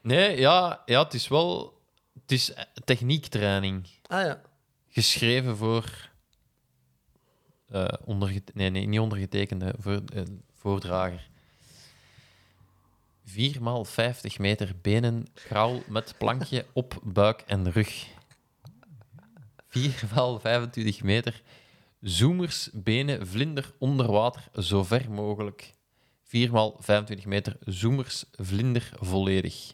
[0.00, 1.80] Nee, ja, ja het is wel
[2.22, 2.52] het is
[2.84, 3.86] techniektraining.
[4.06, 4.40] Ah ja.
[4.88, 6.08] geschreven voor.
[7.68, 10.22] eh ondergete- nee, nee, niet ondergetekende, voor, eh,
[10.54, 11.28] voordrager.
[13.24, 18.06] 4 maal 50 meter benen, kraal met plankje op buik en rug.
[19.76, 21.42] 4 maal 25 meter,
[22.00, 25.74] zoemers, benen, vlinder onder water, zo ver mogelijk.
[26.24, 29.72] 4 maal 25 meter, zoemers, vlinder volledig.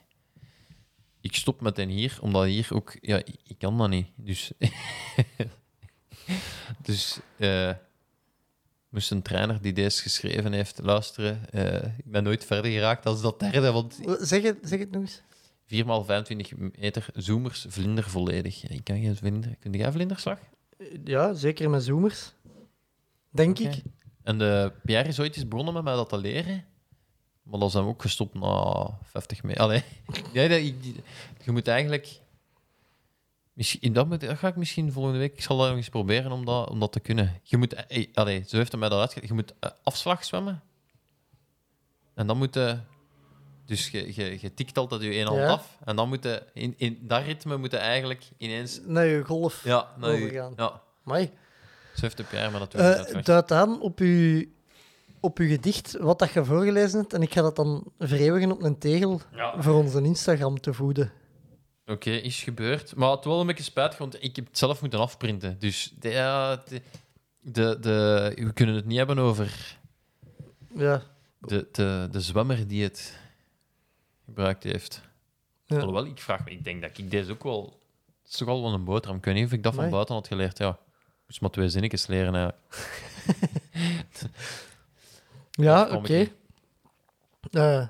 [1.20, 2.96] Ik stop met den hier, omdat hier ook...
[3.00, 4.06] Ja, ik, kan dat niet.
[4.14, 4.52] Dus...
[6.86, 7.18] dus...
[7.36, 7.72] eh
[8.88, 11.50] moest een trainer die deze geschreven heeft luisteren.
[11.50, 15.02] Eh, ik ben nooit verder geraakt als dat derde, want Zeg het, zeg het nog
[15.02, 15.22] eens.
[15.66, 18.68] 4 maal 25 meter zoemers, vlinder volledig.
[18.68, 19.56] Ik kan geen vlinder...
[19.56, 20.38] Kun jij vlinderslag?
[21.04, 22.32] Ja, zeker met zoomers.
[23.30, 23.82] Denk ik.
[24.22, 26.64] En de Pierre is ooit eens begonnen met mij dat te leren.
[27.42, 29.62] Maar dan zijn we ook gestopt na 50 meter.
[29.62, 29.82] Allee.
[30.32, 30.74] Ja, dat, ik,
[31.44, 32.20] je moet eigenlijk...
[33.52, 35.32] Misschien, dat, moet, dat ga ik misschien volgende week...
[35.32, 37.40] Ik zal dat nog eens proberen om dat, om dat te kunnen.
[37.42, 37.72] Je moet...
[37.72, 39.28] eh, allee, zo heeft hij mij dat uitgelegd.
[39.28, 40.62] Je moet eh, afslag zwemmen.
[42.14, 42.78] En dan moet je...
[43.66, 45.48] Dus je, je, je tikt altijd je één hand Ja.
[45.48, 45.78] af.
[45.84, 46.42] En dan moet je...
[46.52, 48.80] In, in dat ritme moet je eigenlijk ineens...
[48.84, 49.64] Naar je golf.
[49.64, 50.52] Ja, nou, Overgaan.
[50.56, 50.80] ja.
[51.04, 51.30] Amai.
[51.94, 53.26] Zo heeft de Pierre me natuurlijk Eh uitgelegd.
[53.26, 54.44] duid aan op uw,
[55.20, 57.12] op uw gedicht wat dat je voorgelezen hebt.
[57.12, 59.62] En ik ga dat dan vereeuwigen op een tegel Ja.
[59.62, 61.12] voor onze Instagram te voeden.
[61.86, 62.96] Oké, is gebeurd.
[62.96, 65.56] Maar het wel een beetje spijtig, want ik heb het zelf moeten afprinten.
[65.58, 66.10] Dus de,
[67.40, 69.76] de, de- we kunnen het niet hebben over
[70.74, 71.02] Ja.
[71.38, 73.20] de, de, de zwemmer die het
[74.24, 75.02] gebruikt heeft.
[75.64, 75.76] Ja.
[75.78, 77.80] Alhoewel, ik vraag me, ik denk dat ik deze ook wel...
[78.22, 79.18] Het is toch al wel een boterham.
[79.18, 80.58] Ik weet niet of ik dat van buiten had geleerd.
[80.58, 80.76] Ja, ik
[81.26, 82.60] moest maar twee zinnetjes leren eigenlijk.
[85.50, 86.28] Ja, oké.
[87.50, 87.86] Eh,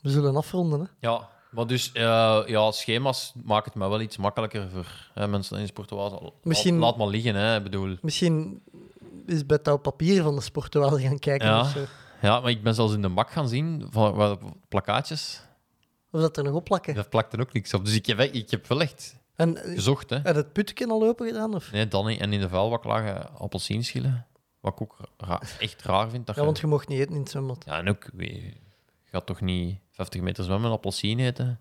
[0.00, 0.86] we zullen afronden, hè.
[1.08, 5.58] Ja, maar dus eh, ja, schema's maken het mij wel iets makkelijker voor hè, mensen
[5.58, 6.18] in sportoase.
[6.22, 7.62] Laat, Misschien- laat maar liggen, hè.
[7.62, 7.96] Bedoel...
[8.02, 8.62] Misschien
[9.26, 11.60] is bij touw papier van de sportwaal gaan kijken Ja.
[11.60, 11.84] of zo.
[12.20, 14.36] Ja, maar ik ben zelfs in de bak gaan zien van waar
[14.68, 15.42] plakkaatjes.
[16.10, 16.94] Of dat er nog op plakken.
[16.94, 17.84] Daar plakte ook niks op.
[17.84, 20.10] Dus ik heb, ik heb wel echt En eh, gezocht.
[20.10, 20.16] Hè.
[20.16, 21.54] heb je het putje al open gedaan?
[21.54, 21.72] Of?
[21.72, 22.20] Nee, dan niet.
[22.20, 24.26] En in de vuilbak lagen appelsienschillen.
[24.60, 26.26] Wat ik ook ra- echt raar vind.
[26.26, 27.62] Dat Ja, je- want je mocht niet eten in het zwembad.
[27.66, 28.52] ja, en ook, je
[29.04, 31.60] gaat toch niet 50 meter zwemmen en appelsien eten?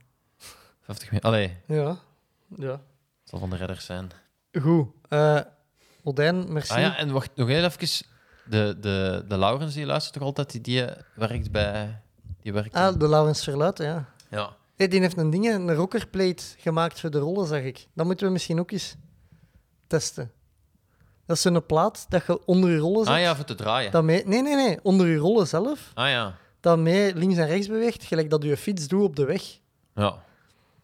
[0.82, 1.98] 50 meter, allee, Ja.
[2.58, 2.72] Ja.
[2.72, 2.80] het
[3.24, 4.12] zal van de redders zijn.
[4.62, 4.88] Goed.
[5.10, 5.40] Eh
[6.04, 6.74] Odijn, merci.
[6.74, 8.06] Ah ja, en wacht, nog heel even.
[8.50, 10.86] De, de, de Laurens, die luistert toch altijd, die, die
[11.16, 12.02] werkt bij...
[12.42, 14.06] Die werkt Ah, de Laurens Verluiten, ja.
[14.30, 14.56] ja.
[14.76, 17.88] Hey, die heeft een ding, een rockerplate gemaakt voor de rollen, zag ik.
[17.94, 18.96] Dat moeten we misschien ook eens
[19.88, 20.32] testen.
[21.26, 23.14] Dat is zo'n plaat dat je onder je rollen zet.
[23.14, 23.92] Ah ja, voor te draaien.
[23.92, 24.80] dat mee, nee, nee, nee.
[24.82, 25.92] Onder je rollen zelf.
[25.94, 26.36] Ah ja.
[26.60, 29.60] Dat mee links en rechts beweegt, gelijk dat je fiets doet op de weg.
[29.96, 30.24] Ja.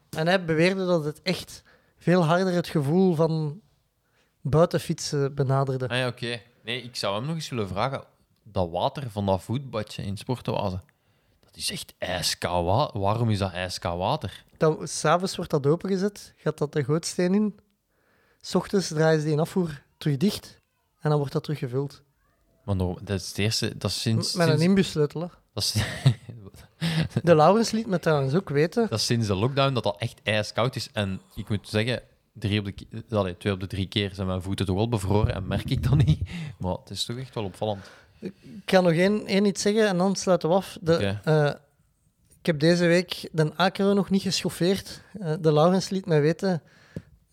[0.09, 1.63] En hij beweerde dat het echt
[1.97, 3.61] veel harder het gevoel van
[4.41, 5.87] buitenfietsen benaderde.
[5.87, 6.41] Ah ja, oké.
[6.65, 8.03] Nee, ik zou hem nog eens willen vragen.
[8.43, 10.79] Dat water van dat voetbadje in Sportoase,
[11.43, 12.99] dat is echt ijskoud water.
[12.99, 14.43] Waarom is dat ijskoud water?
[14.83, 17.59] S'avonds wordt dat opengezet, gaat dat de gootsteen in.
[18.41, 20.61] S ochtends draaien ze die afvoer terug dicht
[20.99, 22.01] en dan wordt dat terug gevuld.
[22.63, 23.77] Maar no, dat is het eerste...
[23.77, 24.33] Dat is sinds...
[24.33, 25.21] Met een inbussleutel.
[25.21, 25.27] hè.
[25.53, 25.83] dat, is,
[27.23, 28.89] De Laurens liet me trouwens ook weten.
[28.89, 30.89] dat is sinds de lockdown dat dat echt ijskoud is.
[30.93, 32.01] En ik moet zeggen,
[32.39, 34.89] drie op de, ke- allee, twee op de drie keer zijn mijn voeten toch wel
[34.89, 36.19] bevroren en merk ik dat niet.
[36.59, 37.89] Maar het is toch echt wel opvallend.
[38.19, 38.33] Ik
[38.65, 40.77] kan nog één, één iets zeggen en dan sluiten we af.
[40.81, 41.51] De, eh,
[42.39, 45.01] ik heb deze week de Acro nog niet geschoffeerd.
[45.19, 46.61] Eh, de Laurens liet mij weten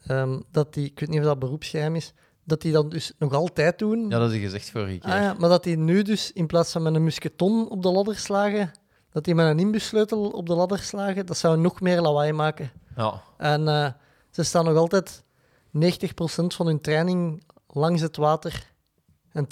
[0.07, 2.13] ehm, dat die, ik weet niet of dat beroepsgeheim is,
[2.45, 4.09] dat die dat dus nog altijd doen.
[4.09, 5.13] Ja, dat is gezegd vorige keer.
[5.13, 7.89] Ah, ja, maar dat die nu dus in plaats van met een musketon op de
[7.91, 8.71] ladder slagen,
[9.13, 12.71] dat die met een inbussleutel op de ladder slagen, dat zou nog meer lawaai maken.
[12.97, 13.23] Ja.
[13.39, 13.89] En eh,
[14.33, 15.23] ze staan nog altijd
[15.79, 15.81] 90%
[16.47, 18.71] van hun training langs het water
[19.33, 19.49] en 10%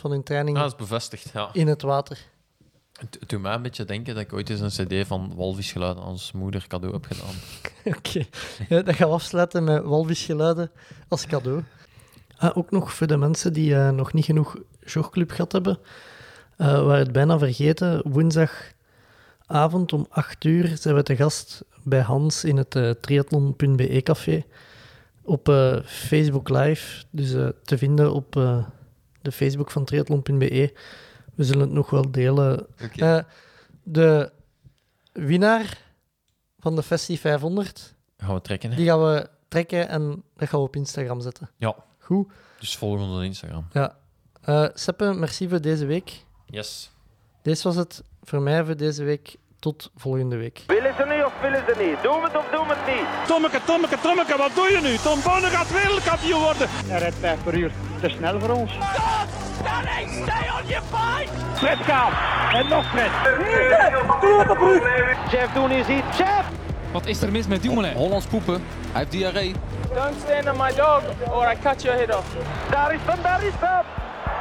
[0.00, 1.48] van hun training Ah, dat is bevestigd, ja.
[1.52, 2.32] in het water.
[2.94, 6.32] Het doet mij een beetje denken dat ik ooit eens een cd van Walvisgeluiden als
[6.32, 7.34] moeder cadeau heb gedaan.
[7.96, 8.24] Oké,
[8.68, 10.70] ja, dat gaan we afsluiten met walvisgeluiden
[11.08, 11.62] als cadeau.
[12.36, 15.78] Ah, ook nog voor de mensen die eh, nog niet genoeg jogclub gehad hebben,
[16.56, 18.12] eh we waren het bijna vergeten.
[19.46, 24.44] Woensdagavond om 8 uur zijn we te gast bij Hans in het eh, triathlon.be café
[25.22, 27.04] op eh, Facebook Live.
[27.10, 28.64] Dus eh, te vinden op eh,
[29.22, 30.72] de Facebook van triathlon.be.
[31.34, 32.66] We zullen het nog wel delen.
[32.96, 33.18] Eh,
[33.82, 34.32] de
[35.12, 35.78] winnaar
[36.58, 38.76] van de Festi 500 Gaan we trekken, hè?
[38.76, 41.50] die gaan we trekken en dat gaan we op Instagram zetten.
[41.56, 41.76] Ja.
[41.98, 42.32] Goed.
[42.58, 43.66] Dus volg ons op Instagram.
[43.72, 43.96] Ja.
[44.40, 46.24] Eh Seppe, merci voor deze week.
[46.46, 46.90] Yes.
[47.42, 49.36] Deze was het voor mij voor deze week.
[49.58, 50.62] Tot volgende week.
[50.66, 52.02] Willen ze niet of willen ze niet?
[52.02, 53.26] Doen we het of doen we het niet?
[53.26, 54.96] Tommeke, Tommeke, Tommeke, wat doe je nu?
[54.96, 56.68] Tom Bonne gaat wereldkampioen worden.
[56.70, 57.70] Hij rijdt 5 per uur.
[58.00, 58.72] Te snel voor ons.
[61.54, 62.12] Fred gaat.
[62.52, 63.10] En nog Fred.
[65.30, 66.04] Jeff doen is hier.
[66.16, 66.44] Jeff!
[66.92, 67.94] Wat is er mis met Dumoulin?
[67.94, 68.54] Hollands poepen.
[68.54, 69.54] Hij heeft diarree.
[69.94, 72.26] Don't stand on my dog or I cut your head off.
[72.70, 73.84] Daar is hem, daar is hem.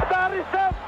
[0.10, 0.83] Daar is hem.